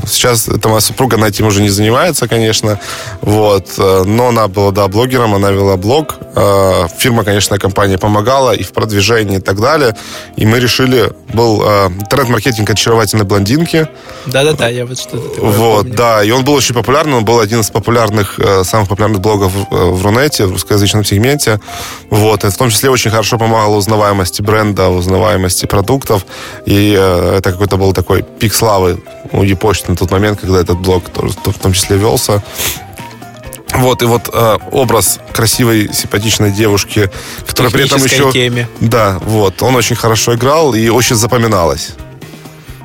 сейчас 0.08 0.48
это 0.48 0.70
моя 0.70 0.82
супруга, 0.82 1.16
она 1.18 1.28
этим 1.28 1.48
уже 1.48 1.62
не 1.62 1.70
занимается, 1.70 2.28
конечно, 2.28 2.80
вот, 3.22 3.74
но 3.78 4.28
она 4.28 4.48
была, 4.48 4.72
да, 4.72 4.88
блогером, 4.88 5.34
она 5.34 5.52
вела 5.52 5.78
блог, 5.78 6.16
э, 6.36 6.88
фирма, 6.98 7.24
конечно, 7.24 7.58
компания 7.58 7.98
помогала 7.98 8.52
и 8.52 8.64
в 8.64 8.72
продвижении 8.72 9.38
и 9.38 9.42
так 9.42 9.60
далее, 9.60 9.96
и 10.36 10.46
мы 10.46 10.60
решили, 10.60 11.12
был 11.34 11.62
э, 11.64 11.88
интернет-маркетинг 11.88 12.70
очаровательной 12.70 13.26
блондинки. 13.26 13.88
Да-да-да, 14.26 14.68
я 14.68 14.86
вот 14.86 15.00
что-то 15.00 15.30
такое 15.30 15.52
Вот, 15.52 15.82
помню. 15.84 15.96
да, 15.96 16.24
и 16.24 16.32
он 16.32 16.44
был 16.44 16.54
очень 16.54 16.76
популярный, 16.76 17.16
он 17.16 17.26
был 17.26 17.40
один 17.40 17.62
из 17.62 17.70
популярных, 17.70 18.40
э, 18.40 18.64
самых 18.64 18.90
популярных 18.90 19.22
блогов 19.22 19.52
в 19.70 20.04
Рунете, 20.04 20.46
в 20.46 20.52
русскоязычном 20.52 21.04
сегменте, 21.04 21.60
вот, 22.10 22.44
и 22.44 22.50
в 22.50 22.58
том 22.58 22.70
числе 22.70 22.90
очень 22.90 23.12
хорошо 23.12 23.38
помогал 23.38 23.76
узнаваемости 23.76 24.42
бренда, 24.42 24.90
узнаваемости 24.90 25.66
продуктов, 25.96 26.26
и 26.66 26.96
э, 26.98 27.38
это 27.38 27.52
какой-то 27.52 27.78
был 27.78 27.94
такой 27.94 28.24
пик 28.24 28.54
славы 28.54 29.00
у 29.32 29.44
Епочты 29.44 29.92
на 29.92 29.96
тот 29.98 30.12
момент, 30.12 30.40
когда 30.42 30.60
этот 30.60 30.78
блог 30.78 31.10
тоже 31.10 31.34
в 31.34 31.60
том 31.60 31.74
числе 31.74 31.98
велся. 31.98 32.44
Вот, 33.74 34.02
и 34.02 34.06
вот 34.06 34.30
э, 34.32 34.58
образ 34.72 35.20
красивой, 35.34 35.90
симпатичной 35.94 36.52
девушки, 36.52 37.10
которая 37.46 37.72
при 37.72 37.86
этом 37.86 38.04
еще... 38.04 38.32
теме. 38.32 38.68
Да, 38.80 39.20
вот, 39.22 39.62
он 39.62 39.76
очень 39.76 39.96
хорошо 39.96 40.36
играл 40.36 40.74
и 40.74 40.90
очень 40.90 41.16
запоминалось. 41.16 41.94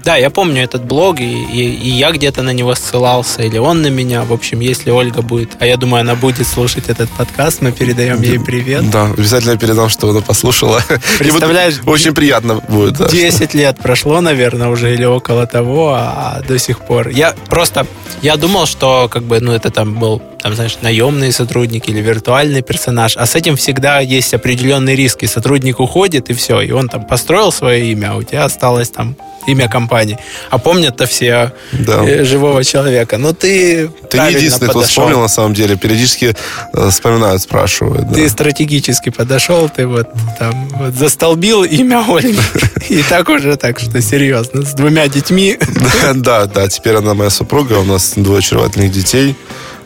Да, 0.05 0.16
я 0.16 0.30
помню 0.30 0.62
этот 0.62 0.84
блог, 0.84 1.20
и, 1.20 1.24
и, 1.24 1.74
и 1.74 1.90
я 1.90 2.11
где-то 2.11 2.42
на 2.42 2.53
него 2.53 2.74
ссылался, 2.74 3.42
или 3.42 3.59
он 3.59 3.82
на 3.82 3.88
меня. 3.88 4.24
В 4.24 4.32
общем, 4.32 4.61
если 4.61 4.90
Ольга 4.90 5.22
будет, 5.22 5.51
а 5.59 5.66
я 5.66 5.76
думаю, 5.76 6.01
она 6.01 6.14
будет 6.14 6.46
слушать 6.46 6.88
этот 6.88 7.11
подкаст, 7.11 7.61
мы 7.61 7.72
передаем 7.72 8.22
ей 8.22 8.38
привет. 8.38 8.90
Да, 8.90 9.07
обязательно 9.07 9.59
передам, 9.59 9.88
что 9.88 10.11
она 10.11 10.20
послушала. 10.20 10.82
Представляешь, 11.18 11.80
вот 11.82 11.92
очень 11.92 12.14
приятно 12.14 12.57
будет. 12.68 12.94
да, 12.94 13.09
10 13.09 13.55
лет 13.55 13.78
прошло, 13.78 14.20
наверное, 14.20 14.68
уже 14.68 14.94
или 14.94 15.05
около 15.05 15.46
того, 15.46 15.94
а 15.94 16.42
до 16.46 16.59
сих 16.59 16.80
пор. 16.80 17.09
Я 17.09 17.34
просто, 17.48 17.86
я 18.22 18.36
думал, 18.36 18.66
что 18.66 19.09
как 19.11 19.24
бы, 19.24 19.40
ну, 19.40 19.53
это 19.53 19.70
там 19.70 19.94
был, 19.94 20.22
там, 20.43 20.55
знаешь, 20.55 20.78
наемный 20.82 21.32
сотрудник 21.32 21.88
или 21.88 22.01
виртуальный 22.01 22.62
персонаж, 22.62 23.16
а 23.16 23.26
с 23.26 23.34
этим 23.34 23.57
всегда 23.57 24.01
есть 24.01 24.34
определенные 24.34 24.97
риски. 24.97 25.26
Сотрудник 25.26 25.80
уходит, 25.80 26.30
и 26.30 26.32
все, 26.34 26.61
и 26.61 26.70
он 26.70 26.88
там 26.88 27.05
построил 27.07 27.53
свое 27.53 27.91
имя, 27.93 28.12
а 28.12 28.16
у 28.16 28.22
тебя 28.22 28.45
осталось 28.45 28.91
там 28.91 29.16
имя 29.47 29.68
компании. 29.68 30.18
А 30.51 30.59
помнят-то 30.59 31.07
все 31.07 31.53
Да. 31.72 32.05
э, 32.05 32.24
живого 32.24 32.62
человека. 32.64 33.16
Но 33.18 33.32
ты 33.32 33.88
Ты 34.11 34.18
не 34.18 34.32
единственный, 34.34 34.68
кто 34.68 34.80
подошел. 34.80 35.05
вспомнил, 35.05 35.20
на 35.20 35.28
самом 35.28 35.55
деле. 35.55 35.76
Периодически 35.76 36.34
э, 36.74 36.91
вспоминают, 36.91 37.43
спрашивают. 37.43 38.09
да. 38.09 38.14
Ты 38.14 38.28
стратегически 38.28 39.09
подошел, 39.11 39.68
ты 39.68 39.86
вот 39.86 40.09
там 40.38 40.68
вот 40.70 40.95
застолбил 40.95 41.64
имя 41.64 42.05
Ольги. 42.07 42.38
И 42.91 43.03
так 43.03 43.28
уже 43.28 43.57
так, 43.57 43.78
что 43.80 44.01
серьезно, 44.03 44.62
с 44.62 44.72
двумя 44.74 45.09
детьми. 45.09 45.59
Да, 46.03 46.12
да, 46.14 46.47
да, 46.47 46.68
теперь 46.68 46.97
она 46.97 47.14
моя 47.14 47.30
супруга, 47.30 47.74
у 47.74 47.84
нас 47.84 48.12
двое 48.16 48.38
очаровательных 48.38 48.91
детей, 48.93 49.34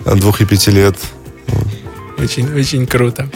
э, 0.04 0.14
двух 0.16 0.40
и 0.40 0.44
пяти 0.44 0.70
лет. 0.70 0.96
Очень, 2.18 2.52
очень 2.54 2.86
круто. 2.86 3.28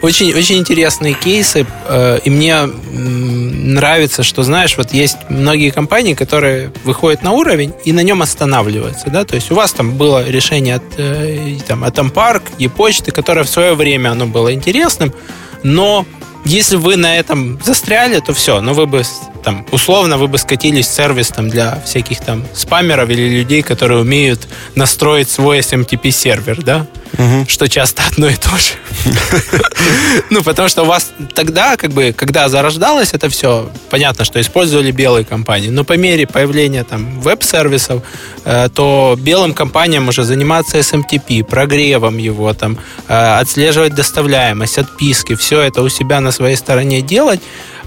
Очень, 0.00 0.32
очень 0.32 0.58
интересные 0.58 1.14
кейсы, 1.14 1.66
э, 1.88 2.20
и 2.24 2.30
мне 2.30 2.66
нравится, 2.66 4.22
что, 4.22 4.44
знаешь, 4.44 4.76
вот 4.76 4.92
есть 4.92 5.16
многие 5.28 5.70
компании, 5.70 6.14
которые 6.14 6.72
выходят 6.84 7.22
на 7.22 7.32
уровень 7.32 7.72
и 7.84 7.92
на 7.92 8.00
нем 8.04 8.22
останавливаются, 8.22 9.10
да, 9.10 9.24
то 9.24 9.34
есть 9.34 9.50
у 9.50 9.56
вас 9.56 9.72
там 9.72 9.96
было 9.96 10.28
решение 10.28 10.76
от, 10.76 10.84
э, 10.98 11.56
там, 11.66 11.82
от 11.82 11.98
Ампарк, 11.98 12.44
почты, 12.76 13.10
которое 13.10 13.42
в 13.42 13.48
свое 13.48 13.74
время 13.74 14.10
оно 14.10 14.26
было 14.26 14.54
интересным, 14.54 15.12
но 15.64 16.06
если 16.44 16.76
вы 16.76 16.96
на 16.96 17.16
этом 17.16 17.60
застряли, 17.62 18.20
то 18.20 18.32
все, 18.32 18.60
ну 18.60 18.72
вы 18.72 18.86
бы 18.86 19.02
там 19.44 19.66
условно 19.70 20.18
вы 20.18 20.28
бы 20.28 20.38
скатились 20.38 20.86
в 20.86 20.90
сервис 20.90 21.28
там 21.28 21.48
для 21.48 21.80
всяких 21.84 22.20
там 22.20 22.44
спамеров 22.54 23.08
или 23.10 23.38
людей, 23.38 23.62
которые 23.62 24.00
умеют 24.00 24.48
настроить 24.74 25.30
свой 25.30 25.58
SMTP 25.60 26.10
сервер, 26.10 26.62
да, 26.62 26.86
что 27.48 27.68
часто 27.68 28.02
одно 28.10 28.28
и 28.28 28.34
то 28.36 28.50
же. 28.50 28.74
Ну, 30.30 30.42
потому 30.42 30.68
что 30.68 30.82
у 30.82 30.86
вас 30.86 31.12
тогда, 31.34 31.76
как 31.76 31.90
бы, 31.92 32.12
когда 32.16 32.48
зарождалось 32.48 33.14
это 33.14 33.28
все, 33.28 33.70
понятно, 33.90 34.24
что 34.24 34.40
использовали 34.40 34.90
белые 34.90 35.24
компании, 35.24 35.68
но 35.68 35.84
по 35.84 35.94
мере 35.96 36.26
появления 36.26 36.84
там 36.84 37.20
веб-сервисов, 37.20 38.02
э, 38.44 38.68
то 38.74 39.16
белым 39.18 39.54
компаниям 39.54 40.08
уже 40.08 40.24
заниматься 40.24 40.78
SMTP, 40.78 41.44
прогревом 41.44 42.18
его, 42.18 42.52
там, 42.54 42.78
э, 43.08 43.38
отслеживать 43.40 43.94
доставляемость, 43.94 44.78
отписки, 44.78 45.34
все 45.34 45.60
это 45.60 45.82
у 45.82 45.88
себя 45.88 46.20
на 46.20 46.32
своей 46.32 46.56
стороне 46.56 47.00
делать, 47.00 47.40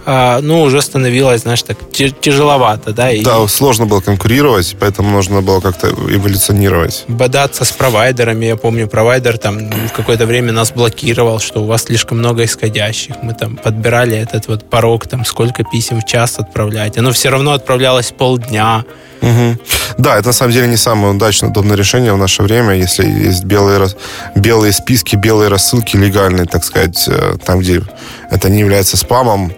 ну, 0.06 0.62
уже 0.62 0.82
становилось, 0.82 1.42
знаешь, 1.42 1.62
так 1.64 1.78
тяжеловато, 1.92 2.92
да, 2.94 3.12
и 3.12 3.24
Да, 3.24 3.48
сложно 3.48 3.86
было 3.86 4.02
конкурировать, 4.02 4.76
поэтому 4.80 5.12
нужно 5.12 5.42
было 5.42 5.60
как-то 5.62 5.90
эволюционировать. 5.90 7.04
бодаться 7.08 7.66
с 7.66 7.72
провайдерами. 7.72 8.46
Я 8.46 8.56
помню, 8.56 8.88
провайдер 8.88 9.38
там 9.38 9.70
в 9.70 9.92
какое-то 9.94 10.26
время 10.26 10.52
нас 10.52 10.72
блокировал, 10.72 11.40
что 11.40 11.62
у 11.62 11.66
вас 11.66 11.84
слишком 11.84 12.18
много 12.20 12.44
исходящих. 12.44 13.16
Мы 13.22 13.34
там 13.34 13.58
подбирали 13.58 14.18
этот 14.18 14.48
вот 14.48 14.70
порог, 14.70 15.08
там 15.08 15.26
сколько 15.26 15.64
писем 15.64 16.00
в 16.02 16.06
час 16.06 16.40
отправлять. 16.40 16.98
Оно 16.98 17.12
все 17.12 17.30
равно 17.30 17.52
отправлялось 17.54 18.12
полдня. 18.12 18.84
Мгм. 19.22 19.60
Да, 19.98 20.18
это 20.18 20.28
на 20.28 20.34
самом 20.34 20.52
деле 20.52 20.68
не 20.68 20.78
самое 20.78 21.14
удачное, 21.14 21.50
удобное 21.50 21.78
решение 21.78 22.12
в 22.14 22.18
наше 22.18 22.42
время, 22.42 22.74
если 22.74 23.06
есть 23.06 23.44
белые, 23.44 23.88
белые 24.36 24.74
списки, 24.74 25.16
белые 25.16 25.50
рассылки 25.50 25.96
легальные, 25.96 26.46
так 26.46 26.64
сказать, 26.64 27.06
э, 27.08 27.36
там, 27.46 27.60
где 27.60 27.84
это 28.32 28.50
не 28.50 28.60
является 28.60 28.98
спамом. 28.98 29.54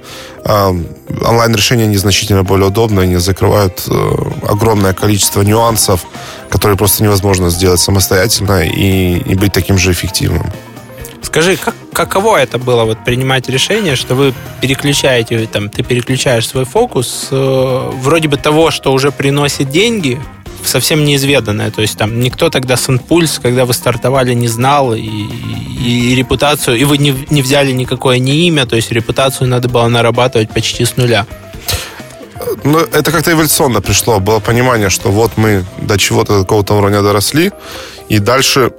А, 0.45 0.75
Онлайн-решения 1.21 1.85
незначительно 1.87 2.43
более 2.43 2.67
удобные, 2.67 3.03
они 3.03 3.17
закрывают 3.17 3.83
э, 3.87 4.15
огромное 4.47 4.93
количество 4.93 5.41
нюансов, 5.41 6.05
которые 6.49 6.77
просто 6.77 7.03
невозможно 7.03 7.49
сделать 7.49 7.79
самостоятельно 7.79 8.63
и, 8.63 9.19
и 9.19 9.35
быть 9.35 9.53
таким 9.53 9.77
же 9.77 9.91
эффективным. 9.91 10.51
Скажи, 11.33 11.57
как, 11.57 11.73
каково 11.93 12.37
это 12.37 12.59
было 12.59 12.83
вот 12.83 13.03
принимать 13.03 13.49
решение, 13.49 13.95
что 13.95 14.13
вы 14.13 14.35
переключаете, 14.61 15.47
там, 15.47 15.67
ты 15.67 15.81
переключаешь 15.81 16.47
свой 16.47 16.63
фокус 16.63 17.29
э, 17.31 17.89
вроде 17.91 18.27
бы 18.27 18.37
того, 18.37 18.69
что 18.69 18.93
уже 18.93 19.11
приносит 19.11 19.71
деньги, 19.71 20.21
совсем 20.63 21.03
неизведанное. 21.03 21.71
То 21.71 21.81
есть 21.81 21.97
там 21.97 22.19
никто 22.19 22.51
тогда 22.51 22.75
Сенпульс, 22.75 23.39
когда 23.39 23.65
вы 23.65 23.73
стартовали, 23.73 24.35
не 24.35 24.47
знал, 24.47 24.93
и, 24.93 25.01
и, 25.01 26.11
и 26.11 26.15
репутацию, 26.15 26.77
и 26.77 26.83
вы 26.83 26.99
не, 26.99 27.15
не 27.31 27.41
взяли 27.41 27.71
никакое 27.71 28.19
не 28.19 28.45
имя, 28.47 28.67
то 28.67 28.75
есть 28.75 28.91
репутацию 28.91 29.47
надо 29.47 29.67
было 29.69 29.87
нарабатывать 29.87 30.51
почти 30.51 30.85
с 30.85 30.97
нуля. 30.97 31.25
Ну, 32.63 32.77
это 32.77 33.11
как-то 33.11 33.31
эволюционно 33.31 33.81
пришло. 33.81 34.19
Было 34.19 34.39
понимание, 34.39 34.91
что 34.91 35.09
вот 35.09 35.31
мы 35.37 35.65
до 35.81 35.97
чего-то, 35.97 36.37
до 36.37 36.43
какого-то 36.43 36.75
уровня 36.75 37.01
доросли, 37.01 37.51
и 38.07 38.19
дальше 38.19 38.71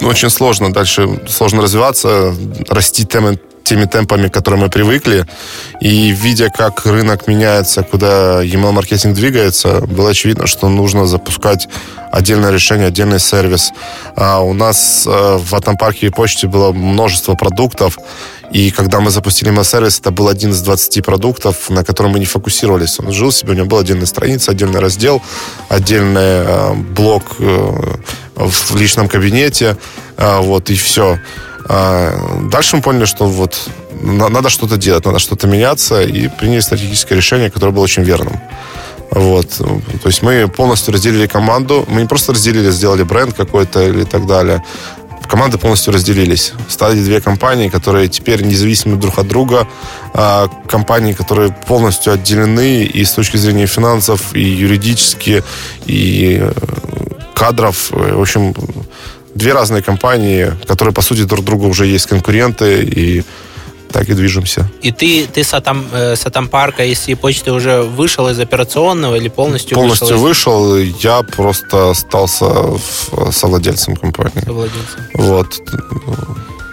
очень 0.00 0.30
сложно. 0.30 0.72
Дальше 0.72 1.20
сложно 1.28 1.62
развиваться, 1.62 2.34
расти 2.68 3.04
темы, 3.04 3.38
теми 3.64 3.86
темпами, 3.86 4.28
к 4.28 4.34
которым 4.34 4.60
мы 4.60 4.68
привыкли. 4.68 5.26
И 5.80 6.10
видя, 6.10 6.50
как 6.50 6.86
рынок 6.86 7.26
меняется, 7.26 7.82
куда 7.82 8.44
email-маркетинг 8.44 9.14
двигается, 9.14 9.80
было 9.80 10.10
очевидно, 10.10 10.46
что 10.46 10.68
нужно 10.68 11.06
запускать 11.06 11.68
отдельное 12.12 12.52
решение, 12.52 12.88
отдельный 12.88 13.18
сервис. 13.18 13.72
А 14.16 14.40
у 14.40 14.52
нас 14.52 15.04
э, 15.06 15.38
в 15.38 15.54
Атомпарке 15.54 16.06
и 16.06 16.10
почте 16.10 16.46
было 16.46 16.72
множество 16.72 17.34
продуктов, 17.34 17.98
и 18.52 18.70
когда 18.70 19.00
мы 19.00 19.10
запустили 19.10 19.50
email-сервис, 19.50 19.98
это 19.98 20.10
был 20.12 20.28
один 20.28 20.50
из 20.50 20.60
20 20.60 21.04
продуктов, 21.04 21.70
на 21.70 21.84
котором 21.84 22.12
мы 22.12 22.20
не 22.20 22.26
фокусировались. 22.26 23.00
Он 23.00 23.12
жил 23.12 23.32
себе, 23.32 23.52
у 23.52 23.54
него 23.54 23.66
была 23.66 23.80
отдельная 23.80 24.06
страница, 24.06 24.52
отдельный 24.52 24.80
раздел, 24.80 25.22
отдельный 25.68 26.44
э, 26.46 26.74
блок 26.74 27.24
э, 27.40 27.96
в 28.36 28.76
личном 28.76 29.08
кабинете, 29.08 29.76
вот, 30.16 30.70
и 30.70 30.74
все. 30.74 31.18
Дальше 31.68 32.76
мы 32.76 32.82
поняли, 32.82 33.06
что 33.06 33.26
вот 33.26 33.68
на- 34.02 34.28
надо 34.28 34.48
что-то 34.48 34.76
делать, 34.76 35.04
надо 35.06 35.18
что-то 35.18 35.46
меняться, 35.46 36.02
и 36.02 36.28
приняли 36.28 36.60
стратегическое 36.60 37.16
решение, 37.16 37.50
которое 37.50 37.72
было 37.72 37.84
очень 37.84 38.02
верным. 38.02 38.38
Вот. 39.10 39.48
То 39.50 40.08
есть 40.08 40.22
мы 40.22 40.48
полностью 40.48 40.92
разделили 40.92 41.26
команду. 41.26 41.84
Мы 41.88 42.02
не 42.02 42.06
просто 42.08 42.32
разделили, 42.32 42.70
сделали 42.70 43.02
бренд 43.02 43.34
какой-то 43.34 43.82
или 43.82 44.04
так 44.04 44.26
далее. 44.26 44.62
Команды 45.28 45.56
полностью 45.56 45.92
разделились. 45.94 46.52
Стали 46.68 47.00
две 47.00 47.20
компании, 47.20 47.68
которые 47.68 48.08
теперь 48.08 48.42
независимы 48.44 48.96
друг 48.96 49.18
от 49.18 49.26
друга. 49.26 49.66
А, 50.12 50.48
Компании, 50.68 51.12
которые 51.12 51.50
полностью 51.66 52.12
отделены 52.12 52.84
и 52.84 53.04
с 53.04 53.12
точки 53.12 53.38
зрения 53.38 53.66
финансов, 53.66 54.34
и 54.34 54.42
юридически, 54.42 55.42
и 55.86 56.38
э, 56.40 56.52
кадров. 57.34 57.90
В 57.90 58.20
общем, 58.20 58.54
две 59.34 59.52
разные 59.52 59.82
компании, 59.82 60.52
которые, 60.66 60.92
по 60.94 61.02
сути, 61.02 61.24
друг 61.24 61.44
другу 61.44 61.68
уже 61.68 61.86
есть 61.86 62.06
конкуренты, 62.06 62.82
и 62.82 63.24
так 63.92 64.08
и 64.08 64.14
движемся. 64.14 64.68
И 64.82 64.90
ты, 64.90 65.26
ты 65.26 65.44
с, 65.44 65.54
Атом, 65.54 65.86
э, 65.92 66.16
с 66.16 66.26
Атомпарка 66.26 66.84
и 66.84 66.94
с 66.94 67.16
почты 67.16 67.52
уже 67.52 67.82
вышел 67.82 68.28
из 68.28 68.40
операционного 68.40 69.14
или 69.14 69.28
полностью, 69.28 69.76
Полностью 69.76 70.18
вышел 70.18 70.76
из 70.76 70.88
вышел, 70.88 70.98
я 71.00 71.22
просто 71.22 71.90
остался 71.90 72.46
совладельцем 73.30 73.96
компании. 73.96 74.44
совладельца? 74.44 75.08
Вот. 75.14 75.46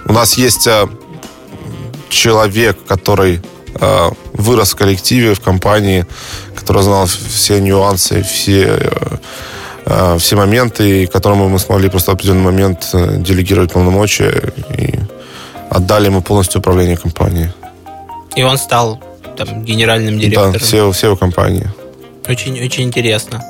У 0.06 0.14
нас 0.14 0.34
есть 0.38 0.66
э, 0.68 0.88
человек, 2.10 2.78
который 2.88 3.42
вырос 4.34 4.74
в 4.74 4.76
коллективе, 4.76 5.34
в 5.34 5.40
компании, 5.40 6.06
который 6.56 6.84
знал 6.84 7.06
все 7.08 7.60
нюансы, 7.62 8.22
все 8.22 8.92
все 10.18 10.36
моменты, 10.36 11.08
которому 11.08 11.50
мы 11.50 11.60
смогли 11.60 11.90
просто 11.90 12.12
в 12.12 12.14
определенный 12.16 12.44
момент 12.44 12.90
делегировать 12.94 13.72
полномочия 13.74 14.54
и 14.78 15.00
отдали 15.70 16.06
ему 16.08 16.22
полностью 16.22 16.60
управление 16.60 16.98
компанией. 16.98 17.50
И 18.36 18.44
он 18.44 18.58
стал 18.58 19.02
там, 19.38 19.64
генеральным 19.64 20.20
директором? 20.20 20.54
Да, 20.54 20.60
SEO, 20.60 20.92
SEO 20.92 21.18
компании. 21.18 21.70
Очень, 22.28 22.64
очень 22.64 22.84
интересно. 22.84 23.44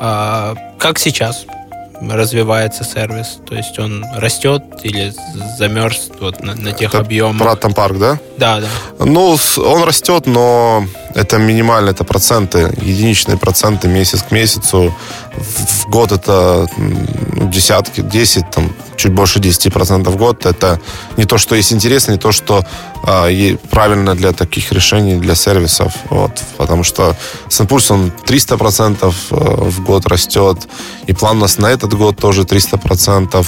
А, 0.00 0.54
как 0.78 0.98
сейчас 0.98 1.46
развивается 2.00 2.84
сервис? 2.84 3.38
То 3.48 3.54
есть 3.54 3.78
он 3.78 4.04
растет 4.16 4.62
или 4.82 5.14
замерз 5.58 6.10
вот 6.20 6.42
на, 6.42 6.54
на 6.54 6.72
тех 6.72 6.90
Это 6.90 7.00
объемах? 7.00 7.42
Про 7.42 7.56
Тампарк, 7.56 7.98
да? 7.98 8.18
Да, 8.36 8.60
да. 8.60 8.66
Ну, 8.98 9.36
он 9.58 9.84
растет, 9.84 10.26
но 10.26 10.84
это 11.14 11.38
минимально, 11.38 11.90
это 11.90 12.04
проценты, 12.04 12.72
единичные 12.80 13.36
проценты 13.36 13.88
месяц 13.88 14.22
к 14.22 14.30
месяцу. 14.30 14.94
В 15.36 15.88
год 15.88 16.12
это 16.12 16.66
десятки, 17.50 18.00
10, 18.00 18.50
там, 18.50 18.72
чуть 18.96 19.12
больше 19.12 19.38
10% 19.38 20.10
в 20.10 20.16
год. 20.16 20.46
Это 20.46 20.80
не 21.16 21.24
то, 21.24 21.38
что 21.38 21.54
есть 21.54 21.72
интересно, 21.72 22.12
не 22.12 22.18
то, 22.18 22.32
что 22.32 22.64
э, 23.06 23.56
правильно 23.70 24.14
для 24.14 24.32
таких 24.32 24.72
решений, 24.72 25.16
для 25.16 25.34
сервисов. 25.34 25.92
Вот, 26.10 26.42
потому 26.56 26.84
что 26.84 27.16
Сенпульс, 27.48 27.90
он 27.90 28.12
300% 28.26 29.04
э, 29.04 29.34
в 29.70 29.82
год 29.82 30.06
растет. 30.06 30.68
И 31.06 31.12
план 31.12 31.38
у 31.38 31.40
нас 31.40 31.58
на 31.58 31.70
этот 31.70 31.94
год 31.94 32.16
тоже 32.16 32.42
300%. 32.42 33.46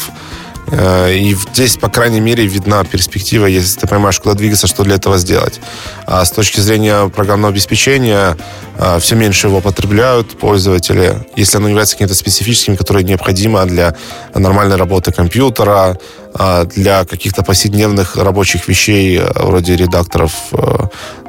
Э, 0.70 1.12
и 1.12 1.34
здесь, 1.34 1.76
по 1.76 1.88
крайней 1.88 2.20
мере, 2.20 2.46
видна 2.46 2.84
перспектива, 2.84 3.46
если 3.46 3.80
ты 3.80 3.86
понимаешь, 3.86 4.18
куда 4.20 4.34
двигаться, 4.34 4.66
что 4.66 4.82
для 4.84 4.96
этого 4.96 5.18
сделать. 5.18 5.60
А 6.06 6.24
с 6.24 6.30
точки 6.30 6.60
зрения 6.60 7.08
программного 7.08 7.52
обеспечения, 7.52 8.36
э, 8.78 8.98
все 9.00 9.14
меньше 9.14 9.48
его 9.48 9.60
потребляют 9.60 10.38
пользователи. 10.38 11.26
Если 11.36 11.58
оно 11.58 11.68
является 11.68 11.94
каким-то 11.94 12.14
специфическим, 12.14 12.76
которое 12.76 13.04
необходимо 13.04 13.64
для 13.66 13.94
нормальной 14.34 14.76
работы 14.76 15.12
компьютера, 15.12 15.98
э, 16.38 16.66
для 16.74 17.04
каких-то 17.04 17.42
повседневных 17.42 18.16
рабочих 18.16 18.68
вещей, 18.68 19.20
вроде 19.34 19.76
редакторов 19.76 20.32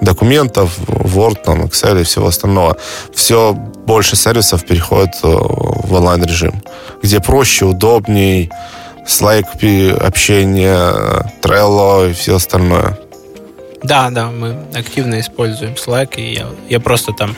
документов, 0.01 0.71
Word, 0.88 1.43
там, 1.43 1.65
Excel 1.65 2.01
и 2.01 2.03
всего 2.03 2.27
остального, 2.27 2.77
все 3.13 3.53
больше 3.53 4.15
сервисов 4.15 4.65
переходит 4.65 5.11
в 5.21 5.93
онлайн-режим, 5.93 6.63
где 7.03 7.19
проще, 7.19 7.65
удобней, 7.65 8.49
Slack, 9.06 9.95
общение, 9.99 11.30
Trello 11.41 12.10
и 12.10 12.14
все 12.14 12.36
остальное. 12.36 12.97
Да, 13.84 14.10
да, 14.10 14.32
мы 14.32 14.56
активно 14.74 15.20
используем 15.20 15.74
Slack, 15.74 16.16
и 16.16 16.34
я, 16.34 16.47
я 16.70 16.80
просто 16.80 17.14
там 17.14 17.36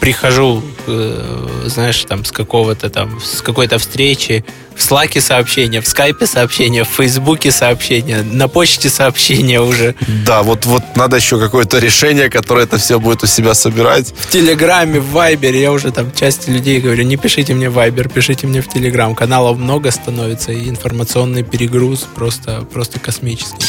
прихожу, 0.00 0.62
э, 0.86 1.64
знаешь, 1.66 2.04
там 2.04 2.24
с 2.24 2.32
какого-то 2.32 2.90
там, 2.90 3.20
с 3.20 3.42
какой-то 3.42 3.78
встречи, 3.78 4.44
в 4.74 4.80
Slack 4.80 5.20
сообщения, 5.20 5.80
в 5.80 5.84
Skype 5.84 6.24
сообщения, 6.26 6.84
в 6.84 6.88
Фейсбуке 6.88 7.50
сообщения, 7.50 8.22
на 8.22 8.48
почте 8.48 8.88
сообщения 8.88 9.60
уже. 9.60 9.94
Да, 10.24 10.42
вот, 10.42 10.66
вот 10.66 10.82
надо 10.96 11.16
еще 11.16 11.38
какое-то 11.40 11.78
решение, 11.78 12.30
которое 12.30 12.64
это 12.64 12.78
все 12.78 13.00
будет 13.00 13.22
у 13.24 13.26
себя 13.26 13.54
собирать. 13.54 14.14
В 14.16 14.30
Телеграме, 14.30 15.00
в 15.00 15.10
Вайбере, 15.10 15.60
я 15.60 15.72
уже 15.72 15.90
там 15.90 16.12
части 16.12 16.50
людей 16.50 16.80
говорю, 16.80 17.02
не 17.02 17.16
пишите 17.16 17.54
мне 17.54 17.70
в 17.70 17.74
Вайбер, 17.74 18.08
пишите 18.08 18.46
мне 18.46 18.62
в 18.62 18.68
Телеграм. 18.68 19.14
Каналов 19.14 19.58
много 19.58 19.90
становится, 19.90 20.52
и 20.52 20.68
информационный 20.68 21.42
перегруз 21.42 22.06
просто, 22.14 22.66
просто 22.72 23.00
космический. 23.00 23.66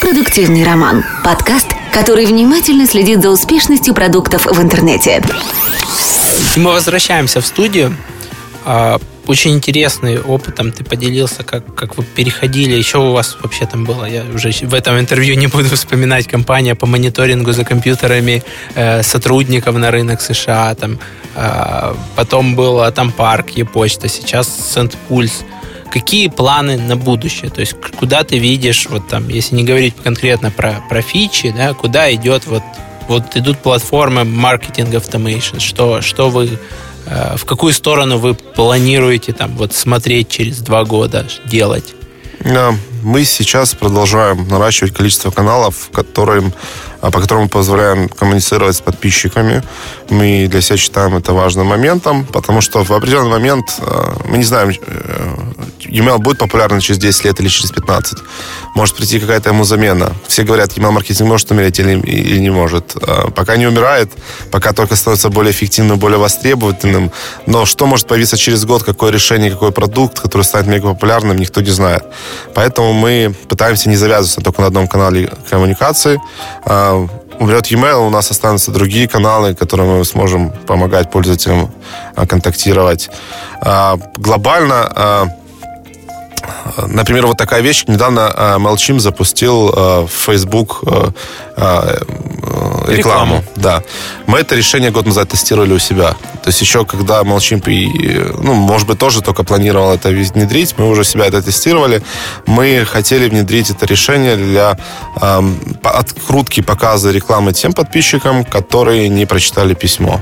Продуктивный 0.00 0.64
роман. 0.64 1.04
Подкаст, 1.22 1.68
который 1.92 2.24
внимательно 2.24 2.86
следит 2.86 3.22
за 3.22 3.30
успешностью 3.30 3.94
продуктов 3.94 4.46
в 4.46 4.60
интернете. 4.60 5.22
Мы 6.56 6.72
возвращаемся 6.72 7.40
в 7.40 7.46
студию. 7.46 7.94
А, 8.64 8.98
очень 9.26 9.52
интересный 9.52 10.18
опытом 10.18 10.72
ты 10.72 10.84
поделился, 10.84 11.44
как, 11.44 11.74
как 11.74 11.98
вы 11.98 12.04
переходили. 12.04 12.74
Еще 12.74 12.98
у 12.98 13.12
вас 13.12 13.36
вообще 13.42 13.66
там 13.66 13.84
было, 13.84 14.06
я 14.06 14.24
уже 14.34 14.50
в 14.50 14.74
этом 14.74 14.98
интервью 14.98 15.36
не 15.36 15.46
буду 15.46 15.68
вспоминать, 15.76 16.26
компания 16.26 16.74
по 16.74 16.86
мониторингу 16.86 17.52
за 17.52 17.64
компьютерами 17.64 18.42
э, 18.74 19.02
сотрудников 19.02 19.76
на 19.76 19.90
рынок 19.90 20.22
США. 20.22 20.74
Там, 20.74 20.98
э, 21.36 21.94
потом 22.16 22.56
был 22.56 22.90
там 22.92 23.12
парк, 23.12 23.50
Е-почта, 23.50 24.08
сейчас 24.08 24.48
Сент-Пульс. 24.74 25.44
Какие 25.90 26.28
планы 26.28 26.78
на 26.78 26.96
будущее? 26.96 27.50
То 27.50 27.60
есть 27.60 27.74
куда 27.98 28.22
ты 28.24 28.38
видишь, 28.38 28.86
вот 28.88 29.08
там, 29.08 29.28
если 29.28 29.56
не 29.56 29.64
говорить 29.64 29.94
конкретно 30.02 30.50
про, 30.50 30.82
про 30.88 31.02
фичи, 31.02 31.52
да, 31.56 31.74
куда 31.74 32.12
идет 32.14 32.46
вот, 32.46 32.62
вот 33.08 33.36
идут 33.36 33.58
платформы 33.58 34.24
маркетинг 34.24 34.94
автомейшн, 34.94 35.58
что, 35.58 36.00
что 36.00 36.30
вы 36.30 36.58
Э, 37.10 37.36
в 37.36 37.44
какую 37.44 37.72
сторону 37.72 38.18
вы 38.18 38.34
планируете 38.34 39.32
там 39.32 39.56
вот 39.56 39.74
смотреть 39.74 40.28
через 40.28 40.58
два 40.58 40.84
года, 40.84 41.26
делать? 41.44 41.94
Мы 43.02 43.24
сейчас 43.24 43.74
продолжаем 43.74 44.46
наращивать 44.48 44.94
количество 44.94 45.30
каналов, 45.30 45.90
которым, 45.92 46.52
по 47.00 47.20
которым 47.20 47.44
мы 47.44 47.48
позволяем 47.48 48.08
коммуницировать 48.08 48.76
с 48.76 48.80
подписчиками. 48.80 49.62
Мы 50.10 50.48
для 50.48 50.60
себя 50.60 50.76
считаем 50.76 51.16
это 51.16 51.32
важным 51.32 51.66
моментом, 51.66 52.24
потому 52.24 52.60
что 52.60 52.84
в 52.84 52.90
определенный 52.92 53.30
момент 53.30 53.74
э, 53.78 54.12
мы 54.26 54.38
не 54.38 54.44
знаем, 54.44 54.70
э, 54.70 55.36
email 55.90 56.18
будет 56.18 56.38
популярен 56.38 56.80
через 56.80 56.98
10 57.00 57.24
лет 57.24 57.40
или 57.40 57.48
через 57.48 57.70
15. 57.70 58.18
Может 58.74 58.96
прийти 58.96 59.18
какая-то 59.18 59.50
ему 59.50 59.64
замена. 59.64 60.12
Все 60.26 60.42
говорят, 60.42 60.76
email-маркетинг 60.76 61.28
может 61.28 61.50
умереть 61.50 61.78
или, 61.80 61.98
или 62.00 62.38
не 62.38 62.50
может. 62.50 62.96
А, 62.96 63.30
пока 63.30 63.56
не 63.56 63.66
умирает, 63.66 64.10
пока 64.50 64.72
только 64.72 64.96
становится 64.96 65.28
более 65.28 65.52
эффективным, 65.52 65.98
более 65.98 66.18
востребовательным. 66.18 67.10
Но 67.46 67.66
что 67.66 67.86
может 67.86 68.06
появиться 68.06 68.36
через 68.36 68.64
год, 68.64 68.82
какое 68.82 69.10
решение, 69.10 69.50
какой 69.50 69.72
продукт, 69.72 70.20
который 70.20 70.42
станет 70.42 70.66
мега 70.68 70.88
популярным, 70.88 71.36
никто 71.36 71.60
не 71.60 71.70
знает. 71.70 72.04
Поэтому 72.54 72.92
мы 72.92 73.34
пытаемся 73.48 73.88
не 73.88 73.96
завязываться 73.96 74.40
только 74.40 74.60
на 74.60 74.68
одном 74.68 74.88
канале 74.88 75.32
коммуникации. 75.48 76.20
А, 76.90 77.06
умрет 77.38 77.66
e-mail, 77.66 78.06
у 78.06 78.10
нас 78.10 78.30
останутся 78.30 78.70
другие 78.70 79.08
каналы, 79.08 79.54
которыми 79.54 79.98
мы 79.98 80.04
сможем 80.04 80.50
помогать 80.66 81.10
пользователям 81.10 81.70
а, 82.16 82.26
контактировать. 82.26 83.10
Глобально 84.16 85.30
Например, 86.86 87.26
вот 87.26 87.36
такая 87.36 87.60
вещь. 87.60 87.84
Недавно 87.86 88.32
э, 88.34 88.56
MailChimp 88.56 89.00
запустил 89.00 89.70
э, 89.70 90.06
в 90.06 90.10
Facebook 90.10 90.82
э, 90.86 92.00
рекламу. 92.96 93.36
рекламу. 93.36 93.44
Да. 93.56 93.82
Мы 94.26 94.38
это 94.38 94.54
решение 94.54 94.90
год 94.90 95.06
назад 95.06 95.28
тестировали 95.28 95.72
у 95.72 95.78
себя. 95.78 96.12
То 96.42 96.48
есть 96.48 96.60
еще 96.60 96.84
когда 96.84 97.20
MailChimp, 97.22 97.70
и, 97.70 98.42
ну, 98.42 98.54
может 98.54 98.86
быть, 98.86 98.98
тоже 98.98 99.22
только 99.22 99.44
планировал 99.44 99.92
это 99.92 100.08
внедрить, 100.08 100.74
мы 100.78 100.88
уже 100.88 101.04
себя 101.04 101.26
это 101.26 101.42
тестировали. 101.42 102.02
Мы 102.46 102.84
хотели 102.84 103.28
внедрить 103.28 103.70
это 103.70 103.86
решение 103.86 104.36
для 104.36 104.78
э, 105.20 105.40
открутки 105.82 106.62
показа 106.62 107.10
рекламы 107.10 107.52
тем 107.52 107.72
подписчикам, 107.72 108.44
которые 108.44 109.08
не 109.08 109.26
прочитали 109.26 109.74
письмо. 109.74 110.20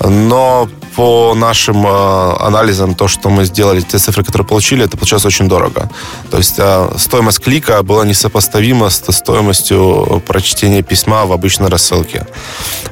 Но 0.00 0.68
по 0.96 1.34
нашим 1.34 1.86
э, 1.86 2.36
анализам, 2.40 2.94
то, 2.94 3.08
что 3.08 3.30
мы 3.30 3.44
сделали, 3.44 3.80
те 3.80 3.98
цифры, 3.98 4.24
которые 4.24 4.46
получили, 4.46 4.84
это 4.84 4.96
получилось 4.96 5.24
очень 5.24 5.48
дорого. 5.48 5.88
То 6.30 6.38
есть 6.38 6.54
э, 6.58 6.90
стоимость 6.98 7.40
клика 7.40 7.82
была 7.82 8.04
несопоставима 8.04 8.90
с 8.90 9.02
стоимостью 9.12 10.22
прочтения 10.26 10.82
письма 10.82 11.24
в 11.24 11.32
обычной 11.32 11.68
рассылке. 11.68 11.91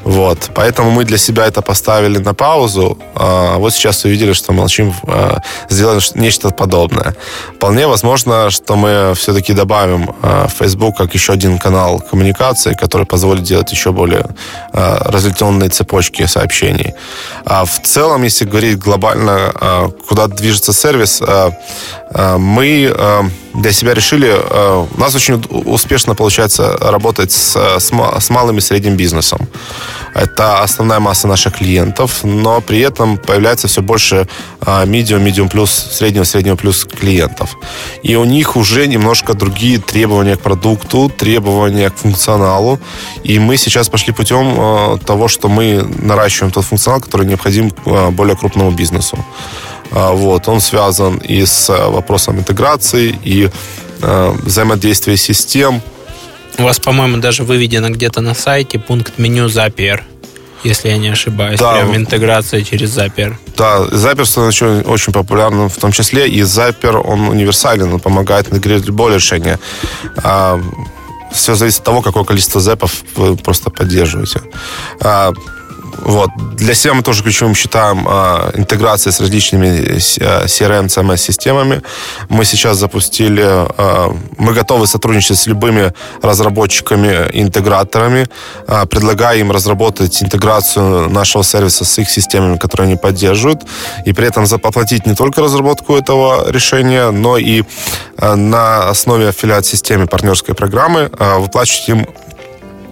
Вот. 0.05 0.51
Поэтому 0.55 0.91
мы 0.91 1.05
для 1.05 1.19
себя 1.19 1.47
это 1.47 1.63
поставили 1.63 2.19
на 2.19 2.35
паузу. 2.35 2.99
А 3.15 3.59
вот 3.59 3.73
сейчас 3.73 4.05
увидели, 4.05 4.33
что 4.33 4.53
молчим, 4.53 4.95
э, 5.07 5.37
сделали 5.69 6.01
нечто 6.15 6.51
подобное. 6.51 7.15
Вполне 7.57 7.87
возможно, 7.87 8.51
что 8.51 8.77
мы 8.77 9.13
все-таки 9.15 9.53
добавим 9.53 10.15
э, 10.23 10.47
Facebook 10.59 10.97
как 10.97 11.15
еще 11.15 11.33
один 11.33 11.59
канал 11.59 12.01
коммуникации, 12.01 12.75
который 12.75 13.07
позволит 13.07 13.43
делать 13.43 13.73
еще 13.73 13.93
более 13.93 14.25
разветвленные 14.73 15.69
цепочки 15.69 16.27
сообщений. 16.27 16.95
А 17.45 17.65
в 17.65 17.81
целом, 17.83 18.23
если 18.23 18.45
говорить 18.45 18.79
глобально, 18.79 19.91
куда 20.09 20.27
движется 20.27 20.73
сервис, 20.73 21.23
мы 22.15 22.95
для 23.55 23.73
себя 23.73 23.95
решили, 23.95 24.33
у 24.95 25.01
нас 25.01 25.15
очень 25.15 25.43
успешно 25.51 26.15
получается 26.15 26.77
работать 26.81 27.33
с, 27.33 27.57
с, 27.57 28.31
малым 28.31 28.59
и 28.59 28.61
средним 28.61 28.97
бизнесом. 28.97 29.49
Это 30.15 30.63
основная 30.63 31.01
масса 31.01 31.29
наших 31.29 31.59
клиентов, 31.59 32.25
но 32.25 32.61
при 32.61 32.81
этом 32.81 33.17
появляется 33.17 33.69
все 33.69 33.81
больше 33.81 34.27
medium, 34.61 35.25
medium 35.25 35.49
плюс, 35.49 35.71
среднего, 35.71 36.25
среднего 36.25 36.57
плюс 36.57 36.85
клиентов. 36.85 37.57
И 38.03 38.17
у 38.17 38.25
них 38.25 38.57
уже 38.57 38.87
немножко 38.87 39.35
другие 39.35 39.79
требования 39.79 40.37
к 40.37 40.41
продукту, 40.41 41.09
требования 41.09 41.91
к 41.91 41.97
функционалу. 41.97 42.79
И 43.25 43.39
мы 43.39 43.57
сейчас 43.57 43.89
пошли 43.89 44.13
путем 44.13 44.99
того, 45.07 45.29
что 45.29 45.49
мы 45.49 45.83
наращиваем 45.83 46.53
тот 46.53 46.65
функционал, 46.65 47.01
который 47.01 47.27
необходим 47.27 47.71
более 48.13 48.37
крупному 48.37 48.71
бизнесу. 48.71 49.19
Вот, 49.91 50.49
он 50.49 50.61
связан 50.61 51.17
и 51.19 51.45
с 51.45 51.69
вопросом 51.69 52.39
интеграции, 52.39 53.19
и 53.25 53.51
взаимодействия 54.01 55.17
систем, 55.17 55.83
У 56.59 56.63
вас, 56.63 56.79
по-моему, 56.79 57.17
даже 57.19 57.43
выведено 57.45 57.89
где-то 57.91 58.21
на 58.21 58.35
сайте 58.35 58.79
пункт 58.79 59.19
меню 59.19 59.47
Zapier, 59.47 60.01
если 60.65 60.89
я 60.89 60.99
не 60.99 61.09
ошибаюсь. 61.09 61.59
Да. 61.59 61.73
Прям 61.73 61.97
интеграция 61.97 62.63
через 62.63 62.97
Zapier. 62.97 63.35
Да, 63.57 63.79
Zapier 63.91 64.25
становится 64.27 64.83
очень 64.87 65.13
популярным 65.13 65.69
в 65.69 65.77
том 65.77 65.93
числе, 65.93 66.29
и 66.29 66.41
Zapier, 66.43 66.97
он 67.01 67.29
универсален, 67.29 67.93
он 67.95 68.01
помогает 68.01 68.49
интегрировать 68.53 68.87
любое 68.87 69.15
решение. 69.15 69.59
А, 70.23 70.61
все 71.33 71.55
зависит 71.55 71.79
от 71.79 71.85
того, 71.85 72.03
какое 72.03 72.25
количество 72.25 72.61
зэпов 72.61 73.05
вы 73.17 73.37
просто 73.37 73.71
поддерживаете. 73.71 74.43
А, 75.01 75.33
вот. 76.01 76.31
Для 76.57 76.75
себя 76.75 76.95
мы 76.95 77.03
тоже 77.03 77.23
ключевым 77.23 77.55
считаем 77.55 78.07
э, 78.09 78.51
интеграции 78.55 79.11
с 79.11 79.21
различными 79.21 79.97
CRM, 80.47 80.87
CMS-системами. 80.87 81.83
Мы 82.29 82.45
сейчас 82.45 82.79
запустили, 82.79 83.45
э, 83.45 84.13
мы 84.39 84.53
готовы 84.55 84.87
сотрудничать 84.87 85.39
с 85.39 85.47
любыми 85.47 85.93
разработчиками, 86.23 87.29
интеграторами, 87.33 88.27
э, 88.67 88.87
предлагая 88.87 89.39
им 89.39 89.51
разработать 89.51 90.23
интеграцию 90.23 91.11
нашего 91.11 91.45
сервиса 91.45 91.85
с 91.85 91.99
их 91.99 92.11
системами, 92.11 92.57
которые 92.57 92.87
они 92.87 92.97
поддерживают, 92.97 93.63
и 94.07 94.13
при 94.13 94.27
этом 94.27 94.47
заплатить 94.47 95.07
не 95.07 95.15
только 95.15 95.43
разработку 95.43 95.95
этого 95.95 96.51
решения, 96.51 97.11
но 97.11 97.37
и 97.39 97.63
э, 98.17 98.35
на 98.35 98.89
основе 98.89 99.29
аффилиат-системы 99.29 100.07
партнерской 100.07 100.55
программы 100.55 101.11
э, 101.19 101.39
выплачивать 101.39 101.89
им 101.89 102.07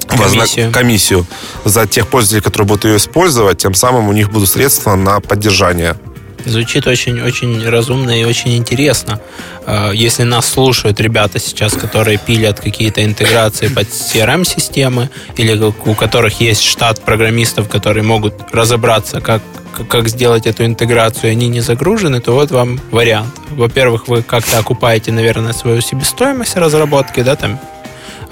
комиссию. 0.08 0.72
комиссию 0.72 1.26
за 1.64 1.86
тех 1.86 2.08
пользователей, 2.08 2.42
которые 2.42 2.66
будут 2.66 2.84
ее 2.84 2.96
использовать, 2.96 3.58
тем 3.58 3.74
самым 3.74 4.08
у 4.08 4.12
них 4.12 4.30
будут 4.30 4.48
средства 4.48 4.94
на 4.94 5.20
поддержание. 5.20 5.96
Звучит 6.44 6.86
очень-очень 6.86 7.68
разумно 7.68 8.18
и 8.18 8.24
очень 8.24 8.56
интересно. 8.56 9.20
А, 9.66 9.90
если 9.90 10.22
нас 10.22 10.48
слушают 10.48 11.00
ребята 11.00 11.38
сейчас, 11.38 11.74
которые 11.74 12.18
пилят 12.18 12.60
какие-то 12.60 13.04
интеграции 13.04 13.68
под 13.68 13.88
CRM-системы, 13.88 15.10
или 15.36 15.60
у 15.60 15.94
которых 15.94 16.40
есть 16.40 16.62
штат 16.62 17.00
программистов, 17.04 17.68
которые 17.68 18.04
могут 18.04 18.34
разобраться, 18.52 19.20
как, 19.20 19.42
как 19.88 20.08
сделать 20.08 20.46
эту 20.46 20.64
интеграцию, 20.64 21.32
они 21.32 21.48
не 21.48 21.60
загружены, 21.60 22.20
то 22.20 22.32
вот 22.32 22.50
вам 22.50 22.80
вариант. 22.92 23.34
Во-первых, 23.50 24.08
вы 24.08 24.22
как-то 24.22 24.58
окупаете, 24.58 25.12
наверное, 25.12 25.52
свою 25.52 25.80
себестоимость 25.80 26.56
разработки, 26.56 27.20
да, 27.20 27.36
там 27.36 27.60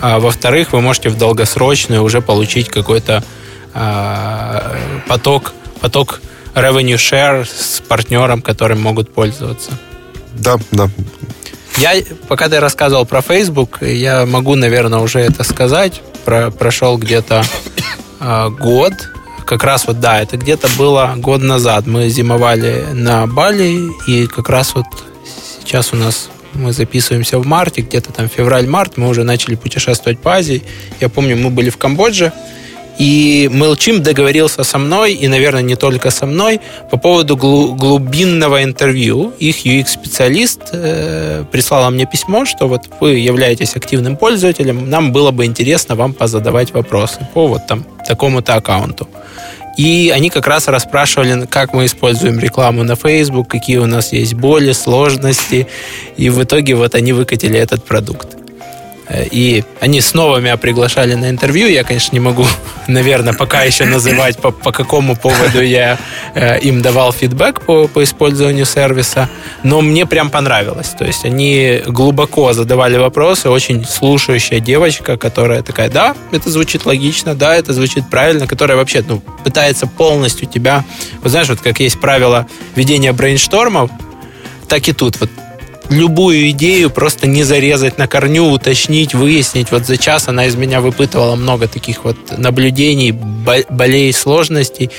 а 0.01 0.19
во-вторых, 0.19 0.73
вы 0.73 0.81
можете 0.81 1.09
в 1.09 1.17
долгосрочную 1.17 2.03
уже 2.03 2.21
получить 2.21 2.69
какой-то 2.69 3.23
а, 3.75 4.77
поток, 5.09 5.53
поток 5.81 6.21
revenue 6.55 6.97
share 6.97 7.45
с 7.45 7.81
партнером, 7.81 8.43
которым 8.43 8.81
могут 8.81 9.13
пользоваться. 9.13 9.73
Да, 10.33 10.57
да. 10.71 10.89
Я, 11.79 11.93
пока 12.29 12.49
ты 12.49 12.59
рассказывал 12.59 13.05
про 13.05 13.21
Facebook, 13.21 13.83
я 13.83 14.25
могу, 14.25 14.55
наверное, 14.55 15.01
уже 15.01 15.21
это 15.21 15.45
сказать. 15.45 16.01
Про, 16.25 16.51
прошел 16.51 16.97
где-то 16.97 17.45
э, 18.21 18.49
год. 18.49 18.95
Как 19.45 19.63
раз 19.63 19.87
вот, 19.87 20.01
да, 20.01 20.21
это 20.21 20.39
где-то 20.39 20.69
было 20.79 21.13
год 21.17 21.43
назад. 21.43 21.87
Мы 21.87 22.09
зимовали 22.09 22.87
на 22.93 23.27
Бали, 23.27 23.91
и 24.07 24.27
как 24.27 24.49
раз 24.49 24.75
вот 24.75 24.87
сейчас 25.61 25.93
у 25.93 25.97
нас 25.97 26.31
мы 26.55 26.73
записываемся 26.73 27.39
в 27.39 27.47
марте, 27.47 27.83
где-то 27.83 28.13
там 28.13 28.29
февраль-март, 28.29 28.97
мы 28.97 29.09
уже 29.09 29.25
начали 29.25 29.55
путешествовать 29.55 30.19
по 30.19 30.35
Азии. 30.35 30.63
Я 31.01 31.09
помню, 31.09 31.37
мы 31.37 31.51
были 31.51 31.71
в 31.71 31.77
Камбодже, 31.77 32.33
и 32.99 33.51
MailChimp 33.53 33.99
договорился 33.99 34.65
со 34.65 34.79
мной, 34.79 35.13
и, 35.13 35.29
наверное, 35.29 35.63
не 35.63 35.77
только 35.77 36.11
со 36.11 36.27
мной, 36.27 36.61
по 36.91 36.97
поводу 36.97 37.37
глубинного 37.37 38.63
интервью. 38.63 39.33
Их 39.39 39.67
UX-специалист 39.67 40.61
э, 40.73 41.45
прислала 41.53 41.91
мне 41.91 42.07
письмо, 42.07 42.47
что 42.47 42.69
вот 42.69 42.83
вы 43.01 43.17
являетесь 43.19 43.77
активным 43.77 44.17
пользователем, 44.17 44.89
нам 44.89 45.13
было 45.13 45.31
бы 45.31 45.45
интересно 45.45 45.95
вам 45.95 46.15
позадавать 46.15 46.73
вопросы 46.73 47.19
по 47.35 47.47
вот 47.47 47.67
там 47.67 47.85
такому-то 48.07 48.55
аккаунту. 48.55 49.09
И 49.77 50.11
они 50.15 50.31
как 50.31 50.47
раз 50.47 50.69
расспрашивали, 50.69 51.47
как 51.47 51.75
мы 51.75 51.85
используем 51.85 52.39
рекламу 52.39 52.83
на 52.83 52.97
Facebook, 52.97 53.49
какие 53.49 53.77
у 53.77 53.87
нас 53.87 54.13
есть 54.13 54.35
боли, 54.35 54.73
сложности. 54.73 55.67
И 56.17 56.31
в 56.31 56.43
итоге 56.43 56.75
вот 56.75 56.95
они 56.95 57.13
выкатили 57.13 57.59
этот 57.59 57.85
продукт. 57.85 58.46
И 59.11 59.65
они 59.81 60.01
снова 60.01 60.39
меня 60.39 60.57
приглашали 60.57 61.15
на 61.15 61.31
интервью. 61.31 61.69
Я, 61.69 61.85
конечно, 61.85 62.13
не 62.13 62.21
могу, 62.21 62.45
наверное, 62.89 63.35
пока 63.35 63.63
еще 63.63 63.85
называть, 63.85 64.39
по, 64.39 64.51
по 64.51 64.73
какому 64.73 65.17
поводу 65.17 65.63
я 65.63 65.99
э, 66.35 66.59
им 66.61 66.83
давал 66.83 67.13
фидбэк 67.13 67.61
по, 67.61 67.87
по 67.87 68.03
использованию 68.03 68.65
сервиса. 68.65 69.29
Но 69.63 69.81
мне 69.81 70.07
прям 70.07 70.31
понравилось. 70.31 70.89
То 70.89 71.05
есть 71.05 71.25
они 71.25 71.83
глубоко 71.87 72.53
задавали 72.53 72.97
вопросы. 72.97 73.49
Очень 73.49 73.85
слушающая 73.85 74.59
девочка, 74.59 75.17
которая 75.17 75.63
такая, 75.63 75.89
да, 75.89 76.17
это 76.33 76.51
звучит 76.51 76.85
логично, 76.85 77.35
да, 77.35 77.55
это 77.55 77.73
звучит 77.73 78.11
правильно, 78.11 78.47
которая 78.47 78.77
вообще 78.77 79.05
ну, 79.07 79.21
пытается 79.45 79.87
полностью 79.87 80.49
тебя... 80.49 80.85
Вот 81.23 81.31
знаешь, 81.31 81.49
вот 81.49 81.61
как 81.61 81.79
есть 81.79 82.01
правило 82.01 82.47
ведения 82.75 83.13
брейнштормов, 83.13 83.91
так 84.69 84.89
и 84.89 84.93
тут. 84.93 85.21
Вот 85.21 85.31
любую 85.91 86.51
идею 86.51 86.91
просто 86.91 87.27
не 87.27 87.43
зарезать 87.45 87.99
на 87.99 88.07
корню, 88.07 88.51
уточнить, 88.51 89.15
выяснить. 89.15 89.71
Вот 89.71 89.87
за 89.87 89.97
час 89.97 90.29
она 90.29 90.47
из 90.47 90.57
меня 90.57 90.81
выпытывала 90.81 91.37
много 91.37 91.69
таких 91.69 92.05
вот 92.05 92.17
наблюдений, 92.37 93.13
болей, 93.13 94.13
сложностей. 94.13 94.91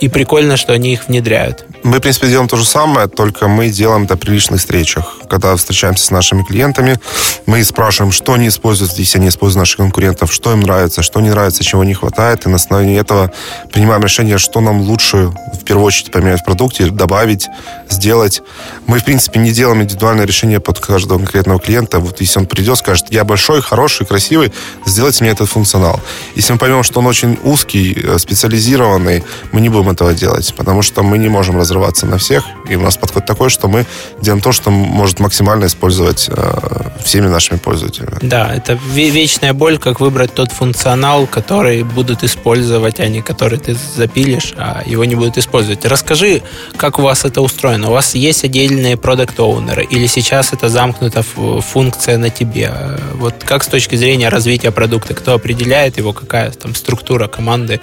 И 0.00 0.08
прикольно, 0.08 0.56
что 0.56 0.72
они 0.72 0.92
их 0.92 1.08
внедряют. 1.08 1.64
Мы, 1.82 1.98
в 1.98 2.00
принципе, 2.00 2.28
делаем 2.28 2.48
то 2.48 2.56
же 2.56 2.64
самое, 2.64 3.06
только 3.06 3.48
мы 3.48 3.68
делаем 3.68 4.04
это 4.04 4.16
при 4.16 4.32
личных 4.32 4.60
встречах. 4.60 5.14
Когда 5.30 5.54
встречаемся 5.56 6.04
с 6.06 6.10
нашими 6.10 6.42
клиентами, 6.42 6.98
мы 7.46 7.62
спрашиваем, 7.64 8.12
что 8.12 8.34
они 8.34 8.48
используют, 8.48 8.92
если 8.98 9.18
они 9.18 9.28
используют 9.28 9.60
наших 9.60 9.76
конкурентов, 9.78 10.32
что 10.32 10.52
им 10.52 10.60
нравится, 10.60 11.02
что 11.02 11.20
не 11.20 11.30
нравится, 11.30 11.64
чего 11.64 11.84
не 11.84 11.94
хватает, 11.94 12.44
и 12.44 12.48
на 12.48 12.56
основании 12.56 12.98
этого 12.98 13.32
принимаем 13.72 14.02
решение, 14.02 14.38
что 14.38 14.60
нам 14.60 14.80
лучше, 14.80 15.30
в 15.54 15.64
первую 15.64 15.86
очередь, 15.86 16.10
поменять 16.10 16.40
в 16.40 16.44
продукте, 16.44 16.86
добавить, 16.86 17.46
сделать. 17.88 18.42
Мы, 18.86 18.98
в 18.98 19.04
принципе, 19.04 19.40
не 19.40 19.52
делаем 19.52 19.82
индивидуальное 19.82 20.26
решение 20.26 20.60
под 20.60 20.80
каждого 20.80 21.18
конкретного 21.18 21.60
клиента. 21.60 22.00
Вот 22.00 22.20
если 22.20 22.40
он 22.40 22.46
придет, 22.46 22.78
скажет, 22.78 23.06
я 23.10 23.24
большой, 23.24 23.62
хороший, 23.62 24.06
красивый, 24.06 24.52
сделайте 24.86 25.24
мне 25.24 25.32
этот 25.32 25.48
функционал. 25.48 26.00
Если 26.34 26.52
мы 26.52 26.58
поймем, 26.58 26.82
что 26.82 27.00
он 27.00 27.06
очень 27.06 27.38
узкий, 27.44 27.96
э, 28.02 28.18
специализированный, 28.18 29.24
мы 29.52 29.60
не 29.60 29.68
будем 29.68 29.85
этого 29.88 30.14
делать, 30.14 30.54
потому 30.56 30.82
что 30.82 31.02
мы 31.02 31.18
не 31.18 31.28
можем 31.28 31.58
разрываться 31.58 32.06
на 32.06 32.18
всех. 32.18 32.44
И 32.68 32.76
у 32.76 32.80
нас 32.80 32.96
подход 32.96 33.26
такой, 33.26 33.50
что 33.50 33.68
мы 33.68 33.86
делаем 34.20 34.42
то, 34.42 34.52
что 34.52 34.70
может 34.70 35.20
максимально 35.20 35.66
использовать 35.66 36.28
э, 36.28 36.76
всеми 37.04 37.28
нашими 37.28 37.58
пользователями. 37.58 38.18
Да, 38.22 38.54
это 38.54 38.78
вечная 38.92 39.52
боль, 39.52 39.78
как 39.78 40.00
выбрать 40.00 40.34
тот 40.34 40.52
функционал, 40.52 41.26
который 41.26 41.82
будут 41.82 42.24
использовать, 42.24 43.00
а 43.00 43.08
не 43.08 43.22
который 43.22 43.58
ты 43.58 43.76
запилишь, 43.96 44.54
а 44.56 44.82
его 44.86 45.04
не 45.04 45.14
будут 45.14 45.38
использовать. 45.38 45.84
Расскажи, 45.84 46.42
как 46.76 46.98
у 46.98 47.02
вас 47.02 47.24
это 47.24 47.40
устроено? 47.40 47.88
У 47.88 47.92
вас 47.92 48.14
есть 48.14 48.44
отдельные 48.44 48.96
продукт 48.96 49.38
оунеры 49.38 49.84
или 49.84 50.06
сейчас 50.06 50.52
это 50.52 50.68
замкнута 50.68 51.22
функция 51.22 52.18
на 52.18 52.30
тебе? 52.30 52.72
Вот 53.14 53.34
как 53.44 53.64
с 53.64 53.68
точки 53.68 53.96
зрения 53.96 54.28
развития 54.28 54.70
продукта, 54.70 55.14
кто 55.14 55.34
определяет 55.34 55.98
его, 55.98 56.12
какая 56.12 56.50
там 56.50 56.74
структура 56.74 57.28
команды? 57.28 57.80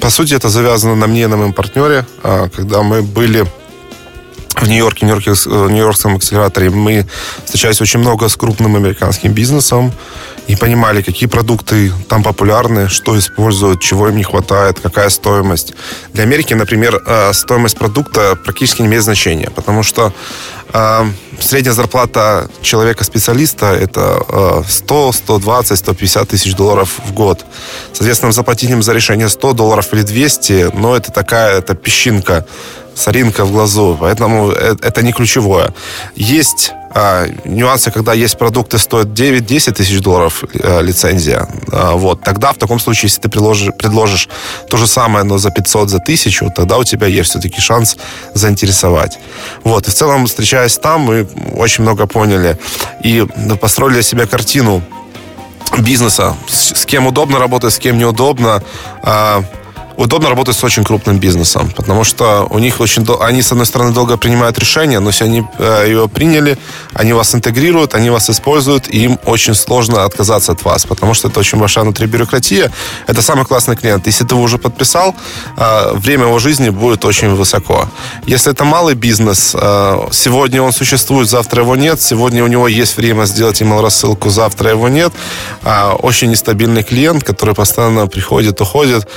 По 0.00 0.10
сути, 0.10 0.34
это 0.34 0.48
завязано 0.48 0.94
на 0.94 1.06
мне 1.06 1.22
и 1.22 1.26
на 1.26 1.36
моем 1.36 1.52
партнере. 1.52 2.06
А, 2.22 2.48
когда 2.48 2.82
мы 2.82 3.02
были 3.02 3.46
в 4.56 4.68
Нью-Йорке, 4.68 5.06
Нью-Йорке, 5.06 5.32
в 5.32 5.70
Нью-Йоркском 5.70 6.16
акселераторе, 6.16 6.70
мы 6.70 7.06
встречались 7.44 7.80
очень 7.80 8.00
много 8.00 8.28
с 8.28 8.36
крупным 8.36 8.76
американским 8.76 9.32
бизнесом 9.32 9.92
и 10.46 10.56
понимали, 10.56 11.02
какие 11.02 11.28
продукты 11.28 11.92
там 12.08 12.22
популярны, 12.22 12.88
что 12.88 13.18
используют, 13.18 13.80
чего 13.80 14.08
им 14.08 14.16
не 14.16 14.24
хватает, 14.24 14.80
какая 14.80 15.08
стоимость. 15.08 15.74
Для 16.12 16.24
Америки, 16.24 16.54
например, 16.54 17.02
а, 17.06 17.32
стоимость 17.32 17.78
продукта 17.78 18.36
практически 18.36 18.82
не 18.82 18.88
имеет 18.88 19.04
значения, 19.04 19.50
потому 19.50 19.82
что 19.82 20.12
а, 20.72 21.06
средняя 21.40 21.74
зарплата 21.74 22.48
человека-специалиста 22.62 23.66
это 23.66 24.64
100, 24.68 25.12
120, 25.12 25.78
150 25.78 26.28
тысяч 26.28 26.54
долларов 26.54 27.00
в 27.06 27.12
год. 27.12 27.44
Соответственно, 27.92 28.32
заплатить 28.32 28.70
им 28.70 28.82
за 28.82 28.92
решение 28.92 29.28
100 29.28 29.52
долларов 29.52 29.92
или 29.92 30.02
200, 30.02 30.70
но 30.74 30.96
это 30.96 31.10
такая, 31.10 31.58
это 31.58 31.74
песчинка, 31.74 32.46
соринка 32.94 33.44
в 33.44 33.52
глазу, 33.52 33.96
поэтому 33.98 34.50
э, 34.50 34.76
это 34.82 35.02
не 35.02 35.12
ключевое. 35.12 35.72
Есть 36.16 36.72
а, 36.94 37.26
нюансы, 37.44 37.90
когда 37.90 38.12
есть 38.12 38.38
продукты, 38.38 38.78
стоят 38.78 39.08
9-10 39.08 39.72
тысяч 39.72 40.00
долларов 40.00 40.44
а, 40.62 40.80
лицензия. 40.80 41.48
А, 41.72 41.92
вот. 41.92 42.22
Тогда 42.22 42.52
в 42.52 42.56
таком 42.56 42.78
случае, 42.78 43.08
если 43.08 43.22
ты 43.22 43.28
предложишь, 43.28 43.74
предложишь 43.76 44.28
то 44.70 44.76
же 44.76 44.86
самое, 44.86 45.24
но 45.24 45.38
за 45.38 45.50
500, 45.50 45.90
за 45.90 45.96
1000, 45.96 46.50
тогда 46.54 46.78
у 46.78 46.84
тебя 46.84 47.08
есть 47.08 47.30
все-таки 47.30 47.60
шанс 47.60 47.96
заинтересовать. 48.34 49.18
Вот. 49.64 49.88
И 49.88 49.90
в 49.90 49.94
целом, 49.94 50.26
встречаясь 50.26 50.78
там, 50.78 51.00
мы 51.00 51.26
очень 51.56 51.82
много 51.82 52.06
поняли 52.06 52.58
и 53.02 53.26
построили 53.60 53.94
для 53.94 54.02
себя 54.02 54.26
картину 54.26 54.82
бизнеса, 55.78 56.36
с, 56.48 56.80
с 56.80 56.86
кем 56.86 57.08
удобно 57.08 57.40
работать, 57.40 57.74
с 57.74 57.78
кем 57.78 57.98
неудобно, 57.98 58.62
а, 59.02 59.42
удобно 59.96 60.28
работать 60.28 60.56
с 60.56 60.64
очень 60.64 60.84
крупным 60.84 61.18
бизнесом, 61.18 61.70
потому 61.76 62.04
что 62.04 62.46
у 62.50 62.58
них 62.58 62.80
очень... 62.80 63.06
Они, 63.20 63.42
с 63.42 63.52
одной 63.52 63.66
стороны, 63.66 63.92
долго 63.92 64.16
принимают 64.16 64.58
решения, 64.58 65.00
но 65.00 65.10
если 65.10 65.24
они 65.24 65.44
э, 65.58 65.86
его 65.90 66.08
приняли, 66.08 66.58
они 66.92 67.12
вас 67.12 67.34
интегрируют, 67.34 67.94
они 67.94 68.10
вас 68.10 68.30
используют, 68.30 68.88
и 68.88 69.04
им 69.04 69.18
очень 69.24 69.54
сложно 69.54 70.04
отказаться 70.04 70.52
от 70.52 70.64
вас, 70.64 70.86
потому 70.86 71.14
что 71.14 71.28
это 71.28 71.40
очень 71.40 71.58
большая 71.58 71.84
внутри 71.84 72.06
бюрократия. 72.06 72.70
Это 73.06 73.22
самый 73.22 73.44
классный 73.44 73.76
клиент. 73.76 74.06
Если 74.06 74.24
ты 74.24 74.34
его 74.34 74.42
уже 74.42 74.58
подписал, 74.58 75.14
э, 75.56 75.92
время 75.94 76.24
его 76.24 76.38
жизни 76.38 76.70
будет 76.70 77.04
очень 77.04 77.34
высоко. 77.34 77.88
Если 78.26 78.52
это 78.52 78.64
малый 78.64 78.94
бизнес, 78.94 79.54
э, 79.54 80.08
сегодня 80.12 80.62
он 80.62 80.72
существует, 80.72 81.28
завтра 81.28 81.62
его 81.62 81.76
нет, 81.76 82.00
сегодня 82.00 82.44
у 82.44 82.48
него 82.48 82.68
есть 82.68 82.96
время 82.96 83.26
сделать 83.26 83.62
email 83.62 83.80
рассылку, 83.80 84.30
завтра 84.30 84.70
его 84.70 84.88
нет, 84.88 85.12
очень 86.02 86.30
нестабильный 86.30 86.82
клиент, 86.82 87.24
который 87.24 87.54
постоянно 87.54 88.06
приходит, 88.06 88.60
уходит, 88.60 89.08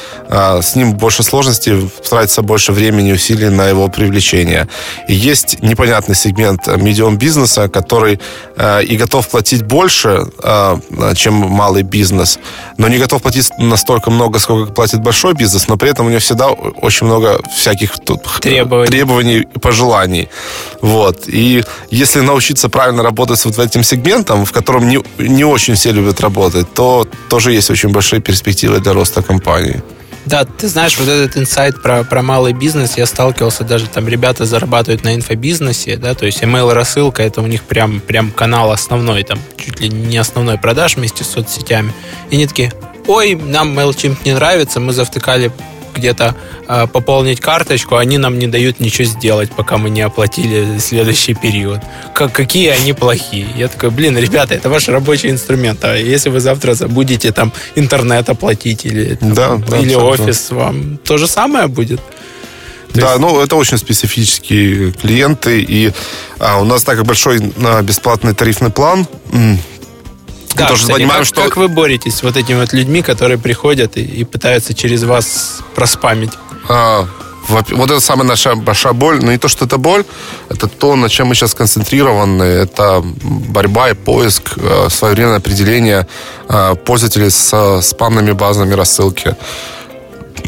с 0.67 0.75
ним 0.75 0.93
больше 0.93 1.23
сложностей, 1.23 1.89
тратится 2.09 2.41
больше 2.41 2.71
времени 2.71 3.09
и 3.09 3.13
усилий 3.13 3.49
на 3.49 3.67
его 3.67 3.87
привлечение. 3.87 4.67
И 5.07 5.13
есть 5.13 5.61
непонятный 5.61 6.15
сегмент 6.15 6.67
медиум 6.67 7.17
бизнеса, 7.17 7.69
который 7.69 8.19
э, 8.55 8.83
и 8.83 8.97
готов 8.97 9.27
платить 9.27 9.63
больше, 9.63 10.27
э, 10.43 10.77
чем 11.15 11.33
малый 11.33 11.83
бизнес, 11.83 12.39
но 12.77 12.87
не 12.87 12.97
готов 12.97 13.21
платить 13.21 13.49
настолько 13.57 14.11
много, 14.11 14.39
сколько 14.39 14.71
платит 14.71 15.01
большой 15.01 15.33
бизнес, 15.33 15.67
но 15.67 15.77
при 15.77 15.89
этом 15.89 16.05
у 16.05 16.09
него 16.09 16.19
всегда 16.19 16.47
очень 16.47 17.07
много 17.07 17.39
всяких 17.55 17.93
тут 18.05 18.23
требований, 18.41 18.87
требований 18.87 19.47
и 19.55 19.59
пожеланий. 19.59 20.29
Вот. 20.81 21.23
И 21.27 21.63
если 21.91 22.21
научиться 22.21 22.69
правильно 22.69 23.03
работать 23.03 23.39
с 23.39 23.45
вот 23.45 23.59
этим 23.59 23.83
сегментом, 23.83 24.45
в 24.45 24.51
котором 24.51 24.87
не, 24.87 24.99
не 25.17 25.43
очень 25.43 25.75
все 25.75 25.91
любят 25.91 26.21
работать, 26.21 26.73
то 26.73 27.07
тоже 27.29 27.53
есть 27.53 27.69
очень 27.69 27.89
большие 27.89 28.21
перспективы 28.21 28.79
для 28.79 28.93
роста 28.93 29.21
компании. 29.21 29.81
Да, 30.27 30.43
ты 30.43 30.67
знаешь, 30.67 30.97
вот 30.99 31.07
этот 31.07 31.37
инсайт 31.37 31.81
про, 31.81 32.03
про 32.03 32.21
малый 32.21 32.51
бизнес, 32.51 32.97
я 32.97 33.05
сталкивался, 33.05 33.63
даже 33.63 33.87
там 33.87 34.09
ребята 34.09 34.43
зарабатывают 34.43 35.05
на 35.05 35.15
инфобизнесе, 35.15 35.95
да, 35.95 36.15
то 36.15 36.25
есть 36.25 36.43
email 36.43 36.73
рассылка, 36.73 37.23
это 37.23 37.41
у 37.41 37.47
них 37.47 37.63
прям, 37.63 38.01
прям 38.01 38.31
канал 38.31 38.71
основной, 38.71 39.23
там, 39.23 39.39
чуть 39.55 39.79
ли 39.79 39.87
не 39.87 40.17
основной 40.17 40.57
продаж 40.57 40.97
вместе 40.97 41.23
с 41.23 41.29
соцсетями. 41.29 41.93
И 42.29 42.35
они 42.35 42.45
такие, 42.45 42.73
ой, 43.07 43.35
нам 43.35 43.79
MailChimp 43.79 44.17
не 44.25 44.33
нравится, 44.33 44.81
мы 44.81 44.91
завтыкали 44.91 45.49
где-то 45.97 46.35
э, 46.67 46.87
пополнить 46.87 47.39
карточку, 47.39 47.97
они 47.97 48.17
нам 48.17 48.39
не 48.39 48.47
дают 48.47 48.79
ничего 48.79 49.05
сделать, 49.05 49.51
пока 49.51 49.77
мы 49.77 49.89
не 49.89 50.01
оплатили 50.01 50.79
следующий 50.79 51.33
период. 51.33 51.81
Как, 52.13 52.31
какие 52.31 52.69
они 52.69 52.93
плохие. 52.93 53.47
Я 53.55 53.67
такой, 53.67 53.89
блин, 53.89 54.17
ребята, 54.17 54.55
это 54.55 54.69
ваш 54.69 54.87
рабочий 54.87 55.29
инструмент. 55.29 55.83
А 55.83 55.95
если 55.95 56.29
вы 56.29 56.39
завтра 56.39 56.73
забудете 56.73 57.31
там 57.31 57.51
интернет 57.75 58.29
оплатить 58.29 58.85
или, 58.85 59.15
там, 59.15 59.33
да, 59.33 59.55
да, 59.57 59.77
или 59.79 59.95
офис, 59.95 60.51
вам 60.51 60.97
то 60.97 61.17
же 61.17 61.27
самое 61.27 61.67
будет? 61.67 61.99
То 62.93 63.01
да, 63.01 63.09
есть... 63.09 63.19
ну 63.19 63.41
это 63.41 63.55
очень 63.55 63.77
специфические 63.77 64.91
клиенты, 64.91 65.61
и 65.61 65.91
а, 66.39 66.59
у 66.61 66.63
нас 66.63 66.83
так 66.83 66.97
как 66.97 67.05
большой 67.05 67.53
а, 67.63 67.81
бесплатный 67.81 68.33
тарифный 68.33 68.69
план, 68.69 69.07
да, 70.57 70.67
тоже 70.67 70.81
кстати, 70.81 70.97
понимаем, 70.97 71.21
как, 71.21 71.27
что... 71.27 71.43
Как 71.43 71.57
вы 71.57 71.67
боретесь 71.67 72.15
с 72.15 72.23
вот 72.23 72.37
этими 72.37 72.59
вот 72.59 72.73
людьми, 72.73 73.01
которые 73.01 73.37
приходят 73.37 73.97
и, 73.97 74.01
и 74.01 74.23
пытаются 74.23 74.73
через 74.73 75.03
вас 75.03 75.59
проспамить? 75.75 76.31
А, 76.69 77.07
вот 77.47 77.91
это 77.91 77.99
самая 77.99 78.27
наша 78.27 78.55
большая 78.55 78.93
боль. 78.93 79.19
Но 79.21 79.31
не 79.31 79.37
то, 79.37 79.47
что 79.47 79.65
это 79.65 79.77
боль, 79.77 80.03
это 80.49 80.67
то, 80.67 80.95
на 80.95 81.09
чем 81.09 81.27
мы 81.27 81.35
сейчас 81.35 81.53
концентрированы. 81.53 82.43
Это 82.43 83.01
борьба 83.03 83.89
и 83.89 83.93
поиск, 83.93 84.53
э, 84.57 84.89
своевременное 84.89 85.37
определение 85.37 86.07
э, 86.49 86.75
пользователей 86.75 87.29
с 87.29 87.81
спамными 87.81 88.31
базами 88.33 88.73
рассылки 88.73 89.35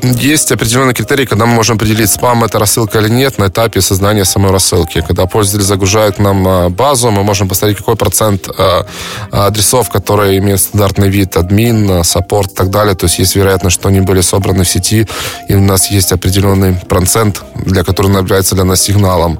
есть 0.01 0.51
определенные 0.51 0.93
критерии, 0.93 1.25
когда 1.25 1.45
мы 1.45 1.53
можем 1.53 1.75
определить, 1.77 2.09
спам 2.09 2.43
это 2.43 2.59
рассылка 2.59 2.99
или 2.99 3.09
нет 3.09 3.37
на 3.37 3.47
этапе 3.47 3.81
создания 3.81 4.25
самой 4.25 4.51
рассылки. 4.51 5.01
Когда 5.01 5.25
пользователь 5.25 5.65
загружает 5.65 6.19
нам 6.19 6.47
а, 6.47 6.69
базу, 6.69 7.11
мы 7.11 7.23
можем 7.23 7.47
посмотреть, 7.47 7.77
какой 7.77 7.95
процент 7.95 8.47
а, 8.57 8.85
адресов, 9.31 9.89
которые 9.89 10.37
имеют 10.37 10.61
стандартный 10.61 11.09
вид, 11.09 11.37
админ, 11.37 12.03
саппорт 12.03 12.51
и 12.51 12.55
так 12.55 12.69
далее. 12.69 12.95
То 12.95 13.05
есть 13.05 13.19
есть 13.19 13.35
вероятность, 13.35 13.75
что 13.75 13.89
они 13.89 14.01
были 14.01 14.21
собраны 14.21 14.63
в 14.63 14.69
сети, 14.69 15.07
и 15.47 15.55
у 15.55 15.61
нас 15.61 15.91
есть 15.91 16.11
определенный 16.11 16.73
процент, 16.73 17.43
для 17.55 17.83
которого 17.83 18.17
является 18.17 18.55
для 18.55 18.63
нас 18.63 18.81
сигналом. 18.81 19.39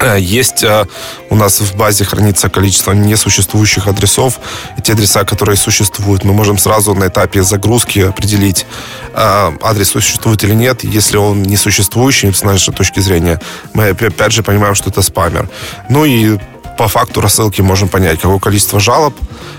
Э, 0.00 0.18
есть 0.18 0.62
э, 0.62 0.86
у 1.28 1.36
нас 1.36 1.60
в 1.60 1.76
базе 1.76 2.04
хранится 2.04 2.48
количество 2.48 2.92
несуществующих 2.92 3.86
адресов. 3.86 4.40
И 4.78 4.82
те 4.82 4.92
адреса, 4.92 5.24
которые 5.24 5.56
существуют, 5.56 6.24
мы 6.24 6.32
можем 6.32 6.58
сразу 6.58 6.94
на 6.94 7.08
этапе 7.08 7.42
загрузки 7.42 8.00
определить, 8.00 8.66
э, 9.14 9.52
адрес 9.62 9.88
существует 9.90 10.42
или 10.44 10.54
нет. 10.54 10.84
Если 10.84 11.16
он 11.16 11.42
не 11.42 11.56
существующий, 11.56 12.32
с 12.32 12.42
нашей 12.42 12.72
точки 12.72 13.00
зрения, 13.00 13.40
мы 13.74 13.88
опять 13.88 14.32
же 14.32 14.42
понимаем, 14.42 14.74
что 14.74 14.90
это 14.90 15.02
спамер. 15.02 15.48
Ну 15.88 16.04
и 16.04 16.38
по 16.78 16.88
факту 16.88 17.20
рассылки 17.20 17.60
можем 17.60 17.88
понять, 17.88 18.20
какое 18.20 18.38
количество 18.38 18.80
жалоб, 18.80 19.14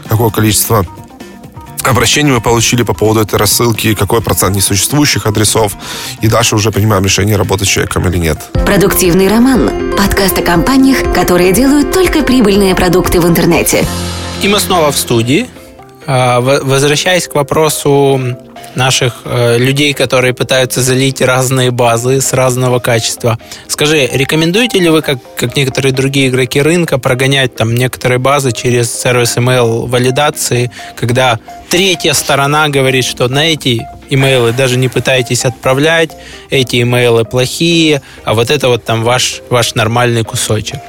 какое 0.07 0.29
количество 0.29 0.85
обращений 1.83 2.31
мы 2.31 2.41
получили 2.41 2.83
по 2.83 2.93
поводу 2.93 3.21
этой 3.21 3.35
рассылки, 3.35 3.93
какой 3.95 4.21
процент 4.21 4.55
несуществующих 4.55 5.25
адресов, 5.25 5.73
и 6.21 6.27
дальше 6.27 6.55
уже 6.55 6.71
принимаем 6.71 7.03
решение, 7.03 7.35
работать 7.35 7.67
с 7.67 7.71
человеком 7.71 8.07
или 8.07 8.17
нет. 8.17 8.37
Продуктивный 8.65 9.27
роман. 9.27 9.93
Подкаст 9.97 10.37
о 10.37 10.41
компаниях, 10.41 11.13
которые 11.13 11.53
делают 11.53 11.91
только 11.91 12.23
прибыльные 12.23 12.75
продукты 12.75 13.19
в 13.19 13.27
интернете. 13.27 13.85
И 14.41 14.47
мы 14.47 14.59
снова 14.59 14.91
в 14.91 14.97
студии. 14.97 15.49
А, 16.13 16.41
возвращаясь 16.41 17.25
к 17.25 17.35
вопросу 17.35 18.19
наших 18.75 19.21
э, 19.23 19.57
людей, 19.57 19.93
которые 19.93 20.33
пытаются 20.33 20.81
залить 20.81 21.21
разные 21.21 21.71
базы 21.71 22.19
с 22.19 22.33
разного 22.33 22.79
качества. 22.79 23.39
Скажи, 23.69 24.09
рекомендуете 24.11 24.79
ли 24.79 24.89
вы, 24.89 25.01
как, 25.01 25.19
как 25.37 25.55
некоторые 25.55 25.93
другие 25.93 26.27
игроки 26.27 26.61
рынка, 26.61 26.97
прогонять 26.97 27.55
там 27.55 27.73
некоторые 27.73 28.19
базы 28.19 28.51
через 28.51 28.93
сервис 28.93 29.37
email 29.37 29.87
валидации, 29.87 30.69
когда 30.97 31.39
третья 31.69 32.11
сторона 32.11 32.67
говорит, 32.67 33.05
что 33.05 33.29
на 33.29 33.45
эти 33.45 33.87
имейлы 34.09 34.51
даже 34.51 34.77
не 34.77 34.89
пытайтесь 34.89 35.45
отправлять, 35.45 36.11
эти 36.49 36.81
имейлы 36.81 37.23
плохие, 37.23 38.01
а 38.25 38.33
вот 38.33 38.51
это 38.51 38.67
вот 38.67 38.83
там 38.83 39.05
ваш, 39.05 39.41
ваш 39.49 39.75
нормальный 39.75 40.25
кусочек? 40.25 40.79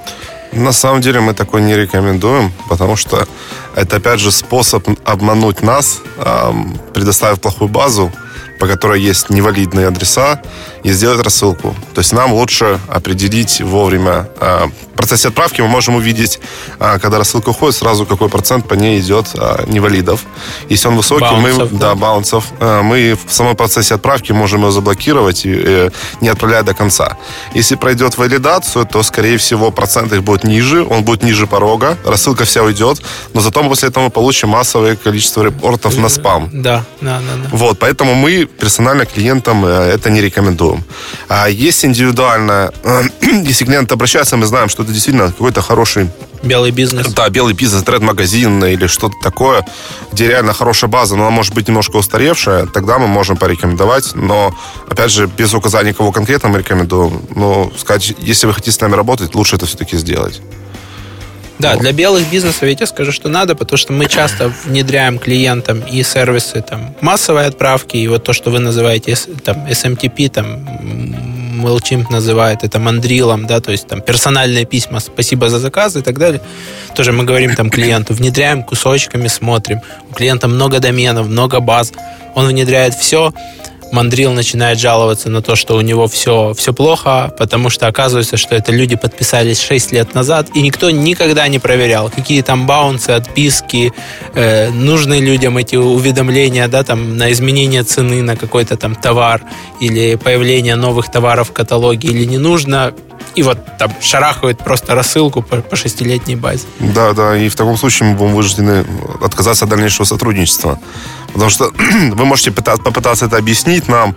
На 0.52 0.72
самом 0.72 1.00
деле 1.00 1.20
мы 1.20 1.34
такой 1.34 1.62
не 1.62 1.74
рекомендуем, 1.74 2.52
потому 2.68 2.96
что 2.96 3.26
это, 3.74 3.96
опять 3.96 4.20
же, 4.20 4.30
способ 4.30 4.86
обмануть 5.04 5.62
нас, 5.62 6.00
предоставив 6.92 7.40
плохую 7.40 7.68
базу, 7.68 8.12
по 8.62 8.68
которой 8.68 9.00
есть 9.00 9.28
невалидные 9.28 9.88
адреса, 9.88 10.40
и 10.84 10.92
сделать 10.92 11.20
рассылку. 11.20 11.74
То 11.94 12.00
есть 12.00 12.12
нам 12.12 12.32
лучше 12.32 12.78
определить 12.88 13.60
вовремя. 13.60 14.28
А, 14.40 14.68
в 14.68 14.96
процессе 14.96 15.28
отправки 15.28 15.60
мы 15.60 15.68
можем 15.68 15.96
увидеть, 15.96 16.40
а, 16.78 16.98
когда 16.98 17.18
рассылка 17.18 17.50
уходит, 17.50 17.76
сразу 17.76 18.06
какой 18.06 18.28
процент 18.28 18.68
по 18.68 18.74
ней 18.74 19.00
идет 19.00 19.26
а, 19.34 19.64
невалидов. 19.66 20.20
Если 20.68 20.88
он 20.88 20.96
высокий, 20.96 21.22
баунсов, 21.24 21.72
мы, 21.72 21.78
да, 21.78 21.88
да, 21.88 21.94
баунсов, 21.94 22.44
мы 22.60 23.16
в 23.26 23.32
самом 23.32 23.56
процессе 23.56 23.94
отправки 23.94 24.32
можем 24.32 24.60
его 24.60 24.70
заблокировать, 24.70 25.42
э, 25.44 25.90
не 26.20 26.28
отправляя 26.28 26.62
до 26.62 26.74
конца. 26.74 27.16
Если 27.54 27.76
пройдет 27.76 28.16
валидацию, 28.18 28.86
то, 28.86 29.02
скорее 29.02 29.38
всего, 29.38 29.70
процент 29.70 30.12
их 30.12 30.22
будет 30.22 30.44
ниже, 30.44 30.84
он 30.84 31.02
будет 31.04 31.22
ниже 31.22 31.46
порога, 31.46 31.96
рассылка 32.04 32.44
вся 32.44 32.62
уйдет, 32.62 33.02
но 33.34 33.40
зато 33.40 33.62
после 33.62 33.88
этого 33.88 34.04
мы 34.04 34.10
получим 34.10 34.50
массовое 34.50 34.96
количество 34.96 35.42
репортов 35.42 35.96
на 35.96 36.08
спам. 36.08 36.48
Да, 36.52 36.84
да, 37.00 37.18
да. 37.20 37.42
да. 37.42 37.48
Вот, 37.50 37.78
поэтому 37.78 38.14
мы 38.14 38.48
персонально 38.58 39.06
клиентам 39.06 39.64
э, 39.64 39.68
это 39.94 40.10
не 40.10 40.20
рекомендуем. 40.20 40.84
А 41.28 41.48
есть 41.48 41.84
индивидуально, 41.84 42.72
э, 42.84 43.02
если 43.44 43.64
клиент 43.64 43.92
обращается, 43.92 44.36
мы 44.36 44.46
знаем, 44.46 44.68
что 44.68 44.82
это 44.82 44.92
действительно 44.92 45.28
какой-то 45.28 45.62
хороший 45.62 46.08
Белый 46.42 46.72
бизнес. 46.72 47.06
Да, 47.14 47.28
белый 47.28 47.54
бизнес, 47.54 47.84
тред-магазин 47.84 48.64
или 48.64 48.88
что-то 48.88 49.14
такое, 49.22 49.64
где 50.12 50.26
реально 50.26 50.52
хорошая 50.52 50.90
база, 50.90 51.14
но 51.14 51.26
она 51.26 51.30
может 51.30 51.54
быть 51.54 51.68
немножко 51.68 51.96
устаревшая, 51.96 52.66
тогда 52.66 52.98
мы 52.98 53.06
можем 53.06 53.36
порекомендовать. 53.36 54.14
Но, 54.14 54.52
опять 54.88 55.12
же, 55.12 55.26
без 55.28 55.54
указания 55.54 55.94
кого 55.94 56.10
конкретно 56.10 56.48
мы 56.48 56.58
рекомендуем. 56.58 57.22
Но 57.36 57.70
сказать, 57.78 58.14
если 58.18 58.48
вы 58.48 58.54
хотите 58.54 58.72
с 58.72 58.80
нами 58.80 58.94
работать, 58.96 59.34
лучше 59.36 59.54
это 59.56 59.66
все-таки 59.66 59.96
сделать. 59.96 60.40
Да, 61.62 61.76
для 61.76 61.92
белых 61.92 62.28
бизнесов 62.28 62.62
я 62.64 62.74
тебе 62.74 62.86
скажу, 62.86 63.12
что 63.12 63.28
надо, 63.28 63.54
потому 63.54 63.78
что 63.78 63.92
мы 63.92 64.06
часто 64.06 64.52
внедряем 64.64 65.18
клиентам 65.18 65.80
и 65.80 66.02
сервисы 66.02 66.60
там, 66.60 66.94
массовой 67.00 67.46
отправки, 67.46 67.96
и 67.96 68.08
вот 68.08 68.24
то, 68.24 68.32
что 68.32 68.50
вы 68.50 68.58
называете 68.58 69.16
там, 69.44 69.66
SMTP, 69.66 70.28
там, 70.28 70.64
MailChimp 71.62 72.10
называет 72.10 72.64
это 72.64 72.80
мандрилом, 72.80 73.46
да, 73.46 73.60
то 73.60 73.70
есть 73.70 73.86
там 73.86 74.00
персональные 74.00 74.64
письма, 74.64 75.00
спасибо 75.00 75.48
за 75.48 75.60
заказы 75.60 76.00
и 76.00 76.02
так 76.02 76.18
далее. 76.18 76.40
Тоже 76.96 77.12
мы 77.12 77.22
говорим 77.22 77.54
там 77.54 77.70
клиенту, 77.70 78.14
внедряем 78.14 78.64
кусочками, 78.64 79.28
смотрим. 79.28 79.80
У 80.10 80.14
клиента 80.14 80.48
много 80.48 80.80
доменов, 80.80 81.28
много 81.28 81.60
баз, 81.60 81.92
он 82.34 82.48
внедряет 82.48 82.94
все, 82.94 83.32
мандрил 83.92 84.32
начинает 84.32 84.78
жаловаться 84.78 85.30
на 85.30 85.42
то, 85.42 85.54
что 85.54 85.76
у 85.76 85.80
него 85.80 86.08
все, 86.08 86.54
все 86.54 86.72
плохо, 86.72 87.32
потому 87.38 87.70
что 87.70 87.86
оказывается, 87.86 88.36
что 88.36 88.54
это 88.54 88.72
люди 88.72 88.96
подписались 88.96 89.60
6 89.60 89.92
лет 89.92 90.14
назад, 90.14 90.48
и 90.54 90.62
никто 90.62 90.90
никогда 90.90 91.46
не 91.48 91.58
проверял, 91.58 92.10
какие 92.10 92.42
там 92.42 92.66
баунсы, 92.66 93.10
отписки, 93.10 93.92
э, 94.34 94.70
нужны 94.70 95.20
людям 95.20 95.58
эти 95.58 95.76
уведомления, 95.76 96.66
да, 96.68 96.82
там, 96.82 97.16
на 97.16 97.30
изменение 97.32 97.82
цены 97.84 98.22
на 98.22 98.36
какой-то 98.36 98.76
там 98.76 98.94
товар 98.94 99.42
или 99.80 100.16
появление 100.16 100.76
новых 100.76 101.10
товаров 101.10 101.50
в 101.50 101.52
каталоге 101.52 102.08
или 102.08 102.24
не 102.24 102.38
нужно 102.38 102.94
и 103.34 103.42
вот 103.42 103.58
там 103.78 103.92
шарахают 104.00 104.58
просто 104.58 104.94
рассылку 104.94 105.42
по, 105.42 105.56
по 105.56 105.76
шестилетней 105.76 106.36
базе. 106.36 106.66
Да, 106.80 107.12
да, 107.12 107.36
и 107.36 107.48
в 107.48 107.54
таком 107.54 107.76
случае 107.76 108.10
мы 108.10 108.16
будем 108.16 108.32
вынуждены 108.32 108.84
отказаться 109.22 109.64
от 109.64 109.70
дальнейшего 109.70 110.04
сотрудничества. 110.04 110.78
Потому 111.32 111.50
что 111.50 111.70
вы 112.12 112.24
можете 112.24 112.50
пытаться, 112.50 112.82
попытаться 112.82 113.26
это 113.26 113.36
объяснить 113.36 113.88
нам, 113.88 114.14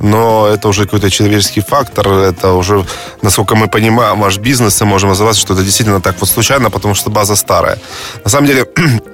но 0.00 0.48
это 0.48 0.68
уже 0.68 0.84
какой-то 0.84 1.10
человеческий 1.10 1.60
фактор, 1.60 2.08
это 2.08 2.52
уже, 2.52 2.84
насколько 3.22 3.54
мы 3.54 3.68
понимаем, 3.68 4.20
ваш 4.20 4.38
бизнес, 4.38 4.80
и 4.80 4.84
можем 4.84 5.10
называться, 5.10 5.40
что 5.40 5.54
это 5.54 5.62
действительно 5.62 6.00
так 6.00 6.16
вот 6.20 6.28
случайно, 6.28 6.70
потому 6.70 6.94
что 6.94 7.10
база 7.10 7.36
старая. 7.36 7.78
На 8.24 8.30
самом 8.30 8.46
деле, 8.46 8.66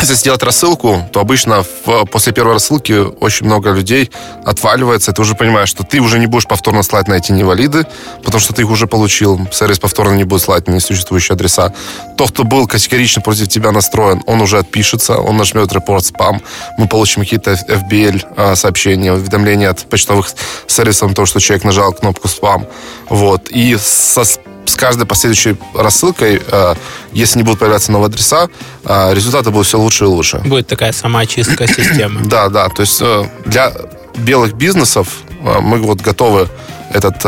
если 0.00 0.14
сделать 0.14 0.42
рассылку, 0.42 1.02
то 1.12 1.20
обычно 1.20 1.64
в, 1.84 2.04
после 2.06 2.32
первой 2.32 2.54
рассылки 2.54 2.92
очень 2.92 3.46
много 3.46 3.72
людей 3.72 4.10
отваливается, 4.44 5.12
ты 5.12 5.20
уже 5.20 5.34
понимаешь, 5.34 5.68
что 5.68 5.84
ты 5.84 6.00
уже 6.00 6.18
не 6.18 6.26
будешь 6.26 6.46
повторно 6.46 6.82
слать 6.82 7.08
на 7.08 7.14
эти 7.14 7.32
невалиды, 7.32 7.86
потому 8.22 8.40
что 8.40 8.52
ты 8.52 8.62
их 8.62 8.70
уже 8.70 8.86
получил. 8.86 9.40
Сервис 9.52 9.78
повторно 9.78 10.14
не 10.14 10.24
будет 10.24 10.42
слать 10.42 10.68
на 10.68 10.72
несуществующие 10.72 11.34
адреса. 11.34 11.72
Тот, 12.16 12.30
кто 12.30 12.44
был 12.44 12.66
категорично 12.66 13.22
против 13.22 13.48
тебя 13.48 13.72
настроен, 13.72 14.22
он 14.26 14.40
уже 14.40 14.58
отпишется, 14.58 15.18
он 15.18 15.36
нажмет 15.36 15.72
репорт 15.72 16.04
спам, 16.04 16.42
мы 16.76 16.88
получим 16.88 17.22
какие-то 17.22 17.52
FBL 17.52 18.26
а, 18.36 18.56
сообщения, 18.56 19.12
уведомления 19.12 19.70
от 19.70 19.84
почтовых 19.88 20.28
сервисов, 20.66 21.14
то, 21.14 21.26
что 21.26 21.40
человек 21.40 21.64
нажал 21.64 21.92
кнопку 21.92 22.28
спам. 22.28 22.66
Вот. 23.08 23.48
И 23.50 23.76
со 23.76 24.24
с 24.68 24.76
каждой 24.76 25.06
последующей 25.06 25.56
рассылкой, 25.74 26.42
э, 26.46 26.74
если 27.12 27.38
не 27.38 27.44
будут 27.44 27.60
появляться 27.60 27.92
новые 27.92 28.06
адреса, 28.08 28.48
э, 28.84 29.14
результаты 29.14 29.50
будут 29.50 29.66
все 29.66 29.78
лучше 29.78 30.04
и 30.04 30.06
лучше. 30.06 30.38
Будет 30.44 30.66
такая 30.66 30.92
самоочистка 30.92 31.66
системы. 31.66 32.20
Да, 32.24 32.48
да. 32.48 32.68
То 32.68 32.82
есть 32.82 33.00
э, 33.00 33.24
для 33.46 33.72
белых 34.16 34.54
бизнесов 34.54 35.08
мы 35.60 35.78
вот 35.78 36.00
готовы 36.00 36.48
этот 36.92 37.24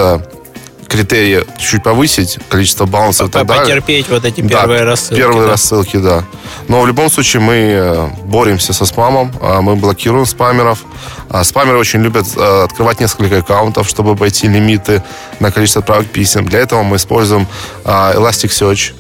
критерии 0.91 1.45
чуть 1.57 1.83
повысить, 1.83 2.39
количество 2.49 2.85
балансов 2.85 3.29
и 3.29 3.31
так 3.31 3.47
далее. 3.47 3.65
Потерпеть 3.65 4.09
вот 4.09 4.25
эти 4.25 4.41
первые 4.41 4.81
да, 4.81 4.85
рассылки. 4.87 5.21
Первые 5.21 5.43
да? 5.43 5.53
рассылки, 5.53 5.97
да. 5.97 6.25
Но 6.69 6.81
в 6.81 6.87
любом 6.87 7.09
случае 7.11 7.41
мы 7.41 7.55
э, 7.55 8.09
боремся 8.25 8.73
со 8.73 8.85
спамом, 8.85 9.33
а 9.41 9.63
мы 9.63 9.77
блокируем 9.77 10.27
спамеров. 10.27 10.81
А 11.29 11.45
спамеры 11.45 11.79
очень 11.79 12.03
любят 12.03 12.27
э, 12.37 12.65
открывать 12.65 13.01
несколько 13.01 13.39
аккаунтов, 13.39 13.89
чтобы 13.89 14.11
обойти 14.11 14.49
лимиты 14.49 15.03
на 15.39 15.53
количество 15.53 15.81
отправок 15.81 16.09
писем. 16.09 16.47
Для 16.47 16.59
этого 16.59 16.83
мы 16.83 16.97
используем 16.97 17.47
а, 17.85 18.13
Elasticsearch. 18.15 18.93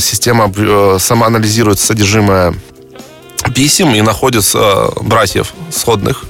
Система 0.00 0.52
э, 0.56 0.96
самоанализирует 1.00 1.80
содержимое 1.80 2.54
писем 3.50 3.94
и 3.94 4.02
находят 4.02 4.44
э, 4.54 4.88
братьев 5.00 5.52
сходных. 5.70 6.24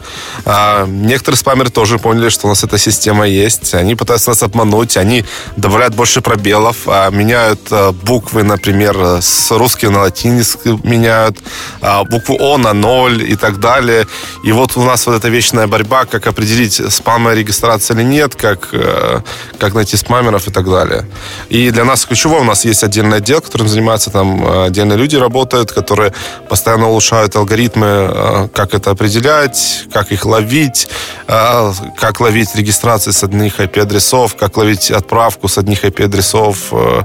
А, 0.44 0.86
некоторые 0.86 1.38
спамеры 1.38 1.70
тоже 1.70 1.98
поняли, 1.98 2.28
что 2.28 2.46
у 2.46 2.50
нас 2.50 2.64
эта 2.64 2.78
система 2.78 3.26
есть. 3.26 3.74
Они 3.74 3.94
пытаются 3.94 4.30
нас 4.30 4.42
обмануть, 4.42 4.96
они 4.96 5.24
добавляют 5.56 5.94
больше 5.94 6.20
пробелов, 6.20 6.76
а, 6.86 7.10
меняют 7.10 7.60
а, 7.70 7.92
буквы, 7.92 8.42
например, 8.42 8.96
с 9.20 9.50
русским 9.50 9.92
на 9.92 10.00
латинский 10.00 10.78
меняют, 10.82 11.38
а, 11.80 12.04
букву 12.04 12.36
О 12.40 12.58
на 12.58 12.72
ноль 12.72 13.22
и 13.22 13.36
так 13.36 13.60
далее. 13.60 14.06
И 14.44 14.52
вот 14.52 14.76
у 14.76 14.82
нас 14.82 15.06
вот 15.06 15.16
эта 15.16 15.28
вечная 15.28 15.66
борьба, 15.66 16.04
как 16.04 16.26
определить, 16.26 16.80
спамная 16.92 17.34
регистрация 17.34 17.96
или 17.96 18.04
нет, 18.04 18.34
как, 18.34 18.68
э, 18.72 19.20
как 19.58 19.74
найти 19.74 19.96
спамеров 19.96 20.48
и 20.48 20.50
так 20.50 20.64
далее. 20.64 21.06
И 21.48 21.70
для 21.70 21.84
нас 21.84 22.04
ключевое, 22.04 22.40
у 22.40 22.44
нас 22.44 22.64
есть 22.64 22.84
отдельный 22.84 23.18
отдел, 23.18 23.40
которым 23.40 23.68
занимаются 23.68 24.10
там 24.10 24.64
отдельные 24.64 24.98
люди 24.98 25.16
работают, 25.16 25.72
которые 25.72 26.12
постоянно 26.48 26.88
улучшают 26.88 27.07
алгоритмы, 27.12 27.86
э, 27.86 28.48
как 28.52 28.74
это 28.74 28.90
определять, 28.90 29.86
как 29.92 30.12
их 30.12 30.24
ловить, 30.26 30.88
э, 31.26 31.72
как 31.96 32.20
ловить 32.20 32.54
регистрации 32.54 33.10
с 33.10 33.24
одних 33.24 33.60
IP-адресов, 33.60 34.34
как 34.34 34.56
ловить 34.56 34.90
отправку 34.90 35.48
с 35.48 35.58
одних 35.58 35.84
IP-адресов. 35.84 36.68
Э. 36.72 37.02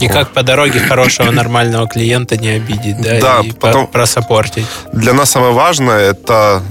И 0.00 0.08
как 0.08 0.32
по 0.32 0.42
дороге 0.42 0.80
хорошего 0.80 1.30
нормального 1.30 1.86
клиента 1.86 2.36
не 2.36 2.48
обидеть, 2.48 3.00
да, 3.00 3.20
да 3.20 3.40
и 3.42 3.52
потом 3.52 3.86
просопортить. 3.86 4.66
Для 4.92 5.12
нас 5.12 5.30
самое 5.30 5.52
важное 5.52 6.10
это 6.10 6.62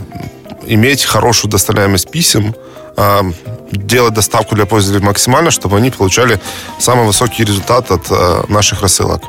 иметь 0.66 1.06
хорошую 1.06 1.52
доставляемость 1.52 2.10
писем, 2.12 2.56
делать 3.72 4.14
доставку 4.14 4.56
для 4.56 4.66
пользователей 4.66 5.06
максимально, 5.06 5.52
чтобы 5.52 5.78
они 5.78 5.92
получали 5.92 6.40
самый 6.80 7.06
высокий 7.06 7.44
результат 7.44 7.92
от 7.92 8.12
э, 8.12 8.44
наших 8.50 8.82
рассылок. 8.82 9.22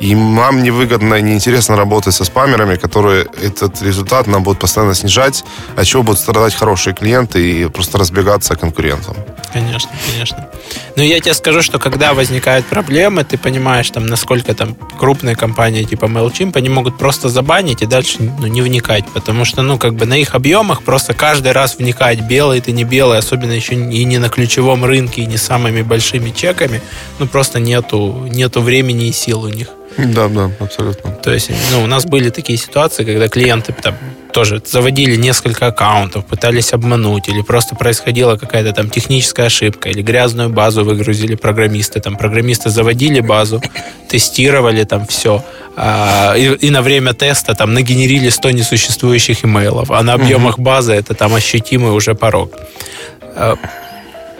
И 0.00 0.14
нам 0.14 0.62
невыгодно 0.62 1.14
и 1.14 1.22
неинтересно 1.22 1.76
работать 1.76 2.14
со 2.14 2.24
спамерами, 2.24 2.76
которые 2.76 3.26
этот 3.42 3.82
результат 3.82 4.26
нам 4.26 4.42
будут 4.42 4.60
постоянно 4.60 4.94
снижать, 4.94 5.44
от 5.76 5.86
чего 5.86 6.02
будут 6.02 6.20
страдать 6.20 6.54
хорошие 6.54 6.94
клиенты 6.94 7.38
и 7.38 7.68
просто 7.68 7.98
разбегаться 7.98 8.56
конкурентам. 8.56 9.16
Конечно, 9.52 9.90
конечно. 10.10 10.48
Но 10.96 11.02
я 11.02 11.20
тебе 11.20 11.34
скажу, 11.34 11.62
что 11.62 11.78
когда 11.78 12.14
возникают 12.14 12.66
проблемы, 12.66 13.24
ты 13.24 13.36
понимаешь, 13.38 13.90
там, 13.90 14.06
насколько 14.06 14.54
там 14.54 14.74
крупные 14.98 15.36
компании 15.36 15.84
типа 15.84 16.06
MailChimp, 16.06 16.56
они 16.56 16.68
могут 16.68 16.98
просто 16.98 17.28
забанить 17.28 17.82
и 17.82 17.86
дальше 17.86 18.18
ну, 18.20 18.46
не 18.46 18.62
вникать, 18.62 19.04
потому 19.12 19.44
что, 19.44 19.62
ну, 19.62 19.78
как 19.78 19.94
бы 19.94 20.06
на 20.06 20.14
их 20.14 20.34
объемах 20.34 20.82
просто 20.82 21.14
каждый 21.14 21.52
раз 21.52 21.76
вникать, 21.78 22.20
белый 22.20 22.60
ты 22.60 22.72
не 22.72 22.84
белый, 22.84 23.18
особенно 23.18 23.52
еще 23.52 23.74
и 23.74 24.04
не 24.04 24.18
на 24.18 24.28
ключевом 24.28 24.84
рынке, 24.84 25.22
и 25.22 25.26
не 25.26 25.36
самыми 25.36 25.82
большими 25.82 26.30
чеками, 26.30 26.80
ну, 27.18 27.26
просто 27.26 27.60
нету, 27.60 28.26
нету 28.30 28.60
времени 28.60 29.08
и 29.08 29.12
сил 29.12 29.42
у 29.42 29.48
них. 29.48 29.68
Да, 29.96 30.28
да, 30.28 30.50
абсолютно. 30.60 31.10
То 31.10 31.32
есть, 31.32 31.50
ну, 31.72 31.82
у 31.82 31.86
нас 31.86 32.04
были 32.04 32.30
такие 32.30 32.58
ситуации, 32.58 33.04
когда 33.04 33.28
клиенты 33.28 33.72
там 33.72 33.94
тоже 34.32 34.60
заводили 34.64 35.14
несколько 35.14 35.68
аккаунтов, 35.68 36.26
пытались 36.26 36.72
обмануть, 36.72 37.28
или 37.28 37.42
просто 37.42 37.76
происходила 37.76 38.36
какая-то 38.36 38.72
там 38.72 38.90
техническая 38.90 39.46
ошибка, 39.46 39.88
или 39.88 40.02
грязную 40.02 40.48
базу 40.48 40.84
выгрузили 40.84 41.36
программисты, 41.36 42.00
там 42.00 42.16
программисты 42.16 42.70
заводили 42.70 43.20
базу, 43.20 43.62
тестировали 44.08 44.82
там 44.84 45.06
все, 45.06 45.44
а, 45.76 46.34
и, 46.36 46.52
и 46.66 46.70
на 46.70 46.82
время 46.82 47.14
теста 47.14 47.54
там 47.54 47.74
нагенерили 47.74 48.28
100 48.28 48.50
несуществующих 48.50 49.44
имейлов, 49.44 49.92
а 49.92 50.02
на 50.02 50.14
объемах 50.14 50.58
базы 50.58 50.94
это 50.94 51.14
там 51.14 51.34
ощутимый 51.34 51.92
уже 51.92 52.14
порог. 52.14 52.52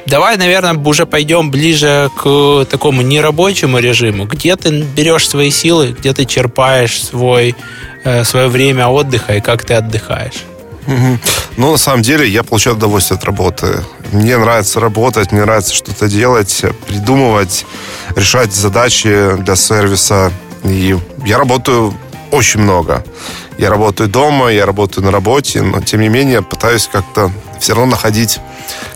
Давай, 0.06 0.36
наверное, 0.36 0.74
уже 0.74 1.06
пойдем 1.06 1.50
ближе 1.50 2.10
к 2.16 2.66
такому 2.70 3.02
нерабочему 3.02 3.78
режиму. 3.78 4.26
Где 4.26 4.56
ты 4.56 4.82
берешь 4.82 5.28
свои 5.28 5.50
силы, 5.50 5.94
где 5.98 6.12
ты 6.12 6.26
черпаешь 6.26 7.02
свой, 7.02 7.54
э, 8.04 8.24
свое 8.24 8.48
время 8.48 8.88
отдыха 8.88 9.34
и 9.36 9.40
как 9.40 9.64
ты 9.64 9.74
отдыхаешь? 9.74 10.44
Ну, 11.56 11.72
на 11.72 11.78
самом 11.78 12.02
деле, 12.02 12.28
я 12.28 12.42
получаю 12.42 12.76
удовольствие 12.76 13.16
от 13.16 13.24
работы. 13.24 13.82
Мне 14.12 14.36
нравится 14.36 14.80
работать, 14.80 15.32
мне 15.32 15.42
нравится 15.42 15.74
что-то 15.74 16.08
делать, 16.08 16.62
придумывать, 16.86 17.64
решать 18.14 18.52
задачи 18.52 19.36
для 19.38 19.56
сервиса. 19.56 20.30
И 20.64 20.96
я 21.24 21.38
работаю 21.38 21.94
очень 22.30 22.60
много. 22.60 23.04
Я 23.56 23.70
работаю 23.70 24.08
дома, 24.08 24.48
я 24.48 24.66
работаю 24.66 25.04
на 25.04 25.10
работе, 25.10 25.62
но 25.62 25.80
тем 25.80 26.00
не 26.00 26.08
менее 26.08 26.42
пытаюсь 26.42 26.88
как-то 26.92 27.30
все 27.60 27.74
равно 27.74 27.92
находить 27.92 28.40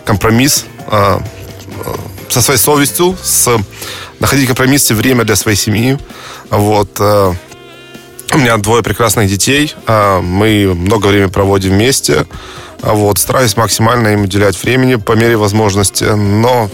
компромисс 0.05 0.65
со 0.89 2.41
своей 2.41 2.59
совестью, 2.59 3.15
с, 3.21 3.49
находить 4.19 4.47
компромиссы, 4.47 4.93
время 4.93 5.23
для 5.23 5.35
своей 5.35 5.57
семьи. 5.57 5.97
Вот. 6.49 6.89
А, 6.99 7.33
у 8.33 8.37
меня 8.37 8.57
двое 8.57 8.83
прекрасных 8.83 9.27
детей. 9.27 9.73
Мы 9.87 10.73
много 10.75 11.07
времени 11.07 11.29
проводим 11.29 11.71
вместе. 11.71 12.25
Вот. 12.81 13.17
Стараюсь 13.17 13.57
максимально 13.57 14.09
им 14.09 14.23
уделять 14.23 14.61
времени 14.61 14.95
по 14.95 15.13
мере 15.13 15.37
возможности. 15.37 16.03
Но 16.03 16.69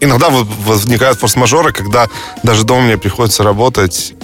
иногда 0.00 0.30
возникают 0.30 1.18
форс-мажоры, 1.18 1.72
когда 1.72 2.08
даже 2.42 2.64
дома 2.64 2.82
мне 2.82 2.98
приходится 2.98 3.42
работать. 3.42 4.14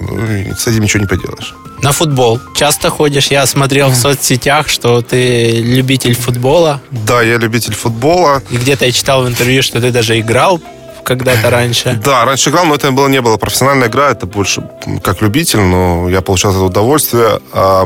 Ну, 0.00 0.54
с 0.56 0.66
этим 0.66 0.82
ничего 0.82 1.02
не 1.02 1.06
поделаешь. 1.06 1.54
На 1.84 1.92
футбол. 1.92 2.40
Часто 2.54 2.88
ходишь? 2.88 3.26
Я 3.26 3.44
смотрел 3.44 3.90
в 3.90 3.94
соцсетях, 3.94 4.68
что 4.68 5.02
ты 5.02 5.50
любитель 5.50 6.14
футбола. 6.14 6.80
Да, 6.90 7.20
я 7.20 7.36
любитель 7.36 7.74
футбола. 7.74 8.42
И 8.48 8.56
где-то 8.56 8.86
я 8.86 8.92
читал 8.92 9.22
в 9.22 9.28
интервью, 9.28 9.62
что 9.62 9.82
ты 9.82 9.90
даже 9.90 10.18
играл 10.18 10.62
когда-то 11.04 11.50
раньше. 11.50 12.00
Да, 12.04 12.24
раньше 12.24 12.48
играл, 12.48 12.64
но 12.64 12.76
это 12.76 12.90
было 12.90 13.08
не 13.08 13.20
было 13.20 13.36
профессиональная 13.36 13.88
игра, 13.88 14.10
это 14.10 14.24
больше 14.24 14.62
как 15.02 15.20
любитель, 15.20 15.60
но 15.60 16.08
я 16.08 16.22
получал 16.22 16.52
это 16.52 16.62
удовольствие. 16.62 17.38
А, 17.52 17.84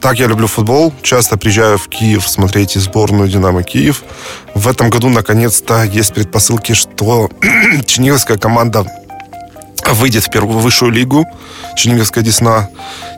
так 0.00 0.18
я 0.18 0.26
люблю 0.26 0.46
футбол. 0.46 0.94
Часто 1.02 1.36
приезжаю 1.36 1.76
в 1.76 1.88
Киев 1.88 2.26
смотреть 2.26 2.72
сборную 2.72 3.28
«Динамо 3.28 3.62
Киев». 3.62 4.04
В 4.54 4.68
этом 4.68 4.88
году, 4.88 5.10
наконец-то, 5.10 5.82
есть 5.82 6.14
предпосылки, 6.14 6.72
что 6.72 7.28
черниговская 7.86 8.38
команда 8.38 8.86
выйдет 9.92 10.24
в 10.24 10.30
первую 10.30 10.58
высшую 10.58 10.92
лигу 10.92 11.26
Черниговская 11.76 12.24
Десна. 12.24 12.68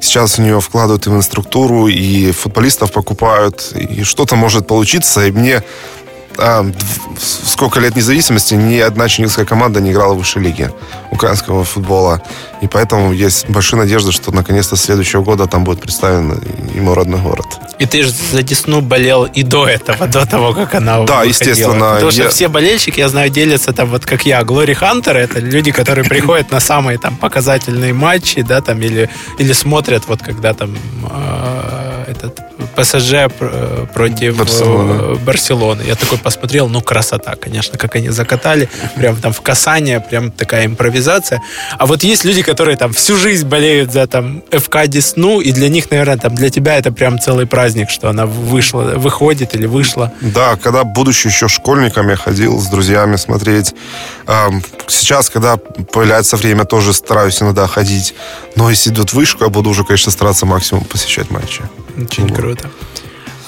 Сейчас 0.00 0.38
в 0.38 0.40
нее 0.40 0.60
вкладывают 0.60 1.06
в 1.06 1.14
инструктуру, 1.14 1.86
и 1.86 2.32
футболистов 2.32 2.92
покупают, 2.92 3.72
и 3.74 4.02
что-то 4.02 4.36
может 4.36 4.66
получиться. 4.66 5.26
И 5.26 5.30
мне 5.30 5.62
а, 6.38 6.66
сколько 7.18 7.80
лет 7.80 7.96
независимости 7.96 8.54
ни 8.54 8.78
одна 8.78 9.08
черниговская 9.08 9.44
команда 9.44 9.80
не 9.80 9.92
играла 9.92 10.14
в 10.14 10.18
высшей 10.18 10.42
лиге 10.42 10.70
украинского 11.10 11.64
футбола. 11.64 12.22
И 12.62 12.66
поэтому 12.68 13.12
есть 13.12 13.48
большая 13.48 13.80
надежда, 13.80 14.12
что 14.12 14.32
наконец-то 14.32 14.76
с 14.76 14.82
следующего 14.82 15.22
года 15.22 15.46
там 15.46 15.64
будет 15.64 15.80
представлен 15.80 16.40
ему 16.74 16.94
родной 16.94 17.20
город. 17.20 17.46
И 17.78 17.84
ты 17.86 18.02
же 18.02 18.10
за 18.10 18.42
Десну 18.42 18.80
болел 18.80 19.24
и 19.24 19.42
до 19.42 19.66
этого, 19.68 20.06
до 20.06 20.26
того, 20.26 20.54
как 20.54 20.74
она 20.74 20.92
Да, 20.96 21.00
выходила. 21.02 21.22
естественно. 21.28 21.94
Потому 21.94 22.10
что 22.10 22.22
я... 22.22 22.28
все 22.30 22.48
болельщики, 22.48 23.00
я 23.00 23.08
знаю, 23.08 23.30
делятся 23.30 23.72
там 23.72 23.90
вот 23.90 24.06
как 24.06 24.24
я. 24.26 24.42
Глори 24.44 24.74
Хантеры 24.74 25.20
это 25.20 25.38
люди, 25.38 25.70
которые 25.72 26.04
приходят 26.08 26.50
на 26.50 26.60
самые 26.60 26.98
там 26.98 27.16
показательные 27.16 27.92
матчи, 27.92 28.42
да, 28.42 28.60
там, 28.60 28.80
или, 28.80 29.10
или 29.38 29.52
смотрят 29.52 30.04
вот 30.08 30.22
когда 30.22 30.54
там 30.54 30.74
э, 31.10 31.75
этот 32.06 32.40
ПСЖ 32.74 33.12
э, 33.12 33.86
против 33.92 34.36
Барселоны. 34.36 35.14
Барселоны. 35.16 35.82
Я 35.82 35.94
такой 35.94 36.18
посмотрел, 36.18 36.68
ну, 36.68 36.80
красота, 36.80 37.34
конечно, 37.36 37.78
как 37.78 37.96
они 37.96 38.10
закатали. 38.10 38.68
Прям 38.96 39.16
там 39.16 39.32
в 39.32 39.40
касание, 39.40 40.00
прям 40.00 40.30
такая 40.30 40.66
импровизация. 40.66 41.42
А 41.78 41.86
вот 41.86 42.02
есть 42.04 42.24
люди, 42.24 42.42
которые 42.42 42.76
там 42.76 42.92
всю 42.92 43.16
жизнь 43.16 43.46
болеют 43.46 43.92
за 43.92 44.06
там 44.06 44.42
ФК 44.50 44.86
Десну, 44.86 45.40
и 45.40 45.52
для 45.52 45.68
них, 45.68 45.90
наверное, 45.90 46.18
там 46.18 46.34
для 46.34 46.50
тебя 46.50 46.78
это 46.78 46.92
прям 46.92 47.18
целый 47.18 47.46
праздник, 47.46 47.90
что 47.90 48.08
она 48.08 48.26
вышла, 48.26 48.82
выходит 48.96 49.54
или 49.54 49.66
вышла. 49.66 50.12
Да, 50.20 50.56
когда 50.56 50.84
будучи 50.84 51.26
еще 51.26 51.48
школьником, 51.48 52.08
я 52.08 52.16
ходил 52.16 52.58
с 52.60 52.66
друзьями 52.66 53.16
смотреть. 53.16 53.74
Сейчас, 54.88 55.30
когда 55.30 55.56
появляется 55.56 56.36
время, 56.36 56.64
тоже 56.64 56.92
стараюсь 56.92 57.42
иногда 57.42 57.66
ходить. 57.66 58.14
Но 58.56 58.70
если 58.70 58.90
идут 58.90 59.12
вышку, 59.12 59.44
я 59.44 59.50
буду 59.50 59.70
уже, 59.70 59.84
конечно, 59.84 60.12
стараться 60.12 60.46
максимум 60.46 60.84
посещать 60.84 61.30
матчи. 61.30 61.62
Очень 61.96 62.28
вот. 62.28 62.36
круто. 62.36 62.70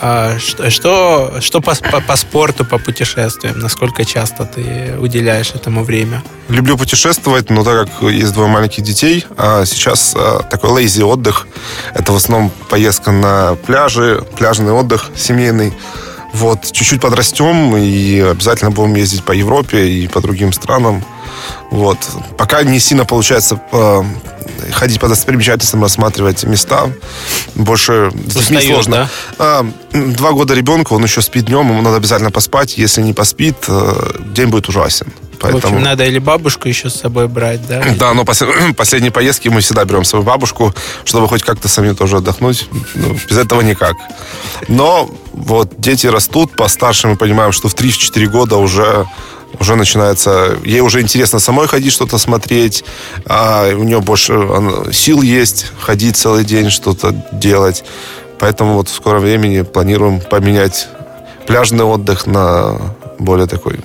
А 0.01 0.39
что, 0.39 0.70
что, 0.70 1.33
что 1.41 1.61
по, 1.61 1.75
по, 1.75 2.01
по 2.01 2.16
спорту, 2.16 2.65
по 2.65 2.79
путешествиям? 2.79 3.59
Насколько 3.59 4.05
часто 4.05 4.45
ты 4.45 4.97
уделяешь 4.99 5.51
этому 5.51 5.83
время? 5.83 6.23
Люблю 6.49 6.79
путешествовать, 6.79 7.51
но 7.51 7.65
так 7.65 7.89
как 7.89 8.11
есть 8.11 8.33
двое 8.33 8.49
маленьких 8.49 8.85
детей, 8.85 9.27
а 9.37 9.65
сейчас 9.65 10.15
а, 10.16 10.45
такой 10.45 10.70
лейзи 10.70 11.03
отдых. 11.03 11.49
Это 11.95 12.12
в 12.12 12.16
основном 12.16 12.53
поездка 12.69 13.11
на 13.11 13.57
пляжи, 13.66 14.25
пляжный 14.37 14.73
отдых 14.73 15.11
семейный. 15.16 15.75
Вот, 16.39 16.70
чуть-чуть 16.70 17.01
подрастем 17.01 17.77
и 17.77 18.20
обязательно 18.20 18.70
будем 18.70 18.94
ездить 18.94 19.24
по 19.24 19.32
Европе 19.32 19.89
и 19.89 20.06
по 20.06 20.20
другим 20.20 20.52
странам. 20.52 21.05
Вот. 21.70 21.98
Пока 22.36 22.62
не 22.62 22.78
сильно 22.78 23.05
получается 23.05 23.60
э, 23.73 24.02
ходить 24.73 25.01
по 25.01 25.09
достопримечательностям, 25.09 25.82
рассматривать 25.82 26.44
места. 26.44 26.90
Больше 27.55 28.12
с 28.28 28.35
детьми 28.36 28.60
сложно. 28.60 29.10
Да? 29.39 29.39
А, 29.39 29.66
два 29.93 30.32
года 30.32 30.55
ребенка, 30.55 30.93
он 30.93 31.02
еще 31.02 31.23
спит 31.23 31.47
днем, 31.47 31.69
ему 31.69 31.82
надо 31.82 31.97
обязательно 31.97 32.31
поспать. 32.31 32.78
Если 32.78 33.02
не 33.02 33.12
поспит, 33.12 33.56
э, 33.66 34.20
день 34.32 34.47
будет 34.47 34.69
ужасен. 34.69 35.12
Поэтому... 35.40 35.60
В 35.60 35.66
общем, 35.66 35.82
надо 35.82 36.05
или 36.05 36.19
бабушку 36.19 36.69
еще 36.69 36.90
с 36.90 36.94
собой 36.94 37.28
брать, 37.28 37.66
да? 37.66 37.85
Да, 37.98 38.15
но 38.15 38.24
пос... 38.24 38.43
последние 38.77 39.12
поездки 39.12 39.48
мы 39.48 39.60
всегда 39.60 39.85
берем 39.85 40.05
свою 40.05 40.24
бабушку, 40.24 40.74
чтобы 41.05 41.28
хоть 41.28 41.43
как-то 41.43 41.69
самим 41.69 41.94
тоже 41.94 42.19
отдохнуть. 42.19 42.69
Ну, 42.94 43.16
без 43.28 43.36
этого 43.36 43.60
никак. 43.60 43.97
Но 44.69 45.10
вот 45.39 45.78
дети 45.78 46.06
растут, 46.06 46.56
постарше 46.56 47.09
мы 47.09 47.16
понимаем, 47.16 47.52
что 47.52 47.69
в 47.69 47.74
3-4 47.74 48.27
года 48.27 48.56
уже 48.56 49.06
уже 49.60 49.77
начинается, 49.77 50.59
ей 50.62 50.81
уже 50.81 51.01
интересно 51.01 51.39
самой 51.39 51.69
ходить, 51.69 51.93
что-то 51.93 52.19
смотреть, 52.19 52.85
а 53.24 53.69
у 53.74 53.82
нее 53.82 54.01
больше 54.01 54.35
сил 54.93 55.23
есть 55.23 55.73
ходить 55.81 56.16
целый 56.16 56.44
день, 56.44 56.70
что-то 56.70 57.12
делать. 57.32 57.82
Поэтому 58.39 58.74
вот 58.74 58.89
в 58.89 58.94
скором 58.94 59.23
времени 59.23 59.62
планируем 59.62 60.20
поменять 60.20 60.89
пляжный 61.47 61.85
отдых 61.85 62.27
на 62.27 62.94
более 63.19 63.47
такой 63.47 63.81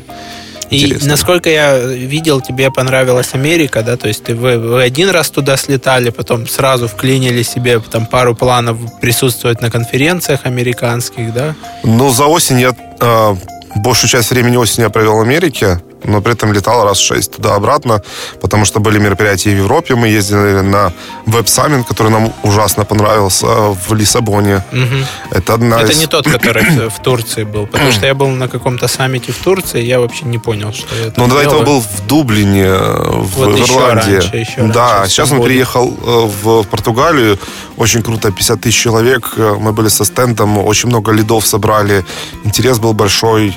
и 0.69 0.97
насколько 1.03 1.49
я 1.49 1.77
видел, 1.77 2.41
тебе 2.41 2.71
понравилась 2.71 3.33
Америка, 3.33 3.83
да, 3.83 3.97
то 3.97 4.07
есть 4.07 4.23
ты 4.23 4.35
вы, 4.35 4.57
вы 4.57 4.83
один 4.83 5.09
раз 5.09 5.29
туда 5.29 5.57
слетали, 5.57 6.09
потом 6.09 6.47
сразу 6.47 6.87
вклинили 6.87 7.43
себе 7.43 7.79
там 7.79 8.05
пару 8.05 8.35
планов 8.35 8.77
присутствовать 8.99 9.61
на 9.61 9.69
конференциях 9.69 10.41
американских, 10.45 11.33
да? 11.33 11.55
Ну, 11.83 12.09
за 12.11 12.25
осень 12.25 12.59
я 12.59 12.75
э, 12.99 13.35
большую 13.75 14.09
часть 14.09 14.31
времени 14.31 14.57
осени 14.57 14.83
я 14.83 14.89
провел 14.89 15.17
в 15.17 15.21
Америке 15.21 15.81
но 16.05 16.21
при 16.21 16.33
этом 16.33 16.53
летал 16.53 16.83
раз 16.83 16.97
шесть 16.97 17.31
туда-обратно, 17.31 18.01
потому 18.41 18.65
что 18.65 18.79
были 18.79 18.99
мероприятия 18.99 19.51
в 19.51 19.57
Европе. 19.57 19.95
Мы 19.95 20.07
ездили 20.07 20.61
на 20.61 20.93
веб-саммит, 21.25 21.87
который 21.87 22.11
нам 22.11 22.33
ужасно 22.43 22.85
понравился 22.85 23.45
в 23.45 23.93
Лиссабоне. 23.93 24.63
Угу. 24.71 25.37
Это 25.37 25.53
одна 25.53 25.81
Это 25.81 25.91
из... 25.91 25.99
не 25.99 26.07
тот, 26.07 26.27
который 26.29 26.63
в 26.89 27.01
Турции 27.01 27.43
был, 27.43 27.67
потому 27.67 27.91
что 27.91 28.05
я 28.05 28.13
был 28.13 28.27
на 28.27 28.47
каком-то 28.47 28.87
саммите 28.87 29.31
в 29.31 29.37
Турции, 29.37 29.81
и 29.81 29.85
я 29.85 29.99
вообще 29.99 30.25
не 30.25 30.39
понял, 30.39 30.73
что 30.73 30.95
это. 30.95 31.19
Но 31.19 31.27
до 31.27 31.41
этого 31.41 31.63
был 31.63 31.81
в 31.81 32.07
Дублине, 32.07 32.71
в, 32.73 33.35
вот 33.35 33.59
в 33.59 33.61
Ирландии. 33.61 34.17
Еще 34.17 34.31
раньше, 34.31 34.37
еще 34.37 34.61
да, 34.73 34.99
раньше, 34.99 35.11
сейчас 35.11 35.31
он 35.31 35.41
приехал 35.41 35.93
э, 36.01 36.29
в 36.43 36.63
Португалию. 36.63 37.39
Очень 37.77 38.03
круто, 38.03 38.31
50 38.31 38.61
тысяч 38.61 38.79
человек. 38.79 39.33
Мы 39.37 39.73
были 39.73 39.89
со 39.89 40.05
стендом, 40.05 40.57
очень 40.57 40.89
много 40.89 41.11
лидов 41.11 41.45
собрали. 41.47 42.05
Интерес 42.43 42.79
был 42.79 42.93
большой. 42.93 43.55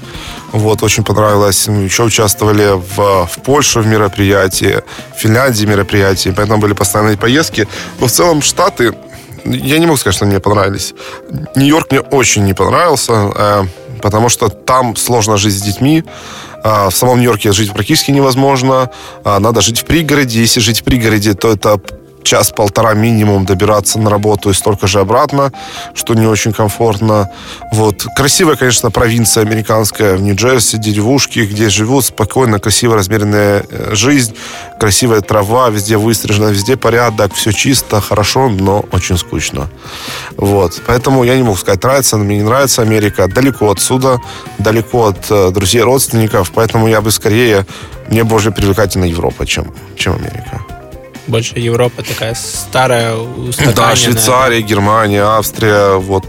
Вот, 0.52 0.82
очень 0.82 1.04
понравилось. 1.04 1.68
Мы 1.68 1.82
еще 1.82 2.04
участвовали 2.04 2.72
в, 2.74 3.26
в 3.26 3.42
Польше 3.42 3.80
в 3.80 3.86
мероприятии, 3.86 4.82
в 5.16 5.20
Финляндии 5.20 5.66
мероприятии, 5.66 6.32
поэтому 6.36 6.58
были 6.58 6.72
постоянные 6.72 7.16
поездки. 7.16 7.68
Но 8.00 8.06
в 8.06 8.10
целом 8.12 8.42
Штаты, 8.42 8.94
я 9.44 9.78
не 9.78 9.86
могу 9.86 9.96
сказать, 9.96 10.16
что 10.16 10.26
мне 10.26 10.40
понравились. 10.40 10.94
Нью-Йорк 11.56 11.90
мне 11.90 12.00
очень 12.00 12.44
не 12.44 12.54
понравился, 12.54 13.12
э, 13.12 13.64
потому 14.02 14.28
что 14.28 14.48
там 14.48 14.96
сложно 14.96 15.36
жить 15.36 15.54
с 15.54 15.62
детьми. 15.62 16.04
Э, 16.64 16.88
в 16.88 16.96
самом 16.96 17.18
Нью-Йорке 17.18 17.52
жить 17.52 17.72
практически 17.72 18.10
невозможно. 18.10 18.90
Э, 19.24 19.38
надо 19.38 19.60
жить 19.60 19.80
в 19.80 19.84
пригороде. 19.84 20.40
Если 20.40 20.60
жить 20.60 20.80
в 20.80 20.84
пригороде, 20.84 21.34
то 21.34 21.52
это 21.52 21.80
час-полтора 22.26 22.94
минимум 22.94 23.46
добираться 23.46 23.98
на 23.98 24.10
работу 24.10 24.50
и 24.50 24.52
столько 24.52 24.86
же 24.86 25.00
обратно, 25.00 25.52
что 25.94 26.14
не 26.14 26.26
очень 26.26 26.52
комфортно. 26.52 27.30
Вот. 27.72 28.04
Красивая, 28.16 28.56
конечно, 28.56 28.90
провинция 28.90 29.44
американская 29.44 30.16
в 30.16 30.22
Нью-Джерси, 30.22 30.78
деревушки, 30.78 31.40
где 31.40 31.68
живут 31.68 32.04
спокойно, 32.04 32.58
красиво 32.58 32.96
размеренная 32.96 33.64
э, 33.70 33.94
жизнь, 33.94 34.34
красивая 34.80 35.20
трава, 35.20 35.70
везде 35.70 35.96
выстрижена, 35.96 36.50
везде 36.50 36.76
порядок, 36.76 37.32
все 37.34 37.52
чисто, 37.52 38.00
хорошо, 38.00 38.48
но 38.48 38.84
очень 38.92 39.16
скучно. 39.16 39.68
Вот. 40.36 40.82
Поэтому 40.86 41.24
я 41.24 41.36
не 41.36 41.42
могу 41.44 41.56
сказать, 41.56 41.82
нравится, 41.84 42.16
мне 42.16 42.38
не 42.38 42.42
нравится 42.42 42.82
Америка. 42.82 43.28
Далеко 43.28 43.70
отсюда, 43.70 44.18
далеко 44.58 45.06
от 45.06 45.30
э, 45.30 45.50
друзей, 45.52 45.82
родственников, 45.82 46.50
поэтому 46.50 46.88
я 46.88 47.00
бы 47.00 47.12
скорее, 47.12 47.64
мне 48.10 48.24
больше 48.24 48.50
привлекательна 48.50 49.04
Европа, 49.04 49.46
чем, 49.46 49.72
чем 49.96 50.14
Америка 50.14 50.75
больше 51.26 51.58
Европа 51.58 52.02
такая 52.02 52.34
старая, 52.34 53.14
Да, 53.74 53.96
Швейцария, 53.96 54.60
Германия, 54.60 55.22
Австрия, 55.22 55.96
вот 55.96 56.24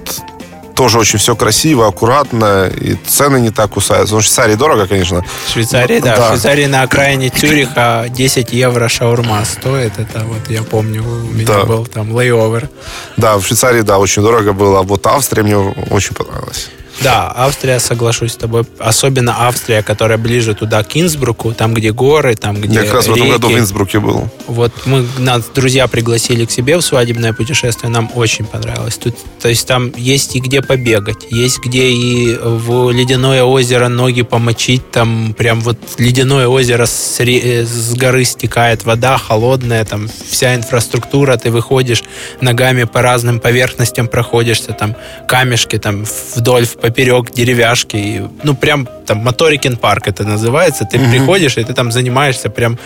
тоже 0.77 0.99
очень 0.99 1.17
все 1.17 1.35
красиво, 1.35 1.87
аккуратно, 1.87 2.67
и 2.67 2.93
цены 2.93 3.39
не 3.39 3.49
так 3.49 3.71
кусаются. 3.71 4.13
Ну, 4.13 4.21
в 4.21 4.23
Швейцарии 4.23 4.53
дорого, 4.53 4.85
конечно. 4.85 5.23
В 5.47 5.51
Швейцарии, 5.51 5.99
да. 5.99 6.15
да. 6.15 6.25
В 6.25 6.27
Швейцарии 6.29 6.67
на 6.67 6.83
окраине 6.83 7.29
Цюриха 7.35 8.05
10 8.09 8.53
евро 8.53 8.87
шаурма 8.87 9.43
стоит. 9.43 9.97
Это 9.97 10.23
вот 10.25 10.49
я 10.49 10.61
помню, 10.61 11.03
у 11.03 11.33
меня 11.33 11.47
да. 11.47 11.63
был 11.63 11.87
там 11.87 12.13
лейовер. 12.15 12.69
Да, 13.17 13.37
в 13.37 13.45
Швейцарии, 13.45 13.81
да, 13.81 13.97
очень 13.97 14.21
дорого 14.21 14.53
было. 14.53 14.79
А 14.79 14.83
вот 14.83 15.05
Австрия 15.07 15.41
мне 15.41 15.57
очень 15.57 16.13
понравилась. 16.13 16.69
Да, 17.03 17.31
Австрия, 17.35 17.79
соглашусь 17.79 18.33
с 18.33 18.37
тобой. 18.37 18.63
Особенно 18.79 19.47
Австрия, 19.47 19.83
которая 19.83 20.17
ближе 20.17 20.55
туда, 20.55 20.83
к 20.83 20.95
Инсбруку, 20.97 21.53
там, 21.53 21.73
где 21.73 21.91
горы, 21.91 22.35
там, 22.35 22.59
где 22.59 22.75
Я 22.75 22.83
как 22.83 22.93
раз 22.95 23.07
в 23.07 23.13
этом 23.13 23.29
году 23.29 23.49
в 23.49 23.57
Инсбруке 23.57 23.99
был. 23.99 24.29
Вот 24.47 24.71
мы, 24.85 25.05
нас 25.19 25.45
друзья 25.53 25.87
пригласили 25.87 26.45
к 26.45 26.51
себе 26.51 26.77
в 26.77 26.81
свадебное 26.81 27.33
путешествие, 27.33 27.91
нам 27.91 28.09
очень 28.15 28.45
понравилось. 28.45 28.97
Тут, 28.97 29.15
то 29.39 29.49
есть 29.49 29.67
там 29.67 29.91
есть 29.95 30.35
и 30.35 30.39
где 30.39 30.61
побегать, 30.61 31.27
есть 31.29 31.59
где 31.59 31.89
и 31.89 32.35
в 32.35 32.91
ледяное 32.91 33.43
озеро 33.43 33.87
ноги 33.87 34.23
помочить, 34.23 34.89
там 34.91 35.35
прям 35.37 35.61
вот 35.61 35.77
ледяное 35.97 36.47
озеро 36.47 36.85
с, 36.85 37.19
с 37.19 37.93
горы 37.95 38.23
стекает 38.23 38.85
вода 38.85 39.17
холодная, 39.17 39.85
там 39.85 40.09
вся 40.29 40.55
инфраструктура, 40.55 41.37
ты 41.37 41.51
выходишь 41.51 42.03
ногами 42.41 42.85
по 42.85 43.01
разным 43.01 43.39
поверхностям 43.39 44.07
проходишься, 44.07 44.73
там 44.73 44.95
камешки 45.27 45.77
там 45.77 46.05
вдоль, 46.35 46.65
в 46.65 46.86
поперек 46.87 47.31
деревяшки. 47.31 47.97
И, 47.97 48.21
ну, 48.43 48.55
прям 48.55 48.87
там 49.05 49.17
Моторикин 49.17 49.75
парк 49.75 50.07
это 50.07 50.23
называется. 50.23 50.85
Ты 50.85 50.97
mm-hmm. 50.97 51.11
приходишь, 51.11 51.57
и 51.57 51.63
ты 51.63 51.73
там 51.73 51.91
занимаешься 51.91 52.49
прям 52.49 52.79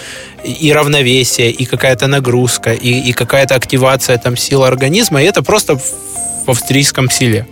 и 0.44 0.74
равновесие, 0.74 1.52
и 1.52 1.66
какая-то 1.66 2.08
нагрузка, 2.08 2.74
и, 2.74 3.10
и 3.10 3.14
какая-то 3.14 3.56
активация 3.56 4.18
там 4.18 4.36
сил 4.38 4.64
организма. 4.64 5.22
И 5.22 5.26
это 5.26 5.44
просто 5.44 5.78
в 5.78 6.50
австрийском 6.50 7.10
силе. 7.10 7.46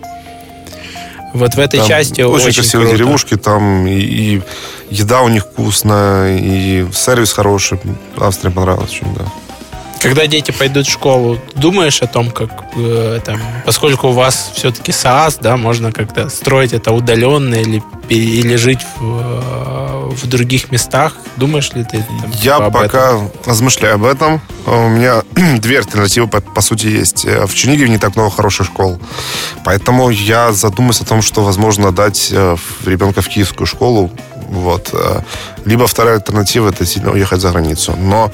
Вот 1.34 1.54
в 1.54 1.60
этой 1.60 1.78
там 1.78 1.88
части 1.88 2.22
очень, 2.22 2.48
очень 2.48 2.62
красивые 2.62 2.88
круто. 2.88 2.98
деревушки, 2.98 3.36
там 3.36 3.86
и, 3.86 4.00
и 4.00 4.42
еда 4.90 5.22
у 5.22 5.28
них 5.28 5.44
вкусная, 5.44 6.36
и 6.36 6.84
сервис 6.92 7.32
хороший. 7.32 7.78
Австрия 8.16 8.50
понравилась 8.50 8.90
очень, 8.90 9.14
да. 9.14 9.24
Когда 10.00 10.26
дети 10.26 10.50
пойдут 10.50 10.86
в 10.86 10.90
школу, 10.90 11.38
думаешь 11.54 12.00
о 12.00 12.06
том, 12.06 12.30
как 12.30 12.50
э, 12.74 13.20
там, 13.24 13.38
поскольку 13.66 14.08
у 14.08 14.12
вас 14.12 14.52
все-таки 14.54 14.92
СААС, 14.92 15.36
да, 15.36 15.58
можно 15.58 15.92
как-то 15.92 16.30
строить 16.30 16.72
это 16.72 16.92
удаленно 16.92 17.54
или, 17.54 17.82
или 18.08 18.56
жить 18.56 18.80
в, 18.96 19.02
э, 19.02 20.08
в 20.10 20.26
других 20.26 20.72
местах, 20.72 21.16
думаешь 21.36 21.72
ли 21.74 21.84
ты? 21.84 21.98
Там, 21.98 22.30
Я 22.42 22.56
типа, 22.56 22.70
пока 22.70 23.08
этом? 23.10 23.30
размышляю 23.44 23.96
об 23.96 24.04
этом. 24.04 24.40
У 24.66 24.88
меня 24.88 25.22
две 25.58 25.78
альтернативы, 25.78 26.28
по, 26.28 26.40
по 26.40 26.62
сути, 26.62 26.86
есть. 26.86 27.26
В 27.26 27.54
Чернигове 27.54 27.90
не 27.90 27.98
так 27.98 28.16
много 28.16 28.30
хороших 28.30 28.68
школ. 28.68 28.98
Поэтому 29.64 30.08
я 30.08 30.52
задумаюсь 30.52 31.02
о 31.02 31.04
том, 31.04 31.20
что, 31.20 31.42
возможно, 31.42 31.92
дать 31.92 32.30
э, 32.32 32.56
ребенка 32.86 33.20
в 33.20 33.28
киевскую 33.28 33.66
школу. 33.66 34.10
Вот. 34.48 34.90
Э, 34.94 35.20
либо 35.66 35.86
вторая 35.86 36.16
альтернатива– 36.16 36.68
это 36.70 36.86
сильно 36.86 37.12
уехать 37.12 37.40
за 37.40 37.50
границу. 37.50 37.94
Но 37.98 38.32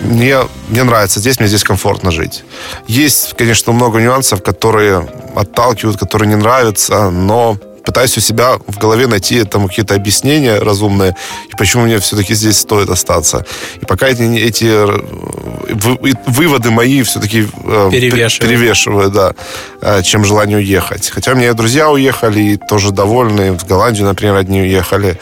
мне, 0.00 0.38
мне 0.68 0.82
нравится 0.82 1.20
здесь, 1.20 1.38
мне 1.38 1.48
здесь 1.48 1.64
комфортно 1.64 2.10
жить. 2.10 2.44
Есть, 2.86 3.34
конечно, 3.36 3.72
много 3.72 4.00
нюансов, 4.00 4.42
которые 4.42 5.08
отталкивают, 5.34 5.98
которые 5.98 6.28
не 6.28 6.36
нравятся, 6.36 7.10
но 7.10 7.58
пытаюсь 7.84 8.16
у 8.16 8.20
себя 8.20 8.58
в 8.66 8.78
голове 8.78 9.06
найти 9.06 9.44
там 9.44 9.68
какие-то 9.68 9.94
объяснения 9.94 10.58
разумные, 10.58 11.14
и 11.52 11.56
почему 11.56 11.84
мне 11.84 11.98
все-таки 11.98 12.34
здесь 12.34 12.58
стоит 12.58 12.88
остаться. 12.88 13.44
И 13.80 13.84
пока 13.84 14.08
эти, 14.08 14.22
эти 14.22 14.64
э, 14.64 16.14
выводы 16.26 16.70
мои 16.70 17.02
все-таки 17.02 17.46
э, 17.64 17.88
перевешивают. 17.90 18.40
перевешивают, 18.40 19.12
да, 19.12 19.34
э, 19.80 20.02
чем 20.02 20.24
желание 20.24 20.56
уехать. 20.56 21.10
Хотя 21.10 21.32
у 21.32 21.34
меня 21.36 21.52
друзья 21.52 21.90
уехали, 21.90 22.40
и 22.40 22.56
тоже 22.56 22.90
довольны. 22.90 23.52
В 23.52 23.66
Голландию, 23.66 24.06
например, 24.06 24.36
одни 24.36 24.62
уехали. 24.62 25.18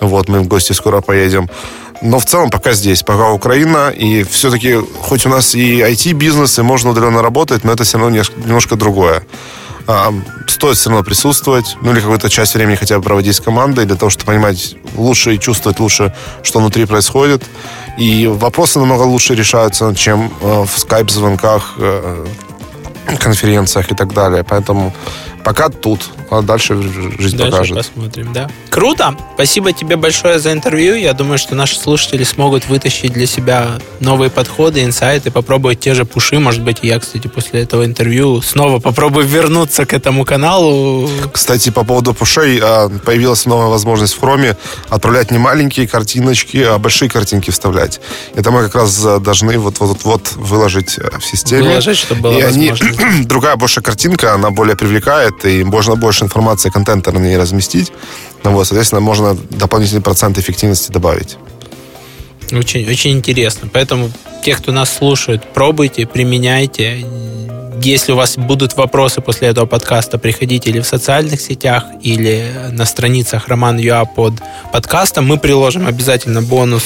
Вот, 0.00 0.28
мы 0.28 0.40
в 0.40 0.48
гости 0.48 0.72
скоро 0.72 1.00
поедем. 1.00 1.48
Но 2.02 2.18
в 2.18 2.24
целом 2.24 2.50
пока 2.50 2.72
здесь, 2.72 3.02
пока 3.02 3.30
Украина. 3.30 3.90
И 3.90 4.22
все-таки, 4.24 4.78
хоть 5.00 5.26
у 5.26 5.28
нас 5.28 5.54
и 5.54 5.80
IT-бизнес, 5.80 6.58
и 6.58 6.62
можно 6.62 6.90
удаленно 6.90 7.22
работать, 7.22 7.64
но 7.64 7.72
это 7.72 7.84
все 7.84 7.98
равно 7.98 8.22
немножко 8.44 8.76
другое. 8.76 9.22
А, 9.86 10.12
стоит 10.46 10.76
все 10.76 10.90
равно 10.90 11.04
присутствовать, 11.04 11.76
ну 11.82 11.92
или 11.92 12.00
какую-то 12.00 12.28
часть 12.28 12.54
времени 12.54 12.76
хотя 12.76 12.96
бы 12.98 13.02
проводить 13.02 13.36
с 13.36 13.40
командой, 13.40 13.86
для 13.86 13.96
того, 13.96 14.10
чтобы 14.10 14.26
понимать 14.26 14.76
лучше 14.94 15.34
и 15.34 15.38
чувствовать 15.38 15.80
лучше, 15.80 16.14
что 16.42 16.60
внутри 16.60 16.84
происходит. 16.86 17.42
И 17.98 18.26
вопросы 18.26 18.78
намного 18.78 19.02
лучше 19.02 19.34
решаются, 19.34 19.94
чем 19.94 20.32
э, 20.40 20.64
в 20.64 20.78
скайп-звонках, 20.78 21.74
э, 21.78 22.26
конференциях 23.18 23.90
и 23.90 23.94
так 23.94 24.12
далее. 24.14 24.44
Поэтому 24.44 24.92
пока 25.44 25.68
тут, 25.68 26.00
а 26.30 26.42
дальше 26.42 26.80
жизнь 27.18 27.36
дальше 27.36 27.50
покажет. 27.50 27.76
посмотрим, 27.76 28.32
да. 28.32 28.50
Круто! 28.68 29.16
Спасибо 29.34 29.72
тебе 29.72 29.96
большое 29.96 30.38
за 30.38 30.52
интервью. 30.52 30.94
Я 30.94 31.12
думаю, 31.12 31.38
что 31.38 31.54
наши 31.54 31.76
слушатели 31.78 32.24
смогут 32.24 32.66
вытащить 32.68 33.12
для 33.12 33.26
себя 33.26 33.78
новые 34.00 34.30
подходы, 34.30 34.84
инсайты, 34.84 35.30
попробовать 35.30 35.80
те 35.80 35.94
же 35.94 36.04
пуши. 36.04 36.38
Может 36.38 36.62
быть, 36.62 36.78
я, 36.82 36.98
кстати, 36.98 37.28
после 37.28 37.62
этого 37.62 37.84
интервью 37.84 38.42
снова 38.42 38.78
попробую 38.80 39.26
вернуться 39.26 39.86
к 39.86 39.92
этому 39.92 40.24
каналу. 40.24 41.08
Кстати, 41.32 41.70
по 41.70 41.84
поводу 41.84 42.14
пушей, 42.14 42.60
а, 42.62 42.88
появилась 42.88 43.46
новая 43.46 43.68
возможность 43.68 44.14
в 44.14 44.22
Chrome 44.22 44.56
отправлять 44.88 45.30
не 45.30 45.38
маленькие 45.38 45.88
картиночки, 45.88 46.58
а 46.58 46.78
большие 46.78 47.08
картинки 47.08 47.50
вставлять. 47.50 48.00
Это 48.34 48.50
мы 48.50 48.62
как 48.64 48.74
раз 48.76 49.02
должны 49.20 49.58
вот-вот-вот 49.58 50.32
выложить 50.36 50.98
э, 50.98 51.18
в 51.18 51.24
системе. 51.24 51.68
Выложить, 51.68 51.98
чтобы 51.98 52.22
было 52.22 52.38
И 52.38 52.40
они, 52.42 52.72
другая 53.24 53.56
больше 53.56 53.80
картинка, 53.80 54.34
она 54.34 54.50
более 54.50 54.76
привлекает, 54.76 55.29
и 55.44 55.64
можно 55.64 55.96
больше 55.96 56.24
информации, 56.24 56.70
контента 56.70 57.12
на 57.12 57.18
ней 57.18 57.36
разместить. 57.36 57.92
Ну, 58.44 58.52
вот, 58.52 58.66
соответственно, 58.66 59.00
можно 59.00 59.36
дополнительный 59.50 60.02
процент 60.02 60.38
эффективности 60.38 60.90
добавить. 60.90 61.36
Очень, 62.52 62.88
очень 62.88 63.12
интересно. 63.12 63.68
Поэтому 63.72 64.10
те, 64.44 64.54
кто 64.54 64.72
нас 64.72 64.92
слушает, 64.96 65.42
пробуйте, 65.52 66.06
применяйте. 66.06 67.06
Если 67.82 68.12
у 68.12 68.16
вас 68.16 68.36
будут 68.36 68.76
вопросы 68.76 69.20
после 69.20 69.48
этого 69.48 69.66
подкаста, 69.66 70.18
приходите 70.18 70.70
или 70.70 70.80
в 70.80 70.86
социальных 70.86 71.40
сетях, 71.40 71.84
или 72.02 72.44
на 72.72 72.84
страницах 72.84 73.48
Роман 73.48 73.78
Юа 73.78 74.04
под 74.04 74.34
подкастом. 74.72 75.26
Мы 75.26 75.38
приложим 75.38 75.86
обязательно 75.86 76.42
бонус 76.42 76.82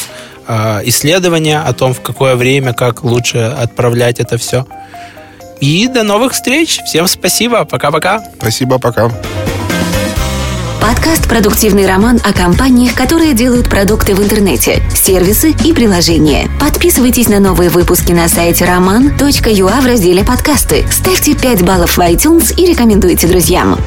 э, 0.46 0.82
исследования 0.84 1.60
о 1.60 1.72
том, 1.72 1.94
в 1.94 2.00
какое 2.00 2.36
время, 2.36 2.74
как 2.74 3.02
лучше 3.02 3.38
отправлять 3.38 4.20
это 4.20 4.38
все. 4.38 4.66
И 5.60 5.86
до 5.88 6.02
новых 6.02 6.32
встреч. 6.32 6.80
Всем 6.86 7.06
спасибо. 7.06 7.64
Пока-пока. 7.64 8.22
Спасибо, 8.38 8.78
пока. 8.78 9.10
Подкаст 10.80 11.26
«Продуктивный 11.28 11.86
роман» 11.86 12.20
о 12.22 12.34
компаниях, 12.34 12.94
которые 12.94 13.32
делают 13.32 13.70
продукты 13.70 14.14
в 14.14 14.22
интернете, 14.22 14.82
сервисы 14.94 15.54
и 15.64 15.72
приложения. 15.72 16.48
Подписывайтесь 16.60 17.28
на 17.28 17.40
новые 17.40 17.70
выпуски 17.70 18.12
на 18.12 18.28
сайте 18.28 18.66
roman.ua 18.66 19.80
в 19.80 19.86
разделе 19.86 20.22
«Подкасты». 20.24 20.84
Ставьте 20.90 21.34
5 21.34 21.62
баллов 21.62 21.96
в 21.96 22.00
iTunes 22.00 22.54
и 22.54 22.66
рекомендуйте 22.66 23.26
друзьям. 23.26 23.78